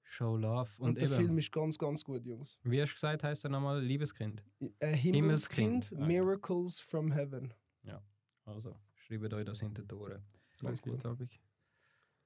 Show 0.02 0.36
Love. 0.36 0.70
Und, 0.78 0.88
Und, 0.90 1.00
der 1.00 1.08
eben, 1.08 1.14
Film 1.16 1.38
ist 1.38 1.52
ganz, 1.52 1.78
ganz 1.78 2.02
gut, 2.02 2.24
Jungs. 2.26 2.58
wie 2.64 2.80
hast 2.82 2.90
du 2.90 2.94
gesagt, 2.94 3.22
heißt 3.22 3.44
er 3.44 3.50
nochmal 3.50 3.80
Liebeskind? 3.82 4.42
Äh, 4.80 4.96
Himmelskind. 4.96 5.84
Himmelskind, 5.84 5.92
Ah, 5.94 6.00
ja. 6.00 6.06
Miracles 6.06 6.80
from 6.80 7.12
Heaven. 7.12 7.54
Also, 8.44 8.76
schreibt 8.94 9.32
euch 9.32 9.44
das 9.44 9.60
hinter 9.60 9.82
die 9.82 9.94
Ohren. 9.94 10.22
Ganz 10.60 10.82
gut, 10.82 11.04
Abend. 11.04 11.40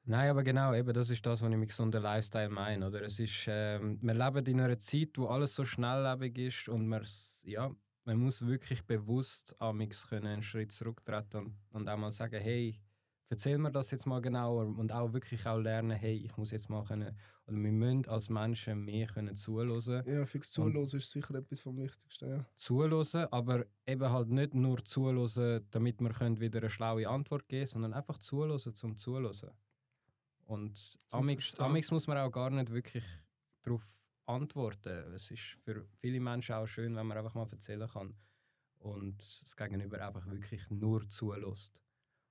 Nein, 0.09 0.31
aber 0.31 0.45
genau, 0.45 0.73
eben 0.73 0.93
das 0.93 1.11
ist 1.11 1.27
das, 1.27 1.43
was 1.43 1.51
ich 1.51 1.57
mit 1.57 1.69
gesunder 1.69 1.99
Lifestyle 1.99 2.49
meine. 2.49 2.87
Oder? 2.87 3.03
Es 3.03 3.19
ist, 3.19 3.47
ähm, 3.49 3.99
wir 4.01 4.15
leben 4.15 4.47
in 4.47 4.61
einer 4.61 4.79
Zeit, 4.79 5.11
wo 5.17 5.27
alles 5.27 5.55
so 5.55 5.65
schnelllebig 5.65 6.39
ist 6.39 6.69
und 6.69 6.87
man, 6.87 7.05
ja, 7.43 7.75
man 8.05 8.19
muss 8.19 8.47
wirklich 8.47 8.87
bewusst 8.87 9.61
amix 9.61 10.09
können 10.09 10.29
einen 10.29 10.43
Schritt 10.43 10.71
zurücktreten 10.71 11.39
und, 11.39 11.57
und 11.71 11.89
auch 11.89 11.99
mal 11.99 12.13
sagen, 12.13 12.41
hey, 12.41 12.81
erzähl 13.29 13.59
mir 13.59 13.71
das 13.71 13.91
jetzt 13.91 14.07
mal 14.07 14.21
genauer 14.21 14.67
und 14.67 14.93
auch 14.93 15.13
wirklich 15.13 15.47
auch 15.47 15.59
lernen, 15.59 15.97
hey, 15.97 16.17
ich 16.17 16.37
muss 16.37 16.51
jetzt 16.51 16.71
mal 16.71 16.85
können, 16.85 17.17
oder 17.47 17.57
wir 17.57 17.73
müssen 17.73 18.07
als 18.09 18.29
Menschen 18.29 18.85
mehr 18.85 19.07
können 19.07 19.37
zuhören 19.37 20.05
Ja, 20.07 20.25
fix 20.25 20.51
zuhören 20.51 20.77
ist 20.77 21.11
sicher 21.11 21.35
etwas 21.35 21.61
vom 21.61 21.77
Wichtigsten. 21.79 22.31
Ja. 22.31 22.47
zuhören, 22.55 23.29
aber 23.31 23.67
eben 23.87 24.11
halt 24.11 24.29
nicht 24.29 24.55
nur 24.55 24.85
zuhören, 24.85 25.65
damit 25.71 26.01
wir 26.01 26.11
können 26.11 26.41
wieder 26.41 26.61
eine 26.61 26.71
schlaue 26.71 27.09
Antwort 27.09 27.49
geben 27.49 27.67
sondern 27.67 27.93
einfach 27.95 28.19
zuhören 28.19 28.59
zum 28.59 28.97
Zuhören. 28.97 29.33
Und 30.45 30.99
amix 31.11 31.91
muss 31.91 32.07
man 32.07 32.19
auch 32.19 32.31
gar 32.31 32.51
nicht 32.51 32.71
wirklich 32.71 33.05
darauf 33.63 33.83
antworten. 34.27 35.13
Es 35.13 35.31
ist 35.31 35.57
für 35.61 35.87
viele 35.95 36.21
Menschen 36.21 36.55
auch 36.55 36.67
schön, 36.67 36.95
wenn 36.95 37.07
man 37.07 37.19
einfach 37.19 37.35
mal 37.35 37.49
erzählen 37.51 37.89
kann 37.89 38.15
und 38.79 39.43
das 39.43 39.57
Gegenüber 39.57 40.07
einfach 40.07 40.27
wirklich 40.27 40.69
nur 40.71 41.09
zulässt. 41.09 41.81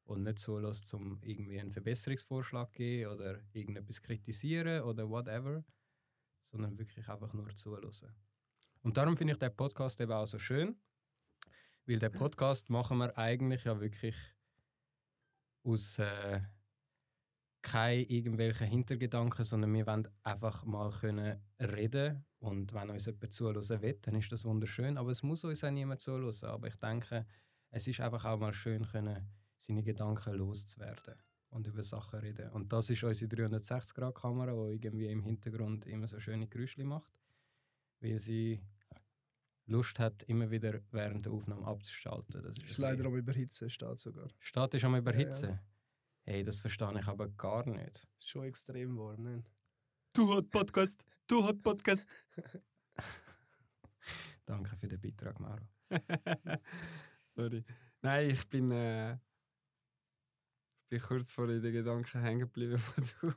Und 0.06 0.24
nicht 0.24 0.40
zulässt, 0.40 0.94
um 0.94 1.20
irgendwie 1.24 1.60
einen 1.60 1.72
Verbesserungsvorschlag 1.72 2.72
geben 2.74 3.12
oder 3.12 3.40
irgendetwas 3.54 4.02
kritisieren 4.02 4.84
oder 4.84 5.10
whatever, 5.10 5.64
sondern 6.44 6.78
wirklich 6.78 7.10
einfach 7.10 7.34
nur 7.34 7.56
zuhören. 7.56 8.16
Und 8.84 8.98
darum 8.98 9.18
finde 9.18 9.34
ich 9.34 9.40
den 9.40 9.56
Podcast 9.56 10.00
eben 10.00 10.12
auch 10.12 10.28
so 10.28 10.38
schön, 10.38 10.80
weil 11.88 11.98
den 11.98 12.12
Podcast 12.12 12.70
machen 12.70 13.00
wir 13.00 13.18
eigentlich 13.18 13.64
ja 13.64 13.82
wirklich 13.82 14.16
aus 15.64 15.98
äh, 15.98 16.40
keine 17.64 18.04
irgendwelchen 18.04 18.68
Hintergedanken, 18.68 19.44
sondern 19.44 19.74
wir 19.74 19.88
wollen 19.88 20.08
einfach 20.22 20.66
mal 20.66 20.92
können 20.92 21.42
reden 21.60 22.24
und 22.38 22.74
wenn 22.74 22.92
uns 22.92 23.08
jemand 23.08 23.34
zuhören 23.34 23.82
will, 23.82 24.00
dann 24.04 24.16
ist 24.16 24.32
das 24.32 24.46
wunderschön, 24.46 25.00
aber 25.00 25.10
es 25.10 25.24
muss 25.24 25.44
uns 25.44 25.64
auch 25.64 25.72
niemand 25.72 26.00
zuhören. 26.00 26.32
Aber 26.44 26.68
ich 26.68 26.76
denke, 26.76 27.26
es 27.72 27.88
ist 27.88 28.00
einfach 28.02 28.24
auch 28.26 28.38
mal 28.38 28.54
schön, 28.54 28.86
können, 28.86 29.28
seine 29.66 29.84
Gedanken 29.84 30.36
loszuwerden 30.36 31.16
und 31.50 31.68
über 31.68 31.84
Sachen 31.84 32.20
reden. 32.20 32.50
Und 32.52 32.72
das 32.72 32.90
ist 32.90 33.04
unsere 33.04 33.32
360-Grad-Kamera, 33.32 34.70
die 34.70 34.86
irgendwie 34.86 35.08
im 35.08 35.24
Hintergrund 35.24 35.86
immer 35.86 36.08
so 36.08 36.20
schöne 36.20 36.48
Geräusche 36.48 36.84
macht, 36.84 37.12
weil 38.00 38.20
sie 38.20 38.62
Lust 39.68 39.98
hat, 40.00 40.24
immer 40.24 40.52
wieder 40.52 40.80
während 40.92 41.26
der 41.26 41.34
Aufnahme 41.34 41.66
abzuschalten. 41.66 42.44
Das 42.44 42.58
ist, 42.58 42.64
Ist 42.64 42.78
leider 42.78 43.06
am 43.06 43.16
Überhitzen, 43.16 43.70
steht 43.70 44.00
sogar. 44.00 44.30
Steht 44.40 44.74
ist 44.76 44.84
am 44.84 44.96
Überhitzen? 44.96 45.50
Ja, 45.50 45.60
Hey, 46.28 46.44
das 46.44 46.60
verstehe 46.60 47.00
ich 47.00 47.08
aber 47.08 47.30
gar 47.30 47.68
nicht. 47.68 48.08
Ist 48.18 48.30
schon 48.30 48.46
extrem 48.46 48.98
warm, 48.98 49.22
ne? 49.22 49.44
Du 50.12 50.36
hat 50.36 50.50
Podcast, 50.50 51.06
du 51.28 51.44
hat 51.44 51.62
Podcast. 51.62 52.08
Danke 54.46 54.76
für 54.76 54.88
den 54.88 55.00
Beitrag, 55.00 55.40
Mauro. 55.40 55.68
Sorry. 57.36 57.64
Nein, 58.02 58.32
ich 58.32 58.48
bin, 58.48 58.72
äh, 58.72 59.18
bin 60.88 61.02
kurz 61.02 61.32
vor 61.32 61.50
in 61.50 61.62
den 61.62 61.74
Gedanken 61.74 62.22
hängen 62.22 62.40
geblieben, 62.42 62.82
wo 63.22 63.30
du 63.30 63.36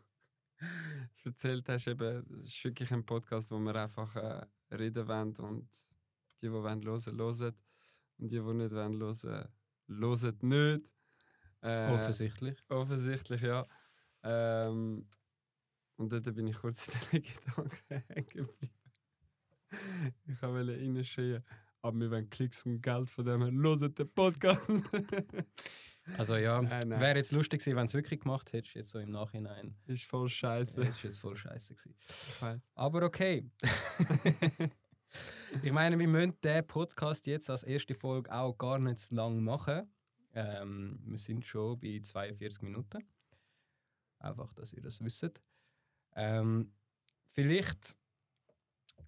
erzählt 1.25 1.69
hast. 1.69 1.87
Eben, 1.89 2.43
es 2.45 2.55
ist 2.55 2.65
wirklich 2.65 2.93
ein 2.93 3.05
Podcast, 3.05 3.51
wo 3.51 3.59
wir 3.59 3.75
einfach 3.75 4.15
äh, 4.17 4.47
reden 4.73 5.07
wollen 5.09 5.37
und 5.37 5.69
die, 6.41 6.47
die 6.47 6.53
wollen, 6.53 6.85
hören, 6.85 7.19
hören. 7.19 7.55
Und 8.19 8.33
die, 8.33 8.37
die 8.37 8.55
nicht 8.55 8.73
wollen, 8.73 9.01
hören, 9.01 9.49
hören 9.89 10.39
nicht. 10.43 10.93
Äh, 11.61 11.93
Offensichtlich. 11.93 12.63
Offensichtlich, 12.69 13.43
ja. 13.43 13.67
Ähm, 14.23 15.09
Und 15.97 16.13
dort 16.13 16.35
bin 16.35 16.47
ich 16.47 16.57
kurz 16.57 16.89
in 16.89 17.23
den 17.23 17.23
Gedanken 17.57 18.05
hängen 18.09 18.29
geblieben. 18.29 18.75
Ich 20.27 20.41
wollte 20.41 20.73
reinschreien, 20.73 21.45
aber 21.83 22.01
wir 22.01 22.11
wollen 22.11 22.31
Klicks 22.31 22.63
und 22.63 22.81
Geld 22.81 23.11
von 23.11 23.25
dem 23.25 23.43
her. 23.43 23.53
Hört 23.53 23.99
den 23.99 24.13
Podcast! 24.13 24.69
Also 26.17 26.37
ja, 26.37 26.63
nein. 26.63 26.91
wäre 26.91 27.17
jetzt 27.17 27.33
lustig 27.33 27.61
gewesen, 27.61 27.77
wenn 27.77 27.85
du 27.85 27.89
es 27.89 27.95
wirklich 27.95 28.21
gemacht 28.21 28.53
hättest, 28.53 28.75
jetzt 28.75 28.91
so 28.91 28.99
im 28.99 29.11
Nachhinein. 29.11 29.77
ist 29.87 30.05
voll 30.05 30.29
scheiße. 30.29 30.81
Ist 30.81 31.03
jetzt 31.03 31.19
voll 31.19 31.37
scheiße 31.37 31.75
gewesen. 31.75 31.97
Ich. 31.99 32.71
Aber 32.75 33.03
okay. 33.03 33.51
ich 35.63 35.73
meine, 35.73 35.99
wir 35.99 36.09
müssen 36.09 36.35
den 36.43 36.67
Podcast 36.67 37.27
jetzt 37.27 37.51
als 37.51 37.63
erste 37.63 37.95
Folge 37.95 38.33
auch 38.33 38.57
gar 38.57 38.79
nicht 38.79 39.01
zu 39.01 39.15
lang 39.15 39.43
machen. 39.43 39.93
Ähm, 40.35 41.01
wir 41.05 41.19
sind 41.19 41.45
schon 41.45 41.79
bei 41.81 42.01
42 42.03 42.63
Minuten. 42.63 43.05
Einfach, 44.19 44.53
dass 44.55 44.73
ihr 44.73 44.83
das 44.83 45.03
wisst. 45.03 45.41
Ähm, 46.15 46.73
vielleicht 47.27 47.97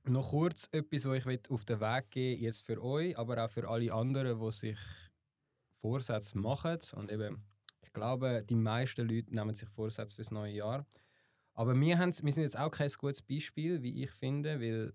noch 0.05 0.31
kurz 0.31 0.69
etwas, 0.73 1.05
was 1.07 1.27
ich 1.27 1.51
auf 1.51 1.65
den 1.65 1.81
Weg 1.81 2.11
geben 2.11 2.43
jetzt 2.43 2.65
für 2.65 2.83
euch, 2.83 3.17
aber 3.19 3.45
auch 3.45 3.51
für 3.51 3.69
alle 3.69 3.93
anderen, 3.93 4.41
die 4.41 4.51
sich 4.53 4.79
Vorsätze 5.81 6.39
machen. 6.39 6.79
Und 6.95 7.11
eben, 7.11 7.43
ich 7.83 7.93
glaube, 7.93 8.45
die 8.49 8.55
meisten 8.55 9.09
Leute 9.09 9.35
nehmen 9.35 9.55
sich 9.55 9.69
Vorsätze 9.69 10.15
fürs 10.15 10.31
neue 10.31 10.53
Jahr. 10.53 10.87
Aber 11.55 11.75
wir, 11.79 11.99
wir 11.99 12.33
sind 12.33 12.43
jetzt 12.43 12.59
auch 12.59 12.71
kein 12.71 12.91
gutes 12.99 13.23
Beispiel, 13.23 13.83
wie 13.83 14.05
ich 14.05 14.11
finde, 14.11 14.61
weil 14.61 14.95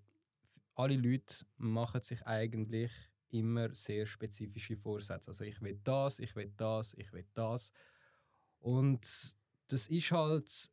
alle 0.74 0.96
Leute 0.96 1.44
machen 1.56 2.00
sich 2.00 2.24
eigentlich 2.26 2.90
immer 3.30 3.74
sehr 3.74 4.06
spezifische 4.06 4.76
Vorsätze. 4.76 5.28
Also 5.28 5.44
ich 5.44 5.60
will 5.60 5.78
das, 5.82 6.18
ich 6.18 6.34
will 6.36 6.52
das, 6.56 6.94
ich 6.94 7.12
will 7.12 7.26
das. 7.34 7.72
Und 8.58 9.34
das 9.68 9.86
ist 9.88 10.10
halt 10.10 10.70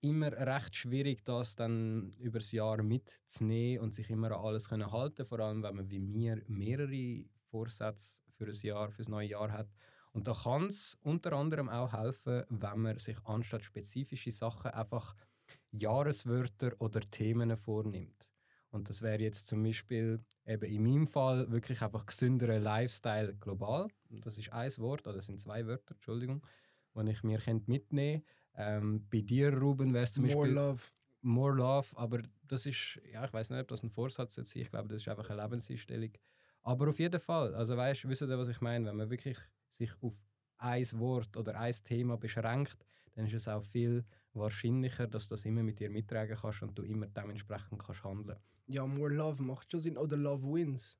immer 0.00 0.32
recht 0.32 0.74
schwierig, 0.74 1.24
das 1.24 1.54
dann 1.54 2.14
über 2.18 2.40
das 2.40 2.52
Jahr 2.52 2.82
mitzunehmen 2.82 3.84
und 3.84 3.94
sich 3.94 4.10
immer 4.10 4.32
an 4.32 4.44
alles 4.44 4.68
können 4.68 4.90
halten, 4.90 5.24
vor 5.24 5.38
allem 5.38 5.62
wenn 5.62 5.76
man 5.76 5.90
wie 5.90 6.00
mir 6.00 6.42
mehrere 6.48 7.24
Vorsätze 7.52 8.22
für 8.30 8.46
ein 8.46 8.60
Jahr, 8.62 8.90
für 8.90 9.02
das 9.02 9.08
neue 9.08 9.28
Jahr 9.28 9.52
hat. 9.52 9.68
Und 10.12 10.26
da 10.26 10.34
kann 10.34 10.66
es 10.66 10.98
unter 11.02 11.32
anderem 11.34 11.68
auch 11.68 11.92
helfen, 11.92 12.44
wenn 12.48 12.80
man 12.80 12.98
sich 12.98 13.16
anstatt 13.24 13.64
spezifische 13.64 14.32
Sachen 14.32 14.70
einfach 14.70 15.14
Jahreswörter 15.70 16.72
oder 16.78 17.00
Themen 17.00 17.56
vornimmt. 17.56 18.32
Und 18.70 18.88
das 18.88 19.02
wäre 19.02 19.22
jetzt 19.22 19.46
zum 19.46 19.62
Beispiel 19.62 20.24
eben 20.46 20.64
in 20.64 20.82
meinem 20.82 21.06
Fall 21.06 21.50
wirklich 21.50 21.82
einfach 21.82 22.06
gesünderer 22.06 22.58
Lifestyle 22.58 23.34
global. 23.36 23.88
Das 24.08 24.38
ist 24.38 24.52
ein 24.52 24.76
Wort, 24.78 25.06
oder 25.06 25.16
das 25.16 25.26
sind 25.26 25.40
zwei 25.40 25.66
Wörter, 25.66 25.94
Entschuldigung, 25.94 26.44
die 26.94 27.10
ich 27.10 27.22
mir 27.22 27.38
könnte 27.38 27.70
mitnehmen 27.70 28.22
ähm, 28.54 29.06
Bei 29.10 29.20
dir, 29.20 29.56
Ruben, 29.56 29.92
wäre 29.94 30.04
es 30.04 30.12
zum 30.12 30.24
More 30.24 30.36
Beispiel 30.36 30.54
love. 30.54 30.82
More 31.24 31.54
Love, 31.54 31.96
aber 31.96 32.20
das 32.48 32.66
ist, 32.66 33.00
ja, 33.12 33.24
ich 33.24 33.32
weiß 33.32 33.50
nicht, 33.50 33.60
ob 33.60 33.68
das 33.68 33.84
ein 33.84 33.90
Vorsatz 33.90 34.36
ist. 34.38 34.56
Ich 34.56 34.70
glaube, 34.70 34.88
das 34.88 35.02
ist 35.02 35.08
einfach 35.08 35.30
eine 35.30 35.40
Lebenseinstellung. 35.40 36.10
Aber 36.62 36.88
auf 36.88 36.98
jeden 36.98 37.20
Fall, 37.20 37.54
also 37.54 37.76
weißt, 37.76 38.08
wisst 38.08 38.22
ihr, 38.22 38.38
was 38.38 38.48
ich 38.48 38.60
meine? 38.60 38.86
Wenn 38.86 38.96
man 38.96 39.10
wirklich 39.10 39.38
sich 39.70 39.90
auf 40.00 40.14
ein 40.58 40.86
Wort 40.94 41.36
oder 41.36 41.58
ein 41.58 41.74
Thema 41.84 42.16
beschränkt, 42.16 42.86
dann 43.14 43.26
ist 43.26 43.34
es 43.34 43.48
auch 43.48 43.64
viel 43.64 44.04
wahrscheinlicher, 44.32 45.06
dass 45.06 45.28
du 45.28 45.34
das 45.34 45.44
immer 45.44 45.62
mit 45.62 45.80
dir 45.80 45.90
mittragen 45.90 46.36
kannst 46.36 46.62
und 46.62 46.78
du 46.78 46.82
immer 46.82 47.06
dementsprechend 47.06 47.82
kannst 47.82 48.04
handeln. 48.04 48.38
Ja, 48.66 48.86
more 48.86 49.12
love 49.12 49.42
macht 49.42 49.70
schon 49.70 49.80
Sinn. 49.80 49.98
Oder 49.98 50.16
love 50.16 50.46
wins. 50.52 50.98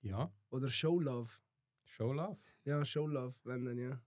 Ja, 0.00 0.32
Oder 0.50 0.68
show 0.68 0.98
love. 0.98 1.30
Show 1.84 2.12
Love. 2.12 2.38
Ja, 2.64 2.84
show 2.84 3.06
love, 3.06 3.34
wenn 3.44 3.64
dann, 3.64 3.78
ja. 3.78 4.00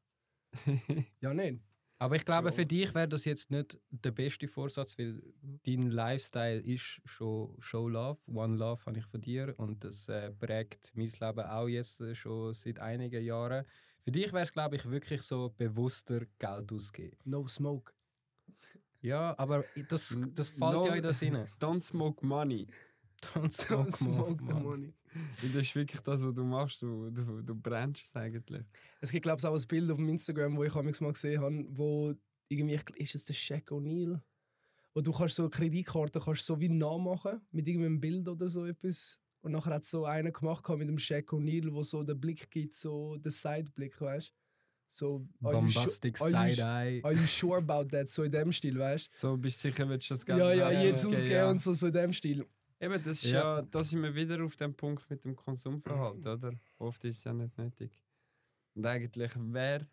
ja, 1.21 1.33
nicht. 1.33 1.61
Aber 1.97 2.15
ich 2.17 2.25
glaube, 2.25 2.51
für 2.51 2.65
dich 2.65 2.93
wäre 2.93 3.07
das 3.07 3.23
jetzt 3.23 3.51
nicht 3.51 3.79
der 3.89 4.11
beste 4.11 4.47
Vorsatz, 4.49 4.97
weil 4.97 5.21
dein 5.65 5.83
Lifestyle 5.89 6.59
ist 6.59 7.01
schon 7.05 7.55
Show 7.59 7.87
Love. 7.87 8.19
One 8.27 8.57
Love 8.57 8.85
habe 8.85 8.99
ich 8.99 9.05
von 9.05 9.21
dir 9.21 9.53
und 9.57 9.83
das 9.83 10.09
äh, 10.09 10.31
prägt 10.31 10.91
mein 10.95 11.07
Leben 11.19 11.39
auch 11.45 11.67
jetzt 11.67 12.01
äh, 12.01 12.13
schon 12.13 12.53
seit 12.53 12.79
einigen 12.79 13.23
Jahren. 13.23 13.65
Für 14.03 14.11
dich 14.11 14.33
wäre 14.33 14.43
es, 14.43 14.51
glaube 14.51 14.75
ich, 14.75 14.85
wirklich 14.89 15.21
so 15.21 15.53
bewusster 15.57 16.25
Geld 16.37 16.71
ausgeben. 16.71 17.17
No 17.23 17.47
smoke. 17.47 17.93
Ja, 19.01 19.33
aber 19.37 19.63
das, 19.89 20.17
das 20.33 20.49
fällt 20.49 20.59
No- 20.73 20.87
ja 20.87 20.95
in 20.95 21.03
das 21.03 21.21
rein. 21.21 21.47
Don't 21.59 21.79
smoke 21.81 22.25
money. 22.25 22.67
Don't 23.21 23.51
smoke, 23.51 23.89
Don't 23.89 23.95
smoke 23.95 24.37
the 24.39 24.45
more, 24.45 24.53
Mann. 24.55 24.63
money. 24.63 24.93
Und 25.43 25.55
das 25.55 25.63
ist 25.63 25.75
wirklich 25.75 26.01
das, 26.01 26.23
was 26.23 26.33
du 26.33 26.43
machst. 26.43 26.81
Du, 26.81 27.09
du, 27.09 27.41
du 27.41 27.55
brennst 27.55 28.05
es 28.05 28.15
eigentlich. 28.15 28.63
Es 29.01 29.11
gibt, 29.11 29.23
glaube 29.23 29.39
ich, 29.39 29.45
auch 29.45 29.55
ein 29.55 29.67
Bild 29.67 29.89
auf 29.91 29.97
dem 29.97 30.09
Instagram, 30.09 30.57
wo 30.57 30.63
ich 30.63 30.73
mal 30.73 31.11
gesehen 31.11 31.41
habe, 31.41 31.65
wo 31.69 32.13
irgendwie, 32.49 32.75
ich- 32.75 32.97
ist 33.01 33.15
es 33.15 33.23
der 33.23 33.33
Shaq 33.33 33.71
O'Neal? 33.71 34.21
Wo 34.93 35.01
du 35.01 35.11
kannst 35.11 35.35
so 35.35 35.43
eine 35.43 35.49
Kreditkarte 35.49 36.19
kannst 36.19 36.45
so 36.45 36.59
wie 36.59 36.69
nachmachen 36.69 37.41
mit 37.51 37.67
irgendeinem 37.67 37.99
Bild 37.99 38.27
oder 38.27 38.47
so 38.49 38.65
etwas. 38.65 39.19
Und 39.41 39.51
nachher 39.51 39.73
hat 39.75 39.85
so 39.85 40.05
einer 40.05 40.31
gemacht 40.31 40.67
mit 40.69 40.87
dem 40.87 40.97
Shaq 40.97 41.31
O'Neal, 41.33 41.71
wo 41.71 41.83
so 41.83 42.01
den 42.03 42.19
Blick 42.19 42.49
gibt, 42.49 42.73
so 42.73 43.15
den 43.17 43.31
Sideblick, 43.31 43.99
weißt 44.01 44.29
du? 44.29 44.33
So, 44.87 45.27
are 45.43 45.53
you 45.61 45.69
su- 45.69 45.73
Bombastic 45.79 46.17
Side-Eye. 46.17 47.01
Are 47.03 47.13
you 47.13 47.25
sure 47.27 47.57
about 47.67 47.87
that? 47.89 48.07
So 48.09 48.23
in 48.23 48.31
dem 48.31 48.51
Stil, 48.51 48.77
weißt 48.79 49.09
So 49.13 49.35
bist 49.35 49.63
du 49.63 49.69
sicher, 49.69 49.89
willst 49.89 50.09
du 50.09 50.13
das 50.13 50.21
du? 50.21 50.25
Geld 50.27 50.39
Ja, 50.39 50.71
ja, 50.71 50.81
jetzt 50.83 51.05
Okay, 51.05 51.33
ja. 51.33 51.49
und 51.49 51.59
so, 51.59 51.73
so 51.73 51.87
in 51.87 51.93
dem 51.93 52.13
Stil. 52.13 52.45
Eben, 52.79 53.03
das 53.03 53.23
ist 53.23 53.31
Ja. 53.31 53.57
ja. 53.57 53.61
da 53.61 53.83
sind 53.83 54.03
wir 54.03 54.13
wieder 54.13 54.43
auf 54.43 54.55
dem 54.57 54.73
Punkt 54.75 55.09
mit 55.09 55.23
dem 55.23 55.35
Konsumverhalten, 55.35 56.27
oder? 56.27 56.53
Oft 56.77 57.03
ist 57.05 57.17
es 57.17 57.23
ja 57.23 57.33
nicht 57.33 57.57
nötig. 57.57 57.99
Und 58.73 58.85
eigentlich 58.85 59.31
wäre 59.35 59.87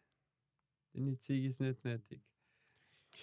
deine 0.93 1.17
Ziege 1.19 1.49
ist 1.49 1.61
nicht 1.61 1.85
nötig. 1.85 2.21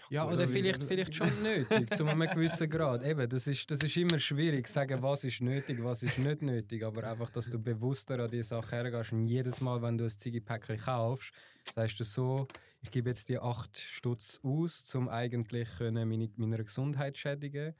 Ja, 0.10 0.24
Also 0.24 0.38
oder 0.38 0.48
vielleicht, 0.48 0.84
vielleicht 0.84 1.16
schon 1.16 1.30
nötig, 1.44 1.94
zu 1.96 2.06
einem 2.06 2.30
gewissen 2.30 2.70
Grad. 2.70 3.04
Eben, 3.04 3.28
das 3.28 3.48
ist, 3.48 3.70
das 3.70 3.80
ist 3.80 3.98
immer 3.98 4.20
schwierig, 4.20 4.68
zu 4.68 4.74
sagen, 4.74 5.02
was 5.02 5.24
ist 5.24 5.42
nötig, 5.42 5.84
was 5.84 6.04
ist 6.04 6.18
nicht 6.20 6.42
nötig. 6.42 6.84
Aber 6.84 7.04
einfach, 7.10 7.32
dass 7.32 7.50
du 7.50 7.60
bewusster 7.60 8.20
an 8.20 8.30
die 8.30 8.44
Sache 8.44 8.76
hergehst 8.76 9.12
und 9.12 9.26
jedes 9.26 9.62
Mal, 9.62 9.82
wenn 9.82 9.98
du 9.98 10.06
ein 10.06 10.10
Ziggy-Päckchen 10.10 10.78
kaufst, 10.78 11.34
sagst 11.74 12.00
du 12.00 12.04
so, 12.04 12.48
ich 12.82 12.92
gebe 12.92 13.10
jetzt 13.10 13.30
die 13.30 13.40
8 13.40 13.78
Stutz 13.78 14.40
aus, 14.44 14.94
um 14.96 15.10
eigentlich 15.10 15.68
können 15.78 16.08
meine, 16.08 16.30
meiner 16.36 16.64
Gesundheit 16.64 17.16
zu 17.16 17.22
schädigen. 17.22 17.74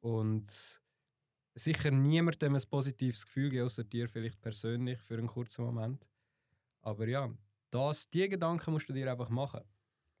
Und 0.00 0.80
sicher 1.56 1.90
niemandem 1.90 2.54
ein 2.54 2.62
positives 2.70 3.24
Gefühl 3.26 3.50
geben, 3.50 3.64
außer 3.66 3.84
dir 3.84 4.08
vielleicht 4.08 4.40
persönlich 4.40 5.00
für 5.00 5.14
einen 5.18 5.26
kurzen 5.26 5.64
Moment. 5.64 6.06
Aber 6.82 7.08
ja, 7.08 7.32
das, 7.70 8.08
die 8.10 8.28
Gedanken 8.28 8.70
musst 8.72 8.88
du 8.88 8.92
dir 8.92 9.10
einfach 9.10 9.28
machen, 9.30 9.60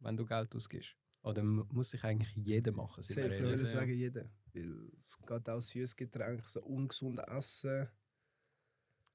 wenn 0.00 0.16
du 0.16 0.24
Geld 0.26 0.54
ausgibst. 0.54 0.96
Oder 1.22 1.42
mu- 1.42 1.64
muss 1.70 1.90
sich 1.90 2.02
eigentlich 2.04 2.32
jeder 2.36 2.72
machen, 2.72 3.02
wir 3.08 3.30
ich 3.30 3.40
würde 3.42 3.66
sagen, 3.66 3.92
jeder. 3.92 4.30
Weil 4.52 4.90
es 4.98 5.16
geht 5.18 5.48
auch 5.48 5.60
süßes 5.60 5.96
Getränk, 5.96 6.46
so 6.46 6.62
ungesund 6.62 7.20
essen. 7.28 7.88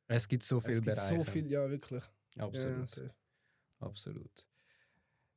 Es 0.07 0.27
gibt 0.27 0.43
so 0.43 0.59
viele 0.59 0.73
es 0.73 0.81
gibt 0.81 0.95
Bereiche. 0.95 1.15
so 1.15 1.23
viel, 1.23 1.47
ja, 1.51 1.69
wirklich. 1.69 2.03
Absolut. 2.37 2.95
Ja. 2.97 3.15
Absolut. 3.79 4.47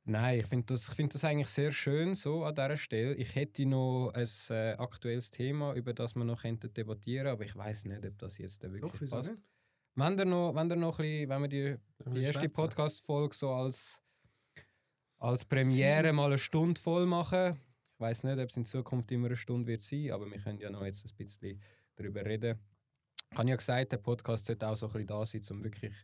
Nein, 0.07 0.39
ich 0.39 0.45
finde 0.45 0.67
das, 0.67 0.87
ich 0.87 0.93
find 0.93 1.15
das 1.15 1.23
eigentlich 1.23 1.47
sehr 1.47 1.71
schön 1.71 2.13
so 2.13 2.43
an 2.43 2.53
dieser 2.53 2.77
Stelle. 2.77 3.15
Ich 3.15 3.33
hätte 3.33 3.65
noch 3.65 4.11
ein 4.13 4.27
äh, 4.51 4.73
aktuelles 4.73 5.31
Thema, 5.31 5.73
über 5.73 5.95
das 5.95 6.13
wir 6.15 6.23
noch 6.23 6.43
könnten 6.43 6.71
debattieren 6.71 7.27
aber 7.27 7.43
ich 7.43 7.55
weiß 7.55 7.85
nicht, 7.85 8.05
ob 8.05 8.17
das 8.19 8.37
jetzt 8.37 8.61
wirklich 8.61 8.81
Doch, 8.81 8.99
passt. 9.09 9.31
nicht? 9.31 9.43
Wenn, 9.95 10.19
ihr 10.19 10.25
noch, 10.25 10.53
wenn, 10.53 10.69
ihr 10.69 10.75
noch 10.75 10.99
ein 10.99 11.03
bisschen, 11.03 11.29
wenn 11.29 11.41
wir 11.41 11.47
die, 11.47 11.75
die 12.13 12.21
erste 12.21 12.49
Podcast-Folge 12.49 13.35
so 13.35 13.49
als, 13.49 13.99
als 15.17 15.43
Premiere 15.43 16.13
mal 16.13 16.27
eine 16.27 16.37
Stunde 16.37 16.79
voll 16.79 17.07
machen. 17.07 17.59
Ich 17.83 17.99
weiß 17.99 18.25
nicht, 18.25 18.37
ob 18.37 18.49
es 18.49 18.57
in 18.57 18.65
Zukunft 18.65 19.11
immer 19.11 19.27
eine 19.27 19.37
Stunde 19.37 19.67
wird 19.67 19.81
sein, 19.81 20.11
aber 20.11 20.29
wir 20.29 20.37
können 20.37 20.59
ja 20.59 20.69
noch 20.69 20.85
jetzt 20.85 21.03
ein 21.03 21.17
bisschen 21.17 21.59
darüber 21.95 22.23
reden. 22.23 22.59
Ich 23.31 23.37
habe 23.39 23.49
ja 23.49 23.55
gesagt, 23.55 23.91
der 23.91 23.97
Podcast 23.97 24.45
sollte 24.45 24.67
auch 24.67 24.75
so 24.75 24.85
ein 24.85 24.93
bisschen 24.93 25.07
da 25.07 25.25
sein, 25.25 25.41
um 25.49 25.63
wirklich 25.63 25.95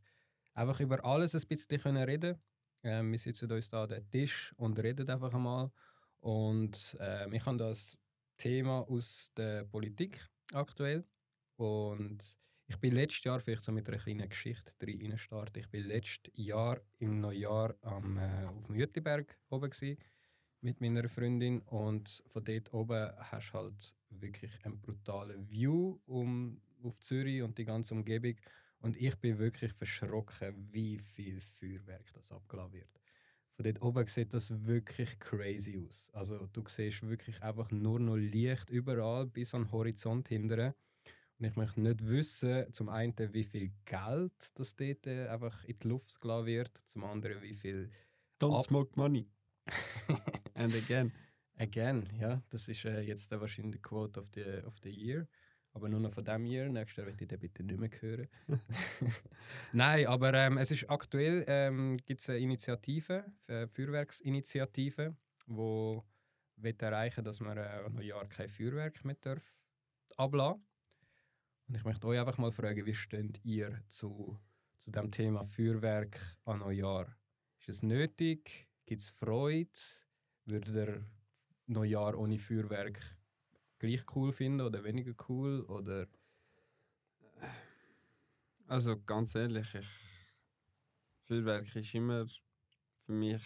einfach 0.55 0.79
über 0.79 1.05
alles 1.05 1.35
ein 1.35 1.47
bisschen 1.47 1.79
können 1.79 2.03
reden 2.03 2.41
ähm, 2.83 3.11
Wir 3.11 3.19
sitzen 3.19 3.51
uns 3.51 3.69
da 3.69 3.83
an 3.83 3.89
den 3.89 4.09
Tisch 4.09 4.53
und 4.57 4.77
reden 4.79 5.09
einfach 5.09 5.33
einmal. 5.33 5.71
Und 6.19 6.97
ähm, 6.99 7.33
ich 7.33 7.45
habe 7.45 7.57
das 7.57 7.97
Thema 8.37 8.79
aus 8.89 9.31
der 9.35 9.65
Politik 9.65 10.27
aktuell. 10.53 11.03
Und 11.57 12.35
ich 12.67 12.77
bin 12.77 12.93
letztes 12.93 13.23
Jahr 13.23 13.39
vielleicht 13.39 13.63
so 13.63 13.71
mit 13.71 13.87
einer 13.89 13.97
kleinen 13.97 14.29
Geschichte 14.29 14.73
drin 14.79 15.17
starten. 15.17 15.59
Ich 15.59 15.69
bin 15.69 15.83
letztes 15.83 16.31
Jahr 16.35 16.79
im 16.99 17.19
Neujahr 17.19 17.75
am, 17.81 18.17
äh, 18.17 18.45
auf 18.45 18.65
dem 18.67 18.75
Jütliberg 18.75 19.37
oben 19.49 19.69
gsi 19.69 19.97
mit 20.61 20.79
meiner 20.79 21.09
Freundin 21.09 21.61
und 21.61 22.23
von 22.27 22.43
dort 22.43 22.73
oben 22.73 23.11
hast 23.17 23.49
du 23.49 23.57
halt 23.57 23.95
wirklich 24.09 24.51
einen 24.63 24.79
brutalen 24.79 25.49
View 25.49 25.99
um, 26.05 26.61
auf 26.83 26.99
Zürich 26.99 27.41
und 27.41 27.57
die 27.57 27.65
ganze 27.65 27.93
Umgebung 27.93 28.35
und 28.81 28.97
ich 28.97 29.15
bin 29.17 29.39
wirklich 29.39 29.73
verschrocken, 29.73 30.55
wie 30.71 30.97
viel 30.97 31.39
Feuerwerk 31.39 32.11
das 32.13 32.31
abgeladen 32.31 32.73
wird. 32.73 32.99
Von 33.53 33.65
dort 33.65 33.81
oben 33.81 34.07
sieht 34.07 34.33
das 34.33 34.65
wirklich 34.65 35.19
crazy 35.19 35.77
aus. 35.87 36.09
Also 36.13 36.47
du 36.47 36.63
siehst 36.67 37.07
wirklich 37.07 37.41
einfach 37.43 37.69
nur 37.71 37.99
noch 37.99 38.15
Licht 38.15 38.69
überall 38.69 39.27
bis 39.27 39.53
an 39.53 39.63
den 39.63 39.71
Horizont 39.71 40.29
hindern. 40.29 40.73
Und 41.37 41.45
ich 41.45 41.55
möchte 41.55 41.81
nicht 41.81 42.05
wissen, 42.05 42.71
zum 42.71 42.89
einen, 42.89 43.15
wie 43.33 43.43
viel 43.43 43.71
Geld 43.85 44.59
das 44.59 44.75
dort 44.75 45.07
äh, 45.07 45.27
einfach 45.27 45.63
in 45.65 45.79
die 45.79 45.87
Luft 45.87 46.21
gelassen 46.21 46.45
wird, 46.45 46.77
zum 46.85 47.03
anderen, 47.03 47.41
wie 47.41 47.53
viel 47.53 47.89
Don't 48.39 48.55
Ab- 48.57 48.65
smoke 48.65 48.91
money. 48.95 49.27
And 50.53 50.75
again. 50.75 51.11
Again, 51.57 52.07
ja. 52.19 52.41
Das 52.49 52.67
ist 52.67 52.85
äh, 52.85 53.01
jetzt 53.01 53.31
äh, 53.31 53.39
wahrscheinlich 53.39 53.75
die 53.75 53.81
Quote 53.81 54.19
of 54.19 54.29
the, 54.33 54.43
of 54.65 54.79
the 54.83 54.89
Year. 54.89 55.27
Aber 55.73 55.87
nur 55.87 55.99
noch 55.99 56.11
von 56.11 56.25
diesem 56.25 56.45
Jahr. 56.45 56.69
Nächstes 56.69 56.97
Jahr 56.97 57.07
werde 57.07 57.23
ich 57.23 57.27
den 57.27 57.39
bitte 57.39 57.63
nicht 57.63 57.79
mehr 57.79 57.89
hören. 58.01 58.27
Nein, 59.71 60.05
aber 60.07 60.33
ähm, 60.33 60.57
es 60.57 60.71
ist 60.71 60.89
aktuell 60.89 61.45
ähm, 61.47 61.97
gibt 62.05 62.21
es 62.21 62.29
eine 62.29 62.39
Initiative, 62.39 63.25
eine 63.47 63.67
Feuerwerksinitiative, 63.69 65.15
wo 65.47 66.03
wird 66.57 66.81
erreichen, 66.81 67.23
dass 67.23 67.39
man 67.39 67.57
äh, 67.57 67.89
noch 67.89 68.01
Jahr 68.01 68.27
kein 68.27 68.49
Feuerwerk 68.49 69.03
mehr 69.05 69.15
darf 69.21 69.55
ablassen. 70.17 70.65
Und 71.67 71.77
ich 71.77 71.85
möchte 71.85 72.05
euch 72.07 72.19
einfach 72.19 72.37
mal 72.37 72.51
fragen, 72.51 72.85
wie 72.85 72.93
steht 72.93 73.43
ihr 73.45 73.81
zu, 73.87 74.37
zu 74.77 74.91
dem 74.91 75.09
Thema 75.09 75.43
Feuerwerk 75.45 76.19
an 76.43 76.59
Neujahr? 76.59 77.07
Ist 77.59 77.69
es 77.69 77.83
nötig? 77.83 78.67
Gibt 78.85 79.01
es 79.01 79.09
Freude? 79.09 79.69
Würdet 80.45 80.75
ihr 80.75 81.05
Neujahr 81.67 82.17
ohne 82.17 82.37
Feuerwerk 82.37 82.99
gleich 83.81 84.03
cool 84.15 84.31
finden 84.31 84.61
oder 84.61 84.83
weniger 84.83 85.13
cool? 85.27 85.61
Oder 85.61 86.07
Also 88.71 88.95
ganz 89.05 89.35
ehrlich, 89.35 89.75
ich, 89.75 89.87
Feuerwerk 91.27 91.75
ist 91.75 91.93
immer 91.93 92.25
für 93.05 93.11
mich, 93.11 93.43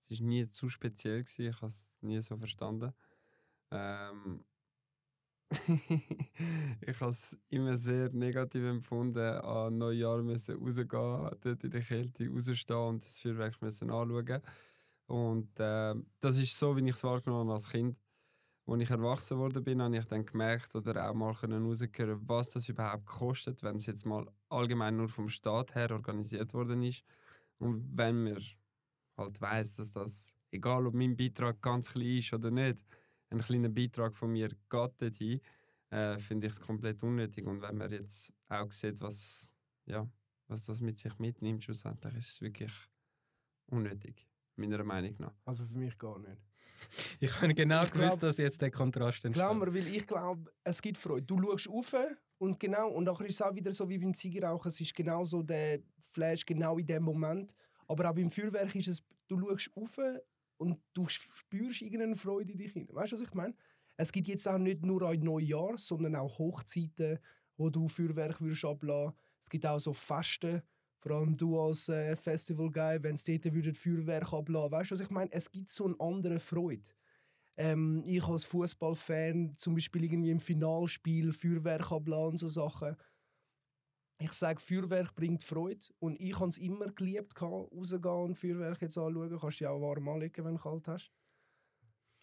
es 0.00 0.10
ist 0.12 0.22
nie 0.22 0.48
zu 0.48 0.70
speziell 0.70 1.20
gewesen, 1.20 1.48
ich 1.48 1.56
habe 1.56 1.66
es 1.66 1.98
nie 2.00 2.22
so 2.22 2.34
verstanden. 2.38 2.94
Ähm, 3.70 4.42
ich 5.50 7.00
habe 7.00 7.10
es 7.10 7.38
immer 7.50 7.76
sehr 7.76 8.10
negativ 8.14 8.64
empfunden, 8.64 9.18
an 9.18 9.76
Neujahr 9.76 10.22
müssen 10.22 10.56
rausgehen, 10.56 10.88
dort 10.88 11.64
in 11.64 11.70
der 11.70 11.82
Kälte 11.82 12.26
rausstehen 12.26 12.78
und 12.78 13.04
das 13.04 13.20
Feuerwerk 13.20 13.60
müssen 13.60 13.90
anschauen. 13.90 14.40
Und 15.06 15.60
äh, 15.60 15.94
das 16.20 16.38
ist 16.38 16.58
so, 16.58 16.74
wie 16.78 16.88
ich 16.88 16.96
es 16.96 17.04
wahrgenommen 17.04 17.50
habe 17.50 17.54
als 17.54 17.68
Kind. 17.68 17.98
Als 18.66 18.80
ich 18.80 18.90
erwachsen 18.90 19.38
worden 19.38 19.62
bin, 19.62 19.82
habe 19.82 19.96
ich 19.96 20.06
dann 20.06 20.24
gemerkt 20.24 20.74
oder 20.74 21.10
auch 21.10 21.14
mal 21.14 21.34
herausgehört, 21.34 22.20
was 22.24 22.50
das 22.50 22.68
überhaupt 22.68 23.04
kostet, 23.04 23.62
wenn 23.62 23.76
es 23.76 23.86
jetzt 23.86 24.06
mal 24.06 24.26
allgemein 24.48 24.96
nur 24.96 25.08
vom 25.08 25.28
Staat 25.28 25.74
her 25.74 25.90
organisiert 25.90 26.54
worden 26.54 26.82
ist. 26.82 27.04
Und 27.58 27.96
wenn 27.96 28.24
man 28.24 28.42
halt 29.16 29.40
weiß, 29.40 29.76
dass 29.76 29.92
das, 29.92 30.36
egal 30.50 30.86
ob 30.86 30.94
mein 30.94 31.16
Beitrag 31.16 31.60
ganz 31.60 31.92
klein 31.92 32.18
ist 32.18 32.32
oder 32.32 32.50
nicht, 32.50 32.84
ein 33.30 33.40
kleiner 33.40 33.68
Beitrag 33.68 34.16
von 34.16 34.32
mir 34.32 34.48
geht 34.48 34.58
dorthin, 34.70 35.40
äh, 35.90 36.18
finde 36.18 36.46
ich 36.46 36.54
es 36.54 36.60
komplett 36.60 37.02
unnötig. 37.02 37.46
Und 37.46 37.60
wenn 37.62 37.76
man 37.76 37.90
jetzt 37.90 38.32
auch 38.48 38.72
sieht, 38.72 39.00
was, 39.00 39.50
ja, 39.86 40.08
was 40.48 40.66
das 40.66 40.80
mit 40.80 40.98
sich 40.98 41.18
mitnimmt, 41.18 41.64
schlussendlich 41.64 42.14
ist 42.16 42.30
es 42.30 42.40
wirklich 42.40 42.72
unnötig, 43.66 44.26
meiner 44.56 44.82
Meinung 44.84 45.16
nach. 45.18 45.34
Also 45.44 45.64
für 45.64 45.76
mich 45.76 45.98
gar 45.98 46.18
nicht. 46.18 46.53
ich 47.20 47.40
habe 47.40 47.54
genau 47.54 47.84
Ich 47.84 47.90
gewusst, 47.90 48.18
glaub- 48.18 48.20
dass 48.20 48.36
jetzt 48.38 48.60
der 48.62 48.70
Kontrast 48.70 49.24
entsteht. 49.24 49.34
Glaub 49.34 49.56
mir, 49.58 49.74
weil 49.74 49.86
ich 49.86 50.06
glaube, 50.06 50.50
es 50.62 50.80
gibt 50.80 50.98
Freude. 50.98 51.22
Du 51.22 51.38
schaust 51.38 51.68
rauf 51.68 51.94
und 52.38 52.58
genau, 52.58 52.90
und 52.90 53.04
nachher 53.04 53.26
ist 53.26 53.34
es 53.34 53.42
auch 53.42 53.54
wieder 53.54 53.72
so 53.72 53.88
wie 53.88 53.98
beim 53.98 54.14
Zigarrauchen, 54.14 54.68
es 54.68 54.80
ist 54.80 54.94
genau 54.94 55.24
so 55.24 55.42
der 55.42 55.80
Flash, 56.12 56.44
genau 56.44 56.78
in 56.78 56.86
dem 56.86 57.02
Moment. 57.02 57.54
Aber 57.86 58.10
auch 58.10 58.14
beim 58.14 58.30
Feuerwerk 58.30 58.74
ist 58.74 58.88
es, 58.88 59.02
du 59.28 59.38
schaust 59.38 59.70
rauf 59.76 59.98
und 60.56 60.80
du 60.92 61.08
spürst 61.08 61.82
irgendeine 61.82 62.14
Freude 62.14 62.52
in 62.52 62.58
dich 62.58 62.72
hinein. 62.72 62.94
Weißt 62.94 63.12
du, 63.12 63.16
was 63.16 63.22
ich 63.22 63.34
meine? 63.34 63.54
Es 63.96 64.10
gibt 64.10 64.28
jetzt 64.28 64.48
auch 64.48 64.58
nicht 64.58 64.84
nur 64.84 65.02
ein 65.08 65.20
Neujahr, 65.20 65.78
sondern 65.78 66.16
auch 66.16 66.38
Hochzeiten, 66.38 67.18
wo 67.56 67.70
du 67.70 67.88
Feuerwerk 67.88 68.40
würdest 68.40 68.64
ablassen. 68.64 69.14
Es 69.40 69.48
gibt 69.48 69.66
auch 69.66 69.78
so 69.78 69.92
Festen, 69.92 70.62
vor 71.04 71.16
allem 71.18 71.36
du 71.36 71.60
als 71.60 71.90
äh, 71.90 72.16
Festival-Guy, 72.16 73.02
wenn 73.02 73.14
es 73.14 73.24
dort 73.24 73.52
würdet 73.52 73.76
Feuerwerk 73.76 74.32
ablassen. 74.32 74.70
Weißt 74.72 74.90
du, 74.90 74.94
was 74.94 75.00
ich 75.00 75.10
meine? 75.10 75.30
Es 75.32 75.50
gibt 75.50 75.68
so 75.68 75.84
eine 75.84 75.96
andere 76.00 76.40
Freude. 76.40 76.88
Ähm, 77.58 78.02
ich 78.06 78.26
als 78.26 78.44
Fußballfan 78.46 79.54
zum 79.58 79.74
Beispiel 79.74 80.04
irgendwie 80.04 80.30
im 80.30 80.40
Finalspiel 80.40 81.32
Feuerwerk 81.34 81.92
ablassen 81.92 82.30
und 82.30 82.38
so 82.38 82.48
Sachen. 82.48 82.96
Ich 84.18 84.32
sage, 84.32 84.60
Feuerwerk 84.60 85.14
bringt 85.14 85.42
Freude 85.42 85.86
und 85.98 86.18
ich 86.18 86.34
habe 86.40 86.48
es 86.48 86.56
immer 86.56 86.86
geliebt, 86.86 87.40
rausgehen 87.42 88.04
und 88.04 88.38
Feuerwerk 88.38 88.80
jetzt 88.80 88.96
anschauen. 88.96 89.38
Kannst 89.38 89.60
dich 89.60 89.66
auch 89.66 89.80
warm 89.80 90.08
anlegen, 90.08 90.42
wenn 90.44 90.54
du 90.54 90.60
kalt 90.62 90.88
hast. 90.88 91.12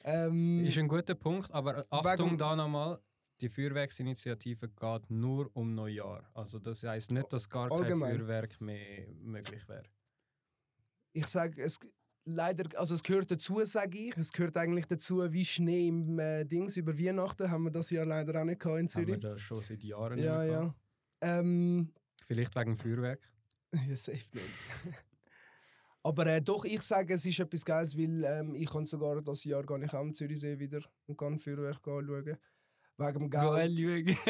Ähm, 0.04 0.66
Ist 0.66 0.78
ein 0.80 0.88
guter 0.88 1.14
Punkt, 1.14 1.52
aber 1.52 1.86
Achtung 1.92 2.30
Wegen- 2.32 2.38
da 2.40 2.56
nochmal. 2.56 3.00
Die 3.42 3.50
Feuerwerksinitiative 3.50 4.70
geht 4.70 5.10
nur 5.10 5.50
um 5.56 5.74
Neujahr. 5.74 6.30
Also 6.34 6.60
das 6.60 6.84
heißt 6.84 7.12
nicht, 7.12 7.34
dass 7.34 7.50
gar 7.50 7.72
Allgemein. 7.72 8.10
kein 8.12 8.20
Feuerwerk 8.20 8.62
mehr 8.62 9.08
möglich 9.22 9.68
wäre. 9.68 9.86
ich 11.14 11.26
sage, 11.28 11.62
es 11.64 11.80
leider, 12.24 12.78
also 12.80 12.94
es 12.96 13.02
gehört 13.04 13.32
dazu, 13.32 13.64
sage 13.66 13.98
ich. 13.98 14.18
Es 14.18 14.32
gehört 14.32 14.56
eigentlich 14.58 14.86
dazu 14.86 15.24
wie 15.34 15.44
Schnee 15.44 15.88
im 15.88 16.20
äh, 16.20 16.46
Dings 16.46 16.78
über 16.78 16.98
Weihnachten. 16.98 17.50
Haben 17.50 17.64
wir 17.64 17.72
das 17.72 17.90
ja 17.90 18.04
leider 18.04 18.40
auch 18.40 18.46
nicht 18.46 18.62
gehabt 18.62 18.80
in 18.80 18.88
Haben 18.88 19.08
wir 19.08 19.20
Zürich. 19.20 19.20
das 19.22 19.42
schon 19.42 19.64
seit 19.64 19.84
Jahren 19.84 20.20
Ja, 20.20 20.42
nicht 20.44 20.52
ja. 20.52 20.76
Ähm, 21.22 21.92
Vielleicht 22.24 22.56
wegen 22.56 22.78
Feuerwerk. 22.78 23.28
Ja, 23.88 23.96
safe 23.96 24.18
nicht. 24.34 24.46
Aber 26.04 26.26
äh, 26.28 26.42
doch, 26.42 26.66
ich 26.66 26.82
sage, 26.82 27.14
es 27.14 27.26
ist 27.26 27.40
etwas 27.40 27.64
Geiles, 27.64 27.98
weil 27.98 28.24
ähm, 28.26 28.56
ich 28.56 28.70
kann 28.70 28.86
sogar 28.86 29.22
das 29.22 29.44
Jahr 29.46 29.64
gar 29.64 29.78
nicht 29.78 29.94
am 29.94 30.14
Zürichsee 30.14 30.60
wieder 30.60 30.82
und 31.06 31.16
kann 31.18 31.40
Feuerwerk 31.40 31.88
anschauen. 31.88 32.38
Wegen 32.98 33.20
dem 33.20 33.30
Geld. 33.30 34.18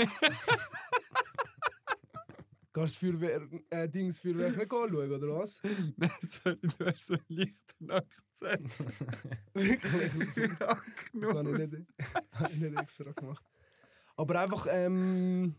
Kannst 2.74 3.02
du 3.02 3.12
das 3.12 3.20
Feuerwerk, 3.20 3.50
äh, 3.70 3.90
Dings 3.90 4.20
Feuerwerk 4.20 4.56
nicht 4.56 4.72
anschauen, 4.72 5.12
oder 5.12 5.28
was? 5.40 5.60
Nein, 5.98 6.10
sorry, 6.22 6.58
du 6.62 6.86
hast 6.86 7.06
so 7.06 7.16
einen 7.16 7.24
leichten 7.28 7.92
Akzent. 7.92 8.72
Wirklich? 9.54 10.14
Das, 10.18 10.36
das 10.36 11.34
habe 11.34 11.52
ich 11.52 11.72
nicht, 11.72 11.88
habe 12.32 12.54
ich 12.54 12.60
nicht 12.60 12.80
extra 12.80 13.12
gemacht. 13.12 13.44
Aber 14.16 14.40
einfach, 14.40 14.68
ähm, 14.70 15.56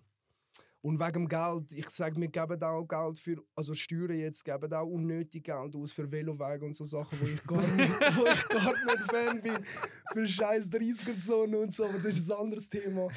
und 0.83 0.99
wegen 0.99 1.28
Geld, 1.28 1.72
ich 1.72 1.89
sage, 1.91 2.20
wir 2.20 2.26
geben 2.26 2.62
auch 2.62 2.85
Geld 2.85 3.16
für, 3.16 3.37
also 3.55 3.72
Steuern 3.72 4.18
jetzt, 4.18 4.45
geben 4.45 4.72
auch 4.72 4.87
unnötig 4.87 5.45
Geld 5.45 5.76
aus 5.76 5.93
für 5.93 6.11
Velowege 6.11 6.64
und 6.64 6.74
so 6.74 6.85
Sachen, 6.85 7.20
wo 7.20 7.24
ich 7.24 7.43
gar 7.45 7.62
nicht, 7.76 7.89
wo 8.16 8.26
ich 8.26 8.49
gar 8.49 8.72
nicht 8.72 9.11
Fan 9.11 9.43
bin. 9.43 9.64
Für 10.12 10.26
scheiß 10.26 10.68
30er-Zonen 10.70 11.55
und 11.55 11.72
so, 11.72 11.85
aber 11.85 11.99
das 11.99 12.18
ist 12.18 12.30
ein 12.33 12.39
anderes 12.39 12.68
Thema. 12.68 13.09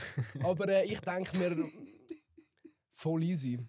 Aber 0.43 0.69
äh, 0.69 0.85
ich 0.85 0.99
denke 0.99 1.35
mir, 1.39 1.67
voll 2.93 3.23
easy. 3.23 3.59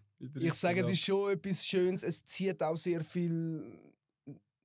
Ich 0.40 0.54
sage, 0.54 0.82
es 0.82 0.90
ist 0.90 1.00
schon 1.00 1.32
etwas 1.32 1.66
Schönes. 1.66 2.02
Es 2.02 2.22
zieht 2.24 2.62
auch 2.62 2.76
sehr 2.76 3.02
viel 3.02 3.80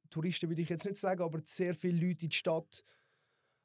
Touristen, 0.10 0.50
würde 0.50 0.62
ich 0.62 0.70
jetzt 0.70 0.86
nicht 0.86 0.98
sagen, 0.98 1.24
aber 1.24 1.40
sehr 1.46 1.74
viele 1.74 2.06
Leute 2.06 2.26
in 2.26 2.30
die 2.30 2.36
Stadt. 2.36 2.84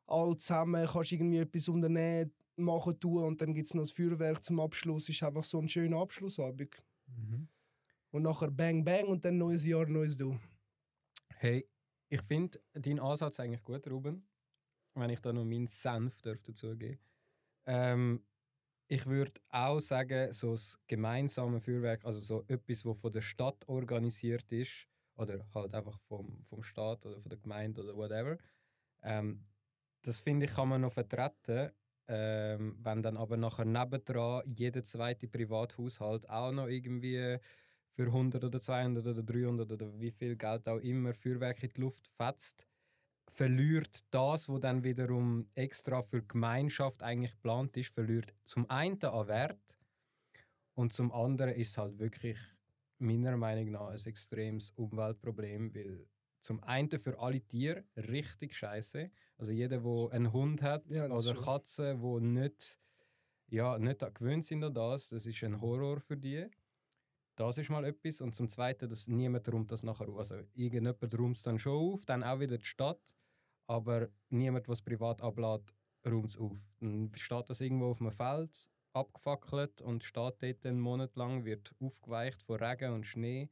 All 0.07 0.37
zusammen 0.37 0.87
kannst 0.87 1.11
du 1.11 1.17
irgendwie 1.17 1.39
etwas 1.39 1.69
unternehmen, 1.69 2.33
machen, 2.57 2.99
tun 2.99 3.25
und 3.25 3.41
dann 3.41 3.55
gibt 3.55 3.67
es 3.67 3.75
noch 3.75 3.83
das 3.83 3.93
Feuerwerk 3.93 4.43
zum 4.43 4.61
Abschluss. 4.61 5.09
ist 5.09 5.23
einfach 5.23 5.45
so 5.45 5.61
ein 5.61 5.69
schöner 5.69 5.99
Abschlussabend. 5.99 6.83
Mhm. 7.07 7.49
Und 8.11 8.23
nachher 8.23 8.51
Bang 8.51 8.85
Bang 8.85 9.07
und 9.07 9.25
dann 9.25 9.39
neues 9.39 9.65
Jahr, 9.65 9.87
neues 9.87 10.17
Du. 10.17 10.39
Hey, 11.37 11.69
ich 12.09 12.23
finde 12.23 12.61
deinen 12.73 13.01
Ansatz 13.01 13.41
eigentlich 13.41 13.63
gut, 13.63 13.87
Ruben. 13.89 14.27
Wenn 14.95 15.11
ich 15.11 15.21
da 15.21 15.33
noch 15.33 15.45
meinen 15.45 15.67
Senf 15.67 16.23
dazugeben 16.23 16.99
ähm, 17.67 18.25
Ich 18.89 19.05
würde 19.05 19.41
auch 19.51 19.81
sagen, 19.81 20.33
so 20.33 20.53
das 20.53 20.79
gemeinsame 20.87 21.61
Feuerwerk, 21.61 22.05
also 22.05 22.21
so 22.21 22.45
etwas, 22.47 22.83
das 22.83 22.99
von 22.99 23.13
der 23.13 23.21
Stadt 23.21 23.69
organisiert 23.69 24.51
ist, 24.53 24.89
oder 25.17 25.47
halt 25.55 25.75
einfach 25.75 25.99
vom, 26.01 26.43
vom 26.43 26.63
Staat 26.63 27.05
oder 27.07 27.21
von 27.21 27.29
der 27.29 27.39
Gemeinde 27.39 27.83
oder 27.83 27.97
whatever, 27.97 28.39
ähm, 29.03 29.45
das 30.03 30.19
finde 30.19 30.47
ich, 30.47 30.55
kann 30.55 30.69
man 30.69 30.81
noch 30.81 30.93
vertreten. 30.93 31.73
Ähm, 32.09 32.77
wenn 32.79 33.03
dann 33.03 33.17
aber 33.17 33.37
nachher 33.37 33.65
nebendran 33.65 34.43
jeder 34.47 34.85
zweite 34.85 35.27
Privathaushalt 35.29 36.29
auch 36.31 36.53
noch 36.53 36.69
irgendwie 36.69 37.39
für 37.91 38.07
100 38.07 38.45
oder 38.45 38.61
200 38.61 39.07
oder 39.07 39.23
300 39.23 39.73
oder 39.73 40.01
wie 40.01 40.11
viel 40.13 40.37
Geld 40.37 40.69
auch 40.69 40.79
immer 40.79 41.15
Feuerwerk 41.15 41.63
in 41.65 41.71
die 41.75 41.81
Luft 41.81 42.07
fetzt, 42.07 42.67
verliert 43.33 44.01
das, 44.13 44.49
was 44.49 44.61
dann 44.61 44.85
wiederum 44.85 45.49
extra 45.55 46.03
für 46.03 46.21
die 46.23 46.29
Gemeinschaft 46.29 47.03
eigentlich 47.03 47.33
geplant 47.33 47.77
ist, 47.77 47.93
verliert 47.93 48.35
zum 48.45 48.69
einen 48.71 49.03
an 49.03 49.29
Wert 49.29 49.79
und 50.75 50.93
zum 50.93 51.13
anderen 51.13 51.55
ist 51.55 51.79
halt 51.79 51.99
wirklich 51.99 52.39
meiner 52.99 53.37
Meinung 53.37 53.71
nach 53.73 53.89
ein 53.89 54.07
extremes 54.07 54.71
Umweltproblem, 54.73 55.75
weil 55.75 56.07
zum 56.41 56.63
einen 56.63 56.91
für 56.99 57.19
alle 57.19 57.41
Tiere 57.41 57.85
richtig 57.97 58.55
scheiße, 58.57 59.11
also 59.39 59.53
jeder, 59.53 59.79
der 59.81 60.13
einen 60.13 60.33
Hund 60.33 60.63
hat 60.63 60.85
Ja, 60.91 61.11
oder. 61.11 61.35
Katzen, 61.35 62.01
wo 62.01 62.19
nicht 62.19 62.79
ja, 63.49 63.79
nicht 63.79 64.01
gewöhnt 64.15 64.45
sind 64.45 64.65
an 64.65 64.75
das, 64.75 65.11
das 65.11 65.27
ist 65.27 65.43
ein 65.45 65.61
Horror 65.61 66.01
für 66.01 66.17
die. 66.17 66.47
Das 67.37 67.59
ist 67.59 67.71
mal 67.71 67.85
etwas. 67.85 68.21
Und 68.21 68.35
zum 68.35 68.49
Zweiten, 68.49 68.89
dass 68.89 69.09
niemand 69.09 69.51
räumt 69.53 69.71
das 69.71 69.83
nachher 69.83 70.09
auf. 70.09 70.19
Also 70.19 70.37
irgendjemand 70.55 71.19
räumt 71.19 71.37
es 71.37 71.43
dann 71.43 71.59
schon 71.59 71.93
auf, 71.93 72.05
dann 72.07 72.25
auch 72.25 72.41
wieder 72.41 72.59
die 72.59 72.65
Stadt. 72.65 73.15
Aber 73.67 74.09
niemand, 74.31 74.69
was 74.69 74.83
privat 74.83 75.21
ablädt, 75.23 75.75
räumt 76.07 76.31
es 76.31 76.37
auf. 76.39 76.59
Dann 76.81 77.11
steht 77.15 77.51
das 77.51 77.61
irgendwo 77.61 77.91
auf 77.91 78.01
einem 78.01 78.13
Feld, 78.13 78.71
abgefackelt 78.93 79.83
und 79.83 80.03
steht 80.03 80.43
dort 80.43 80.67
einen 80.67 80.81
Monat 80.81 81.15
lang, 81.17 81.45
wird 81.45 81.75
aufgeweicht 81.81 82.43
von 82.43 82.57
Regen 82.57 82.95
und 82.95 83.07
Schnee. 83.07 83.51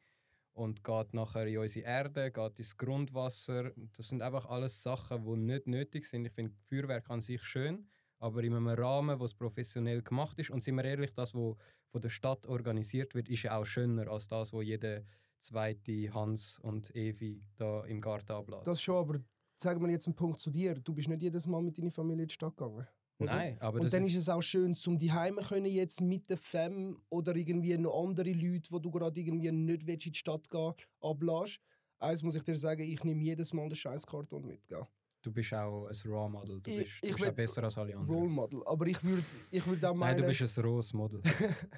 Und 0.54 0.82
geht 0.84 1.14
nachher 1.14 1.46
in 1.46 1.58
unsere 1.58 1.86
Erde, 1.86 2.30
geht 2.30 2.58
ins 2.58 2.76
Grundwasser. 2.76 3.72
Das 3.96 4.08
sind 4.08 4.22
einfach 4.22 4.46
alles 4.46 4.82
Sachen, 4.82 5.24
die 5.24 5.36
nicht 5.36 5.66
nötig 5.66 6.06
sind. 6.06 6.24
Ich 6.24 6.32
finde 6.32 6.54
Feuerwerk 6.62 7.10
an 7.10 7.20
sich 7.20 7.42
schön, 7.42 7.88
aber 8.18 8.42
in 8.42 8.54
einem 8.54 8.68
Rahmen, 8.68 9.18
wo 9.18 9.24
es 9.24 9.34
professionell 9.34 10.02
gemacht 10.02 10.38
ist. 10.38 10.50
Und 10.50 10.62
sind 10.62 10.76
wir 10.76 10.84
ehrlich, 10.84 11.12
das, 11.12 11.34
was 11.34 11.56
von 11.90 12.00
der 12.00 12.08
Stadt 12.08 12.46
organisiert 12.46 13.14
wird, 13.14 13.28
ist 13.28 13.42
ja 13.42 13.58
auch 13.58 13.64
schöner 13.64 14.08
als 14.08 14.28
das, 14.28 14.52
was 14.52 14.64
jeder 14.64 15.02
zweite 15.38 16.12
Hans 16.14 16.58
und 16.60 16.94
Evi 16.94 17.42
da 17.56 17.84
im 17.84 18.00
Garten 18.00 18.32
ablässt. 18.32 18.66
Das 18.66 18.80
schon, 18.80 18.96
aber 18.96 19.18
sagen 19.56 19.80
wir 19.82 19.90
jetzt 19.90 20.06
einen 20.06 20.16
Punkt 20.16 20.40
zu 20.40 20.50
dir. 20.50 20.74
Du 20.74 20.94
bist 20.94 21.08
nicht 21.08 21.22
jedes 21.22 21.46
Mal 21.46 21.62
mit 21.62 21.76
deiner 21.76 21.90
Familie 21.90 22.22
in 22.22 22.28
die 22.28 22.34
Stadt 22.34 22.56
gegangen. 22.56 22.86
Oder? 23.18 23.32
Nein, 23.36 23.56
aber 23.60 23.80
und 23.80 23.92
dann 23.92 24.04
ist 24.04 24.16
es 24.16 24.28
auch 24.28 24.42
schön, 24.42 24.74
zum 24.74 24.98
die 24.98 25.12
Heime 25.12 25.40
können 25.42 25.66
jetzt 25.66 26.00
mit 26.00 26.28
der 26.28 26.36
Fam 26.36 27.00
oder 27.10 27.36
irgendwie 27.36 27.76
noch 27.78 28.02
andere 28.06 28.32
Leute, 28.32 28.70
wo 28.72 28.78
du 28.80 28.90
gerade 28.90 29.20
irgendwie 29.20 29.52
nicht 29.52 29.86
willst, 29.86 30.06
in 30.06 30.12
die 30.12 30.18
Stadt 30.18 30.50
gehen, 30.50 30.74
ablässt. 31.00 31.60
Eins 32.00 32.22
muss 32.22 32.34
ich 32.34 32.42
dir 32.42 32.56
sagen, 32.56 32.82
ich 32.82 33.02
nehme 33.04 33.22
jedes 33.22 33.52
Mal 33.52 33.68
den 33.68 33.76
Scheißkarton 33.76 34.44
mit. 34.46 34.66
Gell? 34.66 34.86
du 35.22 35.32
bist 35.32 35.54
auch 35.54 35.86
ein 35.86 36.10
Raw 36.10 36.28
Model. 36.28 36.60
Du 36.60 36.70
Ich- 36.70 36.76
bist, 36.84 36.92
du 37.02 37.06
ich 37.08 37.16
bist 37.16 37.28
auch 37.30 37.34
besser 37.34 37.64
als 37.64 37.78
alle 37.78 37.96
anderen. 37.96 38.14
Role 38.18 38.30
Model. 38.30 38.62
Aber 38.66 38.86
ich 38.86 39.02
würde 39.02 39.24
ich 39.50 39.66
würd 39.66 39.82
auch 39.86 39.94
meinen, 39.94 40.20
Nein, 40.20 40.22
du 40.34 40.38
bist 40.38 40.58
ein 40.58 40.64
rohes 40.64 40.92
Model. 40.92 41.22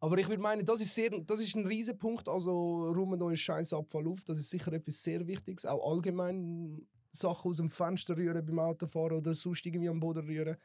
aber 0.00 0.18
ich 0.18 0.28
würde 0.28 0.42
meinen, 0.42 0.64
das 0.66 0.80
ist, 0.82 0.94
sehr, 0.94 1.08
das 1.20 1.40
ist 1.40 1.54
ein 1.56 1.66
riesen 1.66 1.96
Punkt. 1.96 2.28
Also 2.28 2.52
räumen 2.92 3.22
euren 3.22 3.36
scheiß 3.36 3.72
Abfall 3.72 4.06
auf. 4.06 4.22
Das 4.24 4.38
ist 4.38 4.50
sicher 4.50 4.72
etwas 4.72 5.02
sehr 5.02 5.26
Wichtiges. 5.26 5.64
Auch 5.64 5.90
allgemein 5.90 6.86
Sachen 7.14 7.50
aus 7.50 7.56
dem 7.56 7.70
Fenster 7.70 8.16
rühren 8.16 8.44
beim 8.44 8.58
Autofahren 8.58 9.18
oder 9.18 9.34
sonst 9.34 9.64
irgendwie 9.66 9.88
am 9.88 10.00
Boden 10.00 10.26
rühren. 10.26 10.56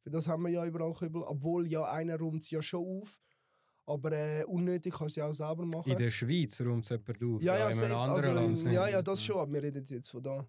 Für 0.00 0.10
das 0.10 0.26
haben 0.26 0.42
wir 0.42 0.50
ja 0.50 0.66
überall 0.66 0.92
Kübel. 0.94 1.22
Obwohl 1.22 1.66
ja 1.66 1.84
einer 1.84 2.18
räumt 2.18 2.42
es 2.42 2.50
ja 2.50 2.62
schon 2.62 2.84
auf. 2.84 3.20
Aber 3.84 4.12
äh, 4.12 4.44
unnötig 4.44 4.94
kannst 4.94 5.16
du 5.16 5.20
ja 5.20 5.28
auch 5.28 5.34
selber 5.34 5.66
machen. 5.66 5.90
In 5.90 5.98
der 5.98 6.10
Schweiz 6.10 6.60
räumt 6.60 6.84
es 6.84 6.90
jemand 6.90 7.22
auf. 7.22 7.42
Ja, 7.42 7.58
ja, 7.58 7.66
in 7.66 7.72
safe. 7.72 7.96
also, 7.96 8.30
Land 8.30 8.62
ja, 8.64 8.88
ja, 8.88 9.02
das 9.02 9.22
schon, 9.22 9.38
aber 9.38 9.52
wir 9.52 9.62
reden 9.62 9.84
jetzt 9.84 10.10
von 10.10 10.22
da. 10.22 10.46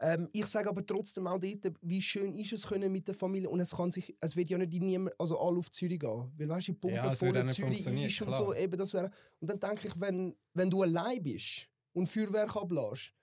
Ähm, 0.00 0.28
ich 0.32 0.46
sage 0.46 0.68
aber 0.68 0.84
trotzdem 0.84 1.26
auch 1.28 1.38
dort, 1.38 1.76
wie 1.80 2.02
schön 2.02 2.34
ist 2.34 2.52
es 2.52 2.66
können 2.66 2.90
mit 2.90 3.06
der 3.06 3.14
Familie 3.14 3.48
und 3.48 3.60
es 3.60 3.70
kann 3.70 3.92
sich, 3.92 4.16
es 4.20 4.34
wird 4.34 4.50
ja 4.50 4.58
nicht 4.58 4.74
in 4.74 4.86
niemand, 4.86 5.14
also 5.18 5.38
alle 5.38 5.58
auf 5.58 5.70
Zürich 5.70 6.00
gehen, 6.00 6.32
weil 6.36 6.48
weißt 6.48 6.68
du, 6.68 6.72
die 6.72 6.78
Pumpe 6.78 6.96
Ja, 6.96 7.08
nicht 7.08 7.54
Zürich 7.54 7.86
ist 7.86 8.20
und 8.22 8.28
klar. 8.28 8.38
so, 8.38 8.54
eben 8.54 8.76
das 8.76 8.92
wäre, 8.92 9.12
und 9.38 9.48
dann 9.48 9.60
denke 9.60 9.86
ich, 9.86 10.00
wenn, 10.00 10.34
wenn 10.54 10.70
du 10.70 10.82
allein 10.82 11.22
bist 11.22 11.68
und 11.92 12.08
Feuerwerk 12.08 12.56
ablässt, 12.56 13.14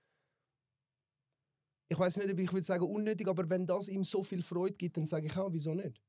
ich 1.89 1.97
weiß 1.97 2.17
nicht, 2.17 2.31
ob 2.31 2.39
ich 2.39 2.53
würde 2.53 2.65
sagen 2.65 2.83
unnötig, 2.85 3.27
aber 3.27 3.49
wenn 3.49 3.65
das 3.65 3.89
ihm 3.89 4.03
so 4.03 4.21
viel 4.23 4.41
Freude 4.41 4.73
gibt, 4.77 4.95
dann 4.97 5.05
sage 5.05 5.25
ich 5.27 5.35
auch, 5.35 5.51
wieso 5.51 5.73
nicht? 5.73 6.01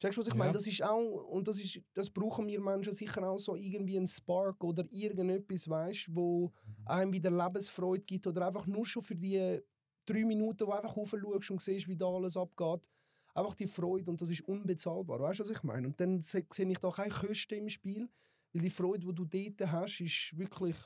Checkst 0.00 0.16
du, 0.16 0.20
was 0.20 0.26
ich 0.28 0.34
Ja. 0.34 0.38
meine? 0.38 0.52
Das 0.52 0.66
ist 0.66 0.82
auch, 0.82 1.28
und 1.28 1.46
das, 1.46 1.60
ist, 1.60 1.80
das 1.94 2.10
brauchen 2.10 2.48
wir 2.48 2.60
Menschen 2.60 2.92
sicher 2.92 3.28
auch 3.28 3.38
so 3.38 3.54
irgendwie 3.54 3.96
ein 3.98 4.06
Spark 4.06 4.64
oder 4.64 4.84
irgendetwas, 4.90 5.68
weißt 5.68 6.14
wo 6.16 6.50
einem 6.86 7.12
wieder 7.12 7.30
Lebensfreude 7.30 8.02
gibt 8.04 8.26
oder 8.26 8.46
einfach 8.48 8.66
nur 8.66 8.84
schon 8.86 9.02
für 9.02 9.14
die 9.14 9.60
drei 10.04 10.24
Minuten, 10.24 10.66
wo 10.66 10.72
einfach 10.72 10.96
raufschaust 10.96 11.50
und 11.52 11.62
siehst, 11.62 11.86
wie 11.86 11.96
da 11.96 12.06
alles 12.06 12.36
abgeht. 12.36 12.90
Einfach 13.34 13.54
die 13.54 13.66
Freude 13.68 14.10
und 14.10 14.20
das 14.20 14.28
ist 14.30 14.40
unbezahlbar, 14.42 15.20
weißt 15.20 15.40
du, 15.40 15.44
was 15.44 15.50
ich 15.50 15.62
meine? 15.62 15.86
Und 15.86 16.00
dann 16.00 16.20
se- 16.20 16.44
sehe 16.52 16.68
ich 16.70 16.78
da 16.78 16.90
keine 16.90 17.10
Kosten 17.10 17.54
im 17.54 17.68
Spiel, 17.68 18.08
weil 18.52 18.62
die 18.62 18.70
Freude, 18.70 19.06
die 19.06 19.14
du 19.14 19.24
dort 19.24 19.70
hast, 19.72 20.00
ist 20.00 20.36
wirklich, 20.36 20.76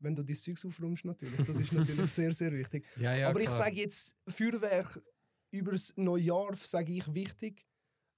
wenn 0.00 0.14
du 0.14 0.22
dein 0.22 0.36
Zeugs 0.36 0.64
aufräumst 0.64 1.04
natürlich, 1.04 1.36
das 1.46 1.60
ist 1.60 1.72
natürlich 1.72 2.10
sehr, 2.12 2.32
sehr 2.32 2.52
wichtig. 2.52 2.84
Ja, 2.96 3.14
ja, 3.14 3.28
Aber 3.28 3.40
ich 3.40 3.46
klar. 3.46 3.58
sage 3.58 3.76
jetzt, 3.76 4.16
Feuerwerk 4.28 5.02
über 5.50 5.72
das 5.72 5.92
Neujahr 5.96 6.54
sage 6.56 6.92
ich 6.92 7.12
wichtig, 7.14 7.66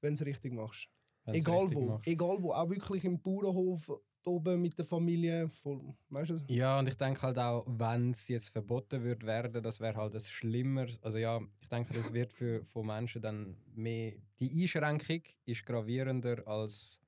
wenn 0.00 0.14
du 0.14 0.20
es 0.20 0.26
richtig 0.26 0.52
machst. 0.52 0.88
Egal 1.26 1.64
richtig 1.64 1.76
wo. 1.76 1.86
machst. 1.86 2.06
Egal 2.06 2.36
wo. 2.42 2.52
Auch 2.52 2.70
wirklich 2.70 3.04
im 3.04 3.20
Bauernhof 3.20 3.90
oben 4.24 4.60
mit 4.60 4.76
der 4.78 4.84
Familie. 4.84 5.48
Voll, 5.48 5.80
weißt 6.10 6.30
du? 6.30 6.36
Ja, 6.48 6.78
und 6.78 6.88
ich 6.88 6.96
denke 6.96 7.22
halt 7.22 7.38
auch, 7.38 7.64
wenn 7.66 8.10
es 8.10 8.28
jetzt 8.28 8.50
verboten 8.50 9.02
wird 9.02 9.24
werden, 9.24 9.62
das 9.62 9.80
wäre 9.80 9.96
halt 9.96 10.14
ein 10.14 10.20
schlimmer. 10.20 10.86
Also 11.02 11.18
ja, 11.18 11.40
ich 11.60 11.68
denke, 11.68 11.94
das 11.94 12.12
wird 12.12 12.32
für 12.32 12.64
von 12.64 12.86
Menschen 12.86 13.22
dann 13.22 13.56
mehr. 13.74 14.14
Die 14.40 14.62
Einschränkung 14.62 15.22
ist 15.44 15.64
gravierender 15.64 16.46
als. 16.46 17.00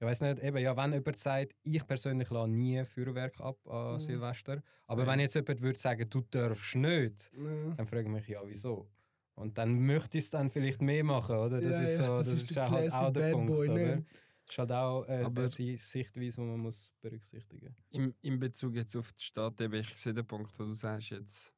Ich 0.00 0.06
weiß 0.06 0.20
nicht, 0.20 0.38
eben, 0.44 0.58
ja, 0.58 0.76
wenn 0.76 0.92
jemand 0.92 1.18
sagt, 1.18 1.54
ich 1.64 1.84
persönlich 1.86 2.30
lasse 2.30 2.48
nie 2.50 2.84
Feuerwerk 2.84 3.40
ab 3.40 3.66
an 3.66 3.94
Mhm. 3.94 4.00
Silvester. 4.00 4.62
Aber 4.86 5.06
wenn 5.06 5.18
jetzt 5.20 5.34
jemand 5.34 5.60
würde 5.60 5.78
sagen, 5.78 6.08
du 6.08 6.20
darfst 6.30 6.76
nicht, 6.76 7.32
Ja. 7.36 7.74
dann 7.74 7.86
frage 7.88 8.02
ich 8.02 8.08
mich 8.08 8.28
ja, 8.28 8.40
wieso? 8.46 8.88
Und 9.34 9.58
dann 9.58 9.80
möchte 9.80 10.18
ich 10.18 10.24
es 10.24 10.30
dann 10.30 10.50
vielleicht 10.50 10.82
mehr 10.82 11.02
machen, 11.04 11.36
oder? 11.36 11.60
Das 11.60 11.78
Ja, 11.78 11.82
ist 11.84 11.96
so, 11.96 12.02
ja, 12.02 12.08
das, 12.16 12.26
das 12.30 12.42
ist 12.42 12.50
ist, 12.50 12.56
halt 12.56 12.92
auch 12.92 13.12
der 13.12 13.20
Bad 13.20 13.32
Punkt, 13.32 13.52
Boy, 13.52 13.68
oder? 13.70 13.76
ne? 13.96 14.06
Das 14.46 14.54
ist 14.54 14.58
halt 14.58 14.72
auch 14.72 15.04
äh, 15.08 15.22
Aber- 15.24 15.46
die 15.48 15.76
Sichtweise, 15.76 16.40
die 16.40 16.46
man 16.46 16.60
muss 16.60 16.92
berücksichtigen 17.00 17.76
Im, 17.90 18.14
in 18.22 18.38
Bezug 18.38 18.74
jetzt 18.76 18.96
auf 18.96 19.12
die 19.12 19.22
Stadt, 19.22 19.60
eben, 19.60 19.74
ich 19.74 19.96
sehe 19.96 20.14
den 20.14 20.26
Punkt, 20.26 20.56
wo 20.58 20.64
du 20.64 20.72
sagst, 20.72 21.10
jetzt, 21.10 21.54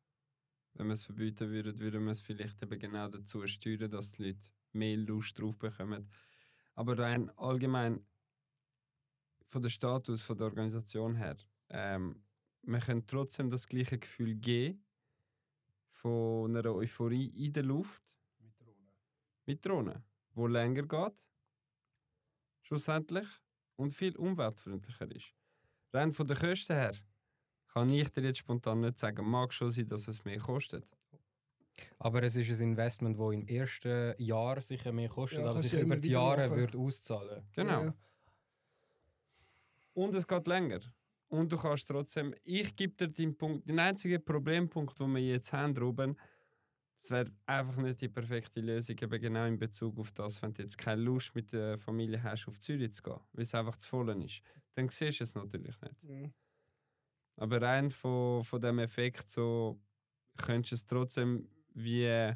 wenn 0.75 0.87
wir 0.89 0.95
es 0.95 1.05
verbieten 1.05 1.51
würden, 1.51 1.79
würden 1.79 2.05
wir 2.05 2.13
es 2.13 2.21
vielleicht 2.23 2.63
eben 2.63 2.79
genau 2.79 3.09
dazu 3.09 3.47
steuern, 3.47 3.91
dass 3.91 4.13
die 4.13 4.25
Leute 4.29 4.41
mehr 4.73 4.97
Lust 4.97 5.39
drauf 5.39 5.59
bekommen. 5.59 6.11
Aber 6.75 6.99
rein 6.99 7.31
allgemein 7.37 8.07
von 9.51 9.63
der 9.63 9.69
Status, 9.69 10.23
von 10.23 10.39
der 10.39 10.47
Organisation 10.47 11.17
her, 11.17 11.37
ähm, 11.71 12.23
wir 12.63 12.79
können 12.79 13.07
trotzdem 13.07 13.51
das 13.51 13.67
gleiche 13.67 13.99
Gefühl 13.99 14.35
geben 14.37 14.85
von 15.91 16.57
einer 16.57 16.73
Euphorie 16.75 17.27
in 17.47 17.53
der 17.53 17.65
Luft 17.65 18.03
mit 19.47 19.65
Drohnen, 19.67 20.05
wo 20.35 20.47
länger 20.47 20.83
geht, 20.85 21.23
schlussendlich, 22.63 23.27
und 23.77 23.93
viel 23.93 24.17
umweltfreundlicher 24.17 25.11
ist. 25.11 25.35
Rein 25.93 26.13
von 26.13 26.27
den 26.27 26.37
Kosten 26.37 26.75
her 26.75 26.93
kann 27.73 27.89
ich 27.89 28.09
dir 28.11 28.23
jetzt 28.25 28.39
spontan 28.39 28.81
nicht 28.81 28.99
sagen. 28.99 29.29
Mag 29.29 29.53
schon 29.53 29.71
sein, 29.71 29.89
dass 29.89 30.07
es 30.07 30.25
mehr 30.25 30.39
kostet. 30.39 30.87
Aber 31.99 32.23
es 32.23 32.37
ist 32.37 32.51
ein 32.61 32.71
Investment, 32.71 33.19
das 33.19 33.33
im 33.33 33.47
ersten 33.47 34.15
Jahr 34.23 34.61
sicher 34.61 34.93
mehr 34.93 35.09
kostet, 35.09 35.41
Ja, 35.41 35.51
aber 35.51 35.61
sich 35.61 35.81
über 35.81 35.97
die 35.97 36.11
Jahre 36.11 36.47
machen. 36.49 36.61
wird 36.61 36.77
auszahlen. 36.77 37.43
Genau. 37.55 37.85
Ja. 37.85 37.95
Und 40.01 40.15
es 40.15 40.27
geht 40.27 40.47
länger. 40.47 40.81
Und 41.29 41.53
du 41.53 41.59
kannst 41.59 41.87
trotzdem. 41.87 42.35
Ich 42.43 42.75
gebe 42.75 42.95
dir 42.95 43.09
den 43.09 43.37
Punkt. 43.37 43.69
Den 43.69 43.79
einzigen 43.79 44.25
Problempunkt, 44.25 44.99
den 44.99 45.15
wir 45.15 45.23
jetzt 45.23 45.53
haben, 45.53 45.77
Ruben, 45.77 46.17
es 46.99 47.11
wäre 47.11 47.31
einfach 47.45 47.77
nicht 47.77 48.01
die 48.01 48.09
perfekte 48.09 48.61
Lösung, 48.61 48.97
eben 48.99 49.21
genau 49.21 49.45
in 49.45 49.59
Bezug 49.59 49.99
auf 49.99 50.11
das, 50.13 50.41
wenn 50.41 50.55
du 50.55 50.63
jetzt 50.63 50.79
keine 50.79 51.03
Lust 51.03 51.35
mit 51.35 51.53
der 51.53 51.77
Familie 51.77 52.23
hast, 52.23 52.49
auf 52.49 52.59
Zürich 52.61 52.95
zu 52.95 53.03
gehen, 53.03 53.21
weil 53.33 53.43
es 53.43 53.55
einfach 53.55 53.77
zu 53.77 53.89
voll 53.89 54.23
ist. 54.23 54.41
Dann 54.75 54.89
siehst 54.89 55.21
du 55.21 55.25
es 55.25 55.35
natürlich 55.35 55.79
nicht. 55.83 56.03
Mhm. 56.03 56.33
Aber 57.37 57.61
rein 57.61 57.91
von, 57.91 58.43
von 58.43 58.61
dem 58.61 58.79
Effekt 58.79 59.31
so 59.31 59.79
könntest 60.39 60.73
du 60.73 60.77
es 60.77 60.87
trotzdem 60.87 61.47
wie 61.75 62.33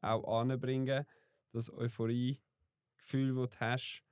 auch 0.00 0.40
anbringen, 0.40 1.04
das 1.52 1.70
Euphorie-Gefühl, 1.70 3.34
das 3.34 3.50
du 3.50 3.60
hast, 3.60 4.05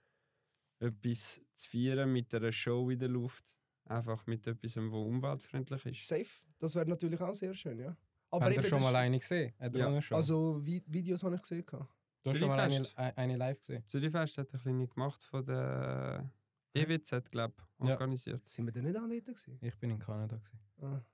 etwas 0.85 1.41
zu 1.55 1.69
feiern 1.71 2.13
mit 2.13 2.35
einer 2.35 2.53
Show 2.53 2.91
in 2.91 2.99
der 2.99 3.09
Luft. 3.09 3.57
Einfach 3.87 4.27
mit 4.27 4.47
etwas, 4.47 4.77
was 4.77 4.83
umweltfreundlich 4.93 5.85
ist. 5.87 6.09
Safe. 6.09 6.27
Das 6.59 6.75
wäre 6.75 6.87
natürlich 6.89 7.21
auch 7.21 7.35
sehr 7.35 7.53
schön, 7.53 7.79
ja. 7.79 7.97
Aber 8.31 8.47
Habt 8.47 8.57
ihr 8.57 8.63
schon 8.65 8.83
mal 8.83 8.97
eine 8.97 9.19
gesehen? 9.19 9.53
Eine 9.59 9.79
Ja? 9.79 10.17
Also 10.17 10.61
Vi 10.65 10.83
Videos 10.87 11.23
habe 11.23 11.35
ich 11.37 11.43
gesehen. 11.43 11.65
gehabt. 11.67 11.93
du 12.23 12.31
hast 12.31 12.39
schon 12.39 12.49
mal 12.49 12.59
eine, 12.61 12.75
Zürichfest. 12.83 13.19
eine 13.19 13.37
live 13.37 13.59
gesehen? 13.61 13.83
Zürichfest 13.87 14.39
hat 14.39 14.53
eine 14.55 14.63
kleine 14.63 14.89
gemacht 14.89 15.23
von 15.23 15.45
der 15.45 16.31
EWZ, 16.75 17.31
glaube 17.31 17.55
ich, 17.79 17.87
Ja. 17.87 17.93
organisiert. 17.93 18.49
Sind 18.49 18.65
wir 18.67 18.73
denn 18.73 18.85
nicht 18.85 18.97
auch 18.97 19.03
dort 19.07 19.25
gewesen? 19.27 19.59
Ich 19.61 19.79
bin 19.79 19.91
in 19.91 19.99
Kanada. 19.99 20.37
Gewesen. 20.39 20.61
Ah. 20.81 21.05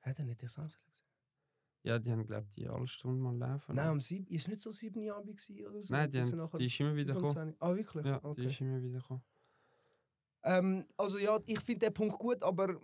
Hat 0.00 0.18
er 0.18 0.24
nicht 0.24 0.42
das 0.42 0.58
auch 0.58 0.64
gesehen? 0.64 0.80
Ja, 1.84 1.98
die 1.98 2.12
haben, 2.12 2.24
glaube 2.24 2.46
ich, 2.48 2.54
die 2.54 2.68
alle 2.68 2.86
Stunden 2.86 3.20
mal 3.20 3.36
laufen. 3.36 3.74
Nein, 3.74 3.90
um 3.90 4.00
sieben, 4.00 4.26
ist 4.28 4.46
nicht 4.48 4.60
so 4.60 4.70
sieben 4.70 5.02
Jahre 5.02 5.22
oder 5.22 5.82
so? 5.82 5.92
Nein, 5.92 6.10
die, 6.10 6.20
haben, 6.20 6.36
nachher- 6.36 6.58
die 6.58 6.66
ist 6.66 6.80
immer 6.80 6.94
wieder 6.94 7.14
gekommen. 7.14 7.32
10. 7.32 7.56
Ah, 7.58 7.74
wirklich? 7.74 8.06
Ja, 8.06 8.18
die 8.20 8.26
okay. 8.26 8.46
ist 8.46 8.60
immer 8.60 8.82
wieder 8.82 9.00
gekommen. 9.00 9.22
Ähm, 10.44 10.86
also 10.96 11.18
ja, 11.18 11.38
ich 11.46 11.60
finde 11.60 11.86
den 11.86 11.94
Punkt 11.94 12.18
gut, 12.18 12.42
aber 12.42 12.80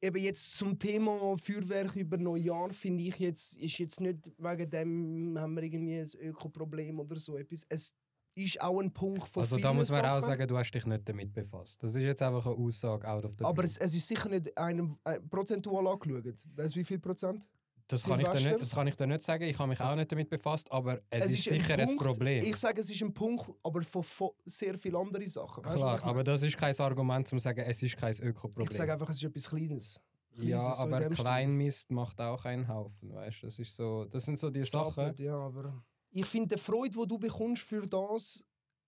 eben 0.00 0.22
jetzt 0.22 0.56
zum 0.56 0.78
Thema 0.78 1.36
Feuerwerk 1.36 1.96
über 1.96 2.16
Neujahr 2.16 2.70
finde 2.70 3.04
ich 3.04 3.18
jetzt, 3.18 3.56
ist 3.58 3.78
jetzt 3.78 4.00
nicht 4.00 4.30
wegen 4.38 4.70
dem 4.70 5.38
haben 5.38 5.54
wir 5.54 5.62
irgendwie 5.62 5.98
ein 5.98 6.28
Ökoproblem 6.28 7.00
oder 7.00 7.16
so 7.16 7.36
etwas. 7.36 7.64
Es 7.68 7.94
ist 8.34 8.60
auch 8.60 8.80
ein 8.80 8.92
Punkt 8.92 9.26
von 9.26 9.42
Also 9.42 9.58
da 9.58 9.72
muss 9.72 9.90
man 9.90 10.00
auch 10.00 10.20
Sachen, 10.20 10.22
sagen, 10.22 10.48
du 10.48 10.56
hast 10.56 10.70
dich 10.70 10.86
nicht 10.86 11.08
damit 11.08 11.32
befasst. 11.32 11.82
Das 11.82 11.94
ist 11.94 12.02
jetzt 12.02 12.22
einfach 12.22 12.46
eine 12.46 12.56
Aussage 12.56 13.06
out 13.08 13.24
of 13.24 13.32
the 13.38 13.44
Aber 13.44 13.64
es, 13.64 13.76
es 13.76 13.94
ist 13.94 14.06
sicher 14.06 14.28
nicht 14.28 14.56
einem 14.56 14.96
äh, 15.04 15.20
prozentual 15.20 15.86
angeschaut. 15.86 16.46
Weißt 16.54 16.76
du, 16.76 16.80
wie 16.80 16.84
viel 16.84 16.98
Prozent? 16.98 17.48
Das, 17.90 18.04
kann 18.04 18.20
ich 18.20 18.32
nicht, 18.32 18.60
das 18.60 18.70
kann 18.70 18.86
ich 18.86 18.94
dir 18.96 19.06
nicht 19.06 19.22
sagen. 19.22 19.44
Ich 19.44 19.58
habe 19.58 19.68
mich 19.68 19.80
auch 19.80 19.90
Es- 19.90 19.96
nicht 19.96 20.10
damit 20.12 20.28
befasst, 20.30 20.70
aber 20.70 21.00
es, 21.10 21.26
ist, 21.26 21.48
ein 21.48 21.58
sicher 21.60 21.74
ein, 21.78 21.86
Punkt. 21.86 22.02
Problem. 22.04 22.44
Ich 22.44 22.56
sage, 22.56 22.80
es 22.80 22.90
ist 22.90 23.02
ein 23.02 23.12
Punkt, 23.12 23.50
aber 23.62 23.82
von, 23.82 24.02
von 24.02 24.30
sehr 24.44 24.76
vielen 24.78 24.96
anderen 24.96 25.26
Sachen. 25.26 25.64
Weißt 25.64 25.76
Klar, 25.76 26.04
aber 26.04 26.24
das 26.24 26.42
ist 26.42 26.56
kein 26.56 26.76
Argument, 26.78 27.32
um 27.32 27.38
zu 27.38 27.42
sagen, 27.42 27.60
es 27.66 27.82
ist 27.82 27.96
kein 27.96 28.14
Ökoproblem. 28.20 28.68
ich 28.70 28.76
sage 28.76 28.92
einfach, 28.92 29.10
es 29.10 29.16
ist 29.16 29.24
etwas 29.24 29.48
Kleines. 29.48 30.00
ja, 30.36 30.58
Kleines, 30.58 30.76
so 30.78 30.86
in 30.86 30.94
aber 30.94 31.00
dem 31.04 31.12
Stil. 31.12 31.24
Kleinmist 31.24 31.90
macht 31.90 32.20
auch 32.20 32.44
einen 32.44 32.68
Haufen, 32.68 33.12
weißt? 33.12 33.42
Das 33.42 33.58
ist 33.58 33.74
so, 33.74 34.04
das 34.04 34.24
sind 34.24 34.38
so 34.38 34.50
die 34.50 34.64
Sachen. 34.64 34.92
Stapelt, 34.92 35.20
Ja, 35.20 35.36
aber 35.36 35.82
ich 36.12 36.26
finde, 36.26 36.54
die 36.54 36.60
Freude, 36.60 36.96
die 37.00 37.06
du 37.06 37.18
bekommst 37.18 37.62
für 37.62 37.86
das, 37.86 38.44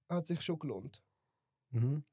hat 0.08 0.26
sich 0.26 0.40
schon 0.42 0.58
gelohnt. 0.58 1.02
Mhm. 1.70 2.04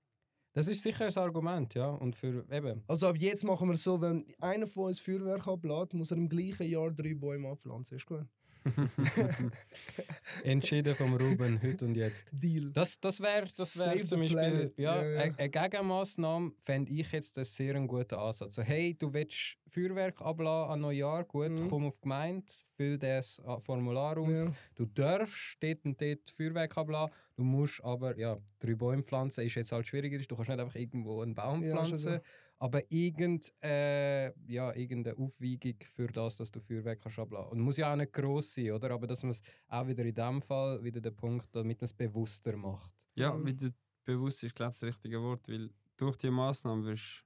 Das 0.54 0.68
ist 0.68 0.82
sicher 0.82 1.06
ein 1.06 1.18
Argument, 1.18 1.74
ja. 1.76 1.89
Und 1.89 2.16
für 2.16 2.45
eben. 2.52 2.84
Also 2.88 3.08
ab 3.08 3.18
jetzt 3.18 3.43
machen 3.43 3.68
wir 3.68 3.76
es 3.76 3.84
so, 3.84 4.02
wenn 4.02 4.26
einer 4.39 4.68
von 4.68 4.86
uns 4.86 5.00
Feuerwerk 5.00 5.47
ablädt, 5.47 5.93
muss 5.93 6.12
er 6.12 6.18
im 6.18 6.28
gleichen 6.28 6.68
Jahr 6.68 6.91
drei 6.91 7.14
Bäume 7.14 7.50
abpflanzen. 7.50 7.97
Ist 7.97 8.08
gut. 8.08 8.26
Entschieden 10.43 10.95
vom 10.95 11.14
Ruben, 11.16 11.60
heute 11.62 11.86
und 11.86 11.95
jetzt. 11.95 12.28
Deal. 12.32 12.72
Das, 12.72 12.99
das 12.99 13.20
wäre 13.22 13.47
das 13.55 13.78
wär 13.78 14.05
zum 14.05 14.20
Beispiel 14.22 14.74
ja, 14.78 15.01
Ja, 15.01 15.10
ja. 15.10 15.34
Eine, 15.38 15.49
Gegenmaßnahme, 15.49 16.51
fände 16.64 16.91
ich 16.91 17.12
jetzt 17.12 17.38
einen 17.38 17.45
sehr 17.45 17.76
einen 17.76 17.88
guten 17.88 18.16
Ansatz. 18.16 18.55
So, 18.55 18.62
hey, 18.62 18.95
du 18.97 19.14
willst 19.14 19.57
Feuerwerk 19.68 20.22
abladen 20.22 20.72
an 20.74 20.82
Neujahr, 20.82 21.24
gut, 21.24 21.49
Mhm. 21.51 21.70
komm 21.70 21.86
auf 21.88 21.95
die 21.97 22.01
Gemeinde, 22.01 22.45
füll 22.76 22.97
das 22.97 23.41
Formular 23.60 24.18
aus. 24.18 24.47
Ja. 24.47 24.53
Du 24.76 24.86
darfst 24.86 25.57
dort 25.62 25.86
und 25.86 26.01
dort 26.01 26.30
Feuerwerk 26.30 26.78
abladen, 26.78 27.14
du 27.36 27.43
musst 27.43 27.84
aber, 27.84 28.18
ja, 28.18 28.38
drei 28.60 28.76
Bäume 28.76 29.03
pflanzen 29.03 29.45
ist 29.45 29.55
jetzt 29.55 29.72
halt 29.72 29.88
schwieriger, 29.88 30.18
du 30.18 30.36
kannst 30.36 30.49
nicht 30.49 30.60
einfach 30.60 30.76
irgendwo 30.76 31.22
einen 31.22 31.36
Baum 31.36 31.64
pflanzen, 31.64 31.95
so. 31.95 32.20
Aber 32.60 32.84
irgend, 32.91 33.53
äh, 33.64 34.28
ja, 34.51 34.74
irgendeine 34.76 35.18
Aufweigung 35.18 35.76
für 35.88 36.07
das, 36.07 36.36
dass 36.38 36.51
du 36.51 36.60
Feuerwerk 36.60 37.01
kannst 37.01 37.20
abladen. 37.20 37.51
Und 37.51 37.62
muss 37.62 37.78
ja 37.78 37.91
auch 37.91 37.95
nicht 37.97 38.14
gross 38.14 38.53
sein, 38.53 38.72
oder? 38.72 38.91
Aber 38.91 39.07
dass 39.07 39.24
man 39.24 39.32
es 39.32 39.41
auch 39.68 39.88
wieder 39.88 40.03
in 40.05 40.16
dem 40.16 40.41
Fall, 40.41 40.84
wieder 40.84 41.01
der 41.01 41.12
Punkt, 41.12 41.47
damit 41.55 41.80
man 41.82 41.86
es 41.86 41.93
bewusster 41.93 42.57
macht. 42.57 43.07
Ja, 43.16 43.34
Mhm. 43.34 43.45
wieder 43.45 43.70
bewusst 44.05 44.43
ist, 44.43 44.55
glaube 44.55 44.74
ich, 44.74 44.80
das 44.80 44.88
richtige 44.89 45.22
Wort, 45.22 45.47
weil 45.47 45.72
durch 45.97 46.18
die 46.18 46.30
Massnahmen 46.32 46.86
wirst 46.86 47.26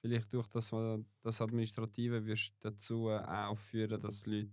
vielleicht 0.00 0.32
durch 0.32 0.48
das, 0.48 0.70
das 1.22 1.40
Administrative 1.40 2.26
wirst 2.26 2.54
dazu 2.60 3.08
äh, 3.10 3.18
auch 3.20 3.58
führen, 3.58 4.00
dass 4.00 4.26
Leute 4.26 4.52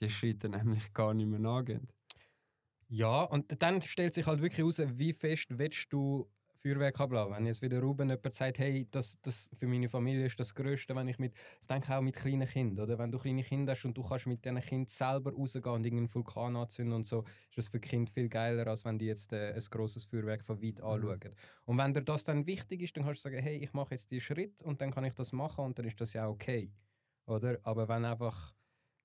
die 0.00 0.08
Schritte 0.10 0.48
nämlich 0.48 0.92
gar 0.94 1.12
nicht 1.12 1.26
mehr 1.26 1.44
angehen. 1.50 1.88
Ja, 2.88 3.22
und 3.24 3.60
dann 3.62 3.82
stellt 3.82 4.14
sich 4.14 4.26
halt 4.26 4.40
wirklich 4.40 4.58
heraus, 4.58 4.80
wie 4.98 5.12
fest 5.12 5.58
willst 5.58 5.92
du 5.92 6.30
Feuerwerk 6.66 7.00
abladen. 7.00 7.32
Wenn 7.34 7.46
jetzt 7.46 7.62
wieder 7.62 7.80
Ruben 7.80 8.08
jemand 8.08 8.34
sagt, 8.34 8.58
hey, 8.58 8.88
das, 8.90 9.20
das 9.22 9.48
für 9.54 9.68
meine 9.68 9.88
Familie 9.88 10.26
ist 10.26 10.38
das 10.40 10.54
Größte, 10.54 10.96
wenn 10.96 11.06
ich 11.06 11.18
mit, 11.18 11.34
ich 11.34 11.66
denke 11.66 11.96
auch 11.96 12.00
mit 12.00 12.16
kleinen 12.16 12.48
Kindern, 12.48 12.86
oder? 12.86 12.98
Wenn 12.98 13.12
du 13.12 13.18
kleine 13.18 13.44
Kinder 13.44 13.72
hast 13.72 13.84
und 13.84 13.96
du 13.96 14.02
kannst 14.02 14.26
mit 14.26 14.44
diesen 14.44 14.60
Kindern 14.60 14.88
selber 14.88 15.32
rausgehen 15.32 15.74
und 15.74 15.84
irgendeinen 15.84 16.12
Vulkan 16.12 16.56
anzünden 16.56 16.94
und 16.94 17.06
so, 17.06 17.22
ist 17.22 17.58
das 17.58 17.68
für 17.68 17.78
Kinder 17.78 18.10
viel 18.10 18.28
geiler, 18.28 18.66
als 18.66 18.84
wenn 18.84 18.98
die 18.98 19.06
jetzt 19.06 19.32
äh, 19.32 19.52
ein 19.54 19.64
grosses 19.70 20.04
Feuerwerk 20.04 20.44
von 20.44 20.60
weit 20.60 20.80
anschauen. 20.80 21.34
Und 21.64 21.78
wenn 21.78 21.94
dir 21.94 22.02
das 22.02 22.24
dann 22.24 22.46
wichtig 22.46 22.82
ist, 22.82 22.96
dann 22.96 23.04
kannst 23.04 23.24
du 23.24 23.30
sagen, 23.30 23.42
hey, 23.42 23.58
ich 23.58 23.72
mache 23.72 23.94
jetzt 23.94 24.10
diesen 24.10 24.22
Schritt 24.22 24.62
und 24.62 24.80
dann 24.80 24.90
kann 24.90 25.04
ich 25.04 25.14
das 25.14 25.32
machen 25.32 25.64
und 25.64 25.78
dann 25.78 25.86
ist 25.86 26.00
das 26.00 26.14
ja 26.14 26.28
okay. 26.28 26.72
Oder? 27.26 27.58
Aber 27.62 27.88
wenn 27.88 28.04
einfach 28.04 28.54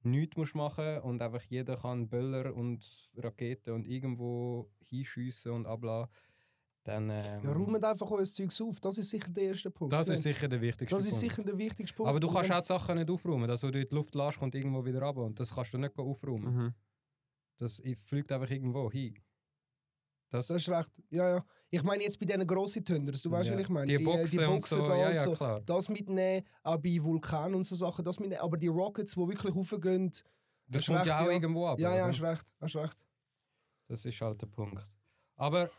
nichts 0.03 0.35
musst 0.35 0.55
machen 0.55 0.99
und 1.01 1.21
einfach 1.21 1.43
jeder 1.43 1.77
kann 1.77 2.09
Böller 2.09 2.55
und 2.55 3.11
Raketen 3.17 3.73
und 3.73 3.87
irgendwo 3.87 4.71
hinschiessen 4.79 5.51
und 5.51 5.67
abladen, 5.67 6.09
dann. 6.83 7.09
Ähm, 7.09 7.43
Ja, 7.43 7.51
räumt 7.53 7.83
einfach 7.83 8.09
euer 8.11 8.23
Zeugs 8.25 8.59
auf. 8.61 8.79
Das 8.79 8.97
ist 8.97 9.09
sicher 9.09 9.29
der 9.31 9.43
erste 9.43 9.69
Punkt. 9.71 9.93
das 9.93 10.07
ist 10.09 10.23
sicher 10.23 10.47
der 10.47 10.59
wichtigste 10.61 10.95
das 10.95 11.05
ist 11.05 11.11
Punkt. 11.19 11.19
sicher 11.35 11.43
der 11.43 11.57
wichtigste 11.57 11.95
Punkt. 11.95 12.09
Aber 12.09 12.19
du 12.19 12.31
kannst 12.31 12.51
auch 12.51 12.61
die 12.61 12.67
Sachen 12.67 12.95
nicht 12.97 13.09
aufräumen. 13.09 13.49
Also 13.49 13.69
du 13.71 13.79
in 13.79 13.87
die 13.87 13.95
Luft 13.95 14.15
lässt, 14.15 14.39
kommt 14.39 14.55
irgendwo 14.55 14.83
wieder 14.85 15.01
runter 15.01 15.21
und 15.21 15.39
das 15.39 15.53
kannst 15.53 15.73
du 15.73 15.77
nicht 15.77 15.97
aufräumen. 15.97 16.53
Mhm. 16.55 16.73
Das 17.57 17.81
fliegt 18.05 18.31
einfach 18.31 18.49
irgendwo 18.49 18.89
hin. 18.91 19.15
Das, 20.29 20.47
Das 20.47 20.57
ist 20.57 20.69
recht. 20.69 20.89
Ja, 21.09 21.29
ja. 21.35 21.45
Ich 21.69 21.83
meine 21.83 22.03
jetzt 22.03 22.17
bei 22.19 22.25
diesen 22.25 22.47
grossen 22.47 22.83
Tenders, 22.85 23.21
du 23.21 23.29
weißt, 23.29 23.49
ja. 23.49 23.55
was 23.55 23.61
ich 23.63 23.69
meine. 23.69 23.85
Die 23.85 23.95
äh, 23.95 24.03
Boxen, 24.03 24.39
die 24.39 24.45
und 24.45 24.53
Boxen 24.55 24.77
so, 24.79 24.87
da 24.87 24.97
ja, 24.97 25.07
und 25.09 25.15
ja, 25.15 25.23
so. 25.23 25.33
klar. 25.33 25.61
Das 25.65 25.89
mitnehmen, 25.89 26.45
auch 26.63 26.77
bei 26.77 26.97
Vulkanen 27.03 27.55
und 27.55 27.65
so 27.65 27.75
Sachen, 27.75 28.05
das 28.05 28.17
mitnehmen. 28.19 28.41
Aber 28.41 28.57
die 28.57 28.67
Rockets, 28.67 29.13
die 29.13 29.19
wirklich 29.27 29.53
raufgehen, 29.53 30.09
Das 30.67 30.81
ist 30.81 30.87
kommt 30.87 30.99
recht, 30.99 31.07
ja 31.09 31.19
auch 31.25 31.29
irgendwo 31.29 31.67
ab. 31.67 31.79
ja, 31.79 31.95
ja, 31.95 32.07
hast 32.07 32.21
recht. 32.21 32.45
Hast 32.61 32.75
recht. 32.77 32.97
Das 33.89 34.05
ist 34.05 34.21
halt 34.21 34.41
der 34.41 34.47
Punkt. 34.47 34.81
Aber 35.35 35.69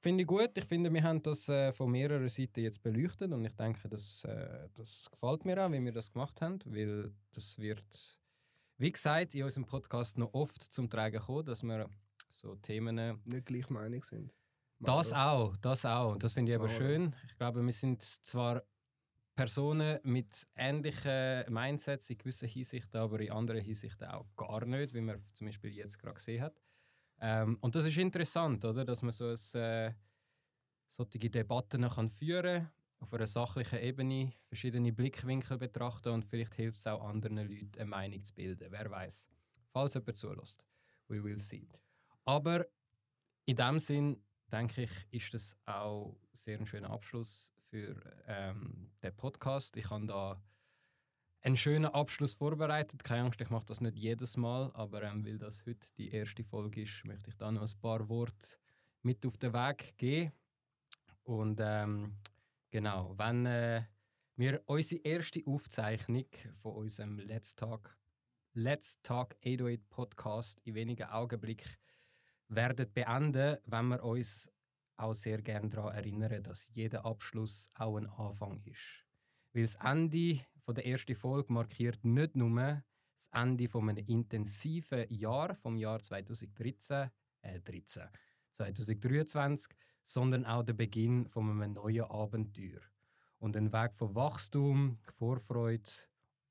finde 0.00 0.22
ich 0.22 0.26
gut. 0.26 0.50
Ich 0.56 0.64
finde, 0.64 0.92
wir 0.92 1.02
haben 1.02 1.22
das 1.22 1.48
äh, 1.48 1.72
von 1.72 1.90
mehreren 1.90 2.28
Seiten 2.28 2.60
jetzt 2.60 2.82
beleuchtet 2.82 3.32
und 3.32 3.44
ich 3.44 3.54
denke, 3.54 3.88
das, 3.88 4.24
äh, 4.24 4.68
das 4.74 5.08
gefällt 5.10 5.44
mir 5.44 5.64
auch, 5.64 5.70
wie 5.70 5.84
wir 5.84 5.92
das 5.92 6.12
gemacht 6.12 6.40
haben, 6.40 6.58
weil 6.64 7.12
das 7.32 7.58
wird, 7.58 8.18
wie 8.78 8.92
gesagt, 8.92 9.34
in 9.34 9.44
unserem 9.44 9.66
Podcast 9.66 10.18
noch 10.18 10.32
oft 10.34 10.62
zum 10.62 10.88
Tragen 10.88 11.20
kommen, 11.20 11.44
dass 11.44 11.62
wir 11.62 11.88
so 12.30 12.54
Themen 12.56 13.20
Nicht 13.24 13.46
gleich 13.46 13.70
Meinung 13.70 14.02
sind. 14.02 14.32
das 14.78 15.10
Mauro. 15.10 15.50
auch, 15.50 15.56
das 15.56 15.84
auch. 15.84 16.12
Und 16.12 16.22
das 16.22 16.34
finde 16.34 16.52
ich 16.52 16.58
aber 16.58 16.68
schön. 16.68 17.14
Ich 17.26 17.36
glaube, 17.36 17.64
wir 17.64 17.72
sind 17.72 18.02
zwar 18.02 18.62
Personen 19.34 20.00
mit 20.02 20.48
ähnlichen 20.56 21.44
Mindsets 21.52 22.10
in 22.10 22.18
gewissen 22.18 22.48
Hinsichten, 22.48 23.00
aber 23.00 23.20
in 23.20 23.30
anderen 23.30 23.60
Hinsichten 23.60 24.08
auch 24.08 24.26
gar 24.36 24.64
nicht, 24.64 24.94
wie 24.94 25.00
man 25.00 25.24
zum 25.32 25.46
Beispiel 25.46 25.70
jetzt 25.70 25.98
gerade 25.98 26.14
gesehen 26.14 26.42
hat. 26.42 26.60
Ähm, 27.20 27.58
und 27.60 27.74
das 27.74 27.84
ist 27.84 27.96
interessant, 27.96 28.64
oder? 28.64 28.84
dass 28.84 29.02
man 29.02 29.12
so 29.12 29.26
ein, 29.26 29.60
äh, 29.60 29.92
solche 30.86 31.30
Debatten 31.30 31.88
kann 31.88 32.10
führen 32.10 32.70
auf 33.00 33.14
einer 33.14 33.26
sachlichen 33.26 33.78
Ebene, 33.78 34.32
verschiedene 34.46 34.92
Blickwinkel 34.92 35.58
betrachten 35.58 36.10
und 36.10 36.24
vielleicht 36.24 36.54
hilft 36.54 36.78
es 36.78 36.86
auch 36.86 37.04
anderen 37.04 37.36
Leuten, 37.36 37.70
eine 37.76 37.84
Meinung 37.84 38.24
zu 38.24 38.34
bilden. 38.34 38.66
Wer 38.70 38.90
weiß. 38.90 39.28
Falls 39.70 39.94
jemand 39.94 40.16
zulässt. 40.16 40.64
We 41.08 41.22
will 41.22 41.38
see. 41.38 41.68
Aber 42.24 42.66
in 43.44 43.56
dem 43.56 43.78
Sinn 43.78 44.22
denke 44.50 44.82
ich, 44.82 44.90
ist 45.10 45.34
das 45.34 45.56
auch 45.66 46.16
sehr 46.32 46.58
ein 46.58 46.66
schöner 46.66 46.90
Abschluss 46.90 47.52
für 47.70 47.94
ähm, 48.26 48.90
den 49.02 49.16
Podcast. 49.16 49.76
Ich 49.76 49.88
habe 49.90 50.06
da 50.06 50.42
einen 51.40 51.56
schönen 51.56 51.86
Abschluss 51.86 52.34
vorbereitet. 52.34 53.04
Keine 53.04 53.24
Angst, 53.24 53.40
ich 53.40 53.50
mache 53.50 53.66
das 53.66 53.80
nicht 53.80 53.96
jedes 53.96 54.36
Mal, 54.36 54.70
aber 54.74 55.02
ähm, 55.02 55.24
weil 55.24 55.38
das 55.38 55.64
heute 55.66 55.86
die 55.96 56.10
erste 56.10 56.42
Folge 56.42 56.82
ist, 56.82 57.04
möchte 57.04 57.30
ich 57.30 57.36
da 57.36 57.50
noch 57.50 57.62
ein 57.62 57.80
paar 57.80 58.08
Worte 58.08 58.56
mit 59.02 59.24
auf 59.24 59.36
den 59.38 59.52
Weg 59.52 59.94
geben. 59.96 60.32
Und 61.22 61.60
ähm, 61.62 62.16
genau, 62.70 63.14
wenn 63.16 63.46
äh, 63.46 63.82
wir 64.36 64.62
unsere 64.66 65.02
erste 65.02 65.42
Aufzeichnung 65.46 66.26
von 66.62 66.74
unserem 66.74 67.18
Let's 67.18 67.54
Talk, 67.54 67.96
Let's 68.54 69.00
Talk 69.02 69.36
808 69.44 69.88
Podcast 69.88 70.60
in 70.64 70.74
wenigen 70.74 71.08
Augenblicken 71.08 71.70
werden 72.48 72.90
beenden, 72.92 73.58
wenn 73.66 73.88
wir 73.88 74.02
uns 74.02 74.50
auch 74.96 75.14
sehr 75.14 75.42
gerne 75.42 75.68
daran 75.68 75.94
erinnern, 75.94 76.42
dass 76.42 76.68
jeder 76.74 77.04
Abschluss 77.04 77.68
auch 77.74 77.96
ein 77.96 78.06
Anfang 78.06 78.60
ist. 78.64 79.04
Weil 79.52 79.62
das 79.62 79.76
Ende 79.76 80.40
von 80.68 80.74
der 80.74 80.86
ersten 80.86 81.14
Folge 81.14 81.50
markiert 81.50 82.04
nicht 82.04 82.36
nur 82.36 82.82
das 83.16 83.30
Ende 83.32 83.68
von 83.68 83.88
einem 83.88 84.04
intensiven 84.06 85.06
Jahr, 85.08 85.54
vom 85.54 85.78
Jahr 85.78 86.02
2013, 86.02 87.08
äh 87.40 87.58
13, 87.60 88.02
2023, 88.52 89.74
sondern 90.04 90.44
auch 90.44 90.62
der 90.62 90.74
Beginn 90.74 91.26
von 91.26 91.48
einem 91.48 91.72
neuen 91.72 92.04
Abenteuer. 92.04 92.82
Und 93.38 93.56
ein 93.56 93.72
Weg 93.72 93.96
von 93.96 94.14
Wachstum, 94.14 94.98
Vorfreude 95.08 95.90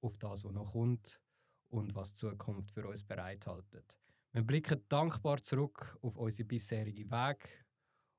auf 0.01 0.18
das, 0.18 0.43
was 0.43 0.51
noch 0.51 0.72
kommt 0.72 1.22
und 1.68 1.93
was 1.93 2.13
die 2.13 2.22
Zukunft 2.22 2.72
für 2.72 2.88
uns 2.88 3.03
bereithält. 3.03 3.99
Wir 4.32 4.41
blicken 4.41 4.82
dankbar 4.89 5.43
zurück 5.43 5.95
auf 6.01 6.18
unsere 6.18 6.47
bisherige 6.47 7.07
Weg 7.11 7.68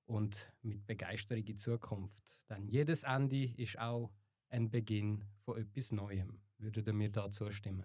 und 0.07 0.53
mit 0.63 0.87
Begeisterung 0.87 1.41
in 1.41 1.47
die 1.47 1.57
Zukunft. 1.57 2.39
Denn 2.49 2.69
jedes 2.69 3.03
Ende 3.03 3.53
ist 3.57 3.77
auch 3.81 4.13
ein 4.51 4.71
Beginn 4.71 5.25
von 5.45 5.59
etwas 5.59 5.93
Neuem. 5.93 6.41
Würdet 6.59 6.87
ihr 6.87 6.93
mir 6.93 7.11
da 7.11 7.31
zustimmen? 7.31 7.85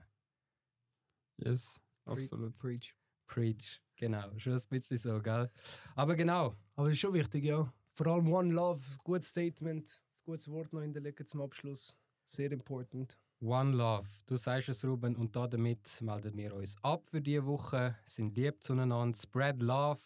Yes, 1.37 1.81
Pre- 2.05 2.13
absolut. 2.13 2.55
Preach. 2.57 2.95
Preach, 3.27 3.81
genau. 3.95 4.37
Schon 4.37 4.53
ein 4.53 4.61
bisschen 4.69 4.97
so, 4.97 5.21
gell? 5.21 5.49
Aber 5.95 6.15
genau, 6.15 6.55
Aber 6.75 6.87
es 6.87 6.93
ist 6.93 6.99
schon 6.99 7.13
wichtig, 7.13 7.43
ja. 7.45 7.71
Vor 7.93 8.07
allem 8.07 8.31
One 8.31 8.51
Love, 8.53 8.81
ein 8.81 8.97
gutes 9.03 9.29
Statement, 9.29 9.87
ein 9.87 10.19
gutes 10.25 10.49
Wort 10.49 10.73
noch 10.73 10.81
hinterlegen 10.81 11.25
zum 11.25 11.41
Abschluss. 11.41 11.95
Sehr 12.25 12.51
important. 12.51 13.17
One 13.41 13.75
Love. 13.75 14.07
Du 14.25 14.35
sagst 14.35 14.69
es, 14.69 14.83
Ruben, 14.85 15.15
und 15.15 15.35
damit 15.35 15.99
melden 16.01 16.37
wir 16.37 16.55
uns 16.55 16.75
ab 16.83 17.05
für 17.05 17.21
diese 17.21 17.45
Woche. 17.45 17.97
Sind 18.05 18.35
lieb 18.37 18.61
zueinander, 18.63 19.13
spread 19.15 19.61
love 19.61 19.99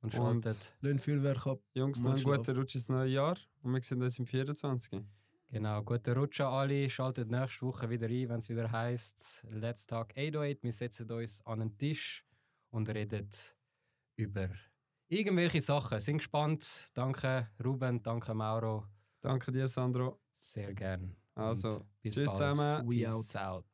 und 0.00 0.14
Und- 0.14 0.44
schaltet. 0.44 0.72
Löhn 0.80 0.98
Feuerwerk 0.98 1.46
ab. 1.46 1.60
Jungs, 1.74 2.00
noch 2.00 2.14
einen 2.14 2.24
guten 2.24 2.56
Rutsch 2.56 2.74
ins 2.76 2.88
neue 2.88 3.10
Jahr 3.10 3.36
und 3.62 3.72
wir 3.72 3.82
sehen 3.82 4.02
uns 4.02 4.18
im 4.18 4.26
24. 4.26 5.02
Genau, 5.50 5.82
guten 5.82 6.12
Rutsch 6.12 6.40
an 6.42 6.52
alle. 6.52 6.90
Schaltet 6.90 7.30
nächste 7.30 7.62
Woche 7.66 7.88
wieder 7.88 8.06
ein, 8.06 8.28
wenn 8.28 8.38
es 8.38 8.50
wieder 8.50 8.70
heißt 8.70 9.46
Let's 9.48 9.86
Talk 9.86 10.10
808. 10.10 10.62
Wir 10.62 10.72
setzen 10.72 11.10
uns 11.10 11.40
an 11.46 11.62
einen 11.62 11.78
Tisch 11.78 12.26
und 12.68 12.88
reden 12.90 13.30
über 14.16 14.50
irgendwelche 15.08 15.62
Sachen. 15.62 16.00
Sind 16.00 16.18
gespannt. 16.18 16.90
Danke, 16.92 17.48
Ruben. 17.64 18.02
Danke, 18.02 18.34
Mauro. 18.34 18.84
Danke 19.22 19.50
dir, 19.50 19.66
Sandro. 19.68 20.20
Sehr 20.34 20.74
gern. 20.74 21.16
Also, 21.34 21.86
bis 22.02 22.14
tschüss 22.14 22.26
bald. 22.26 22.56
zusammen. 22.56 22.86
We 22.86 23.04
Peace 23.04 23.36
out. 23.36 23.64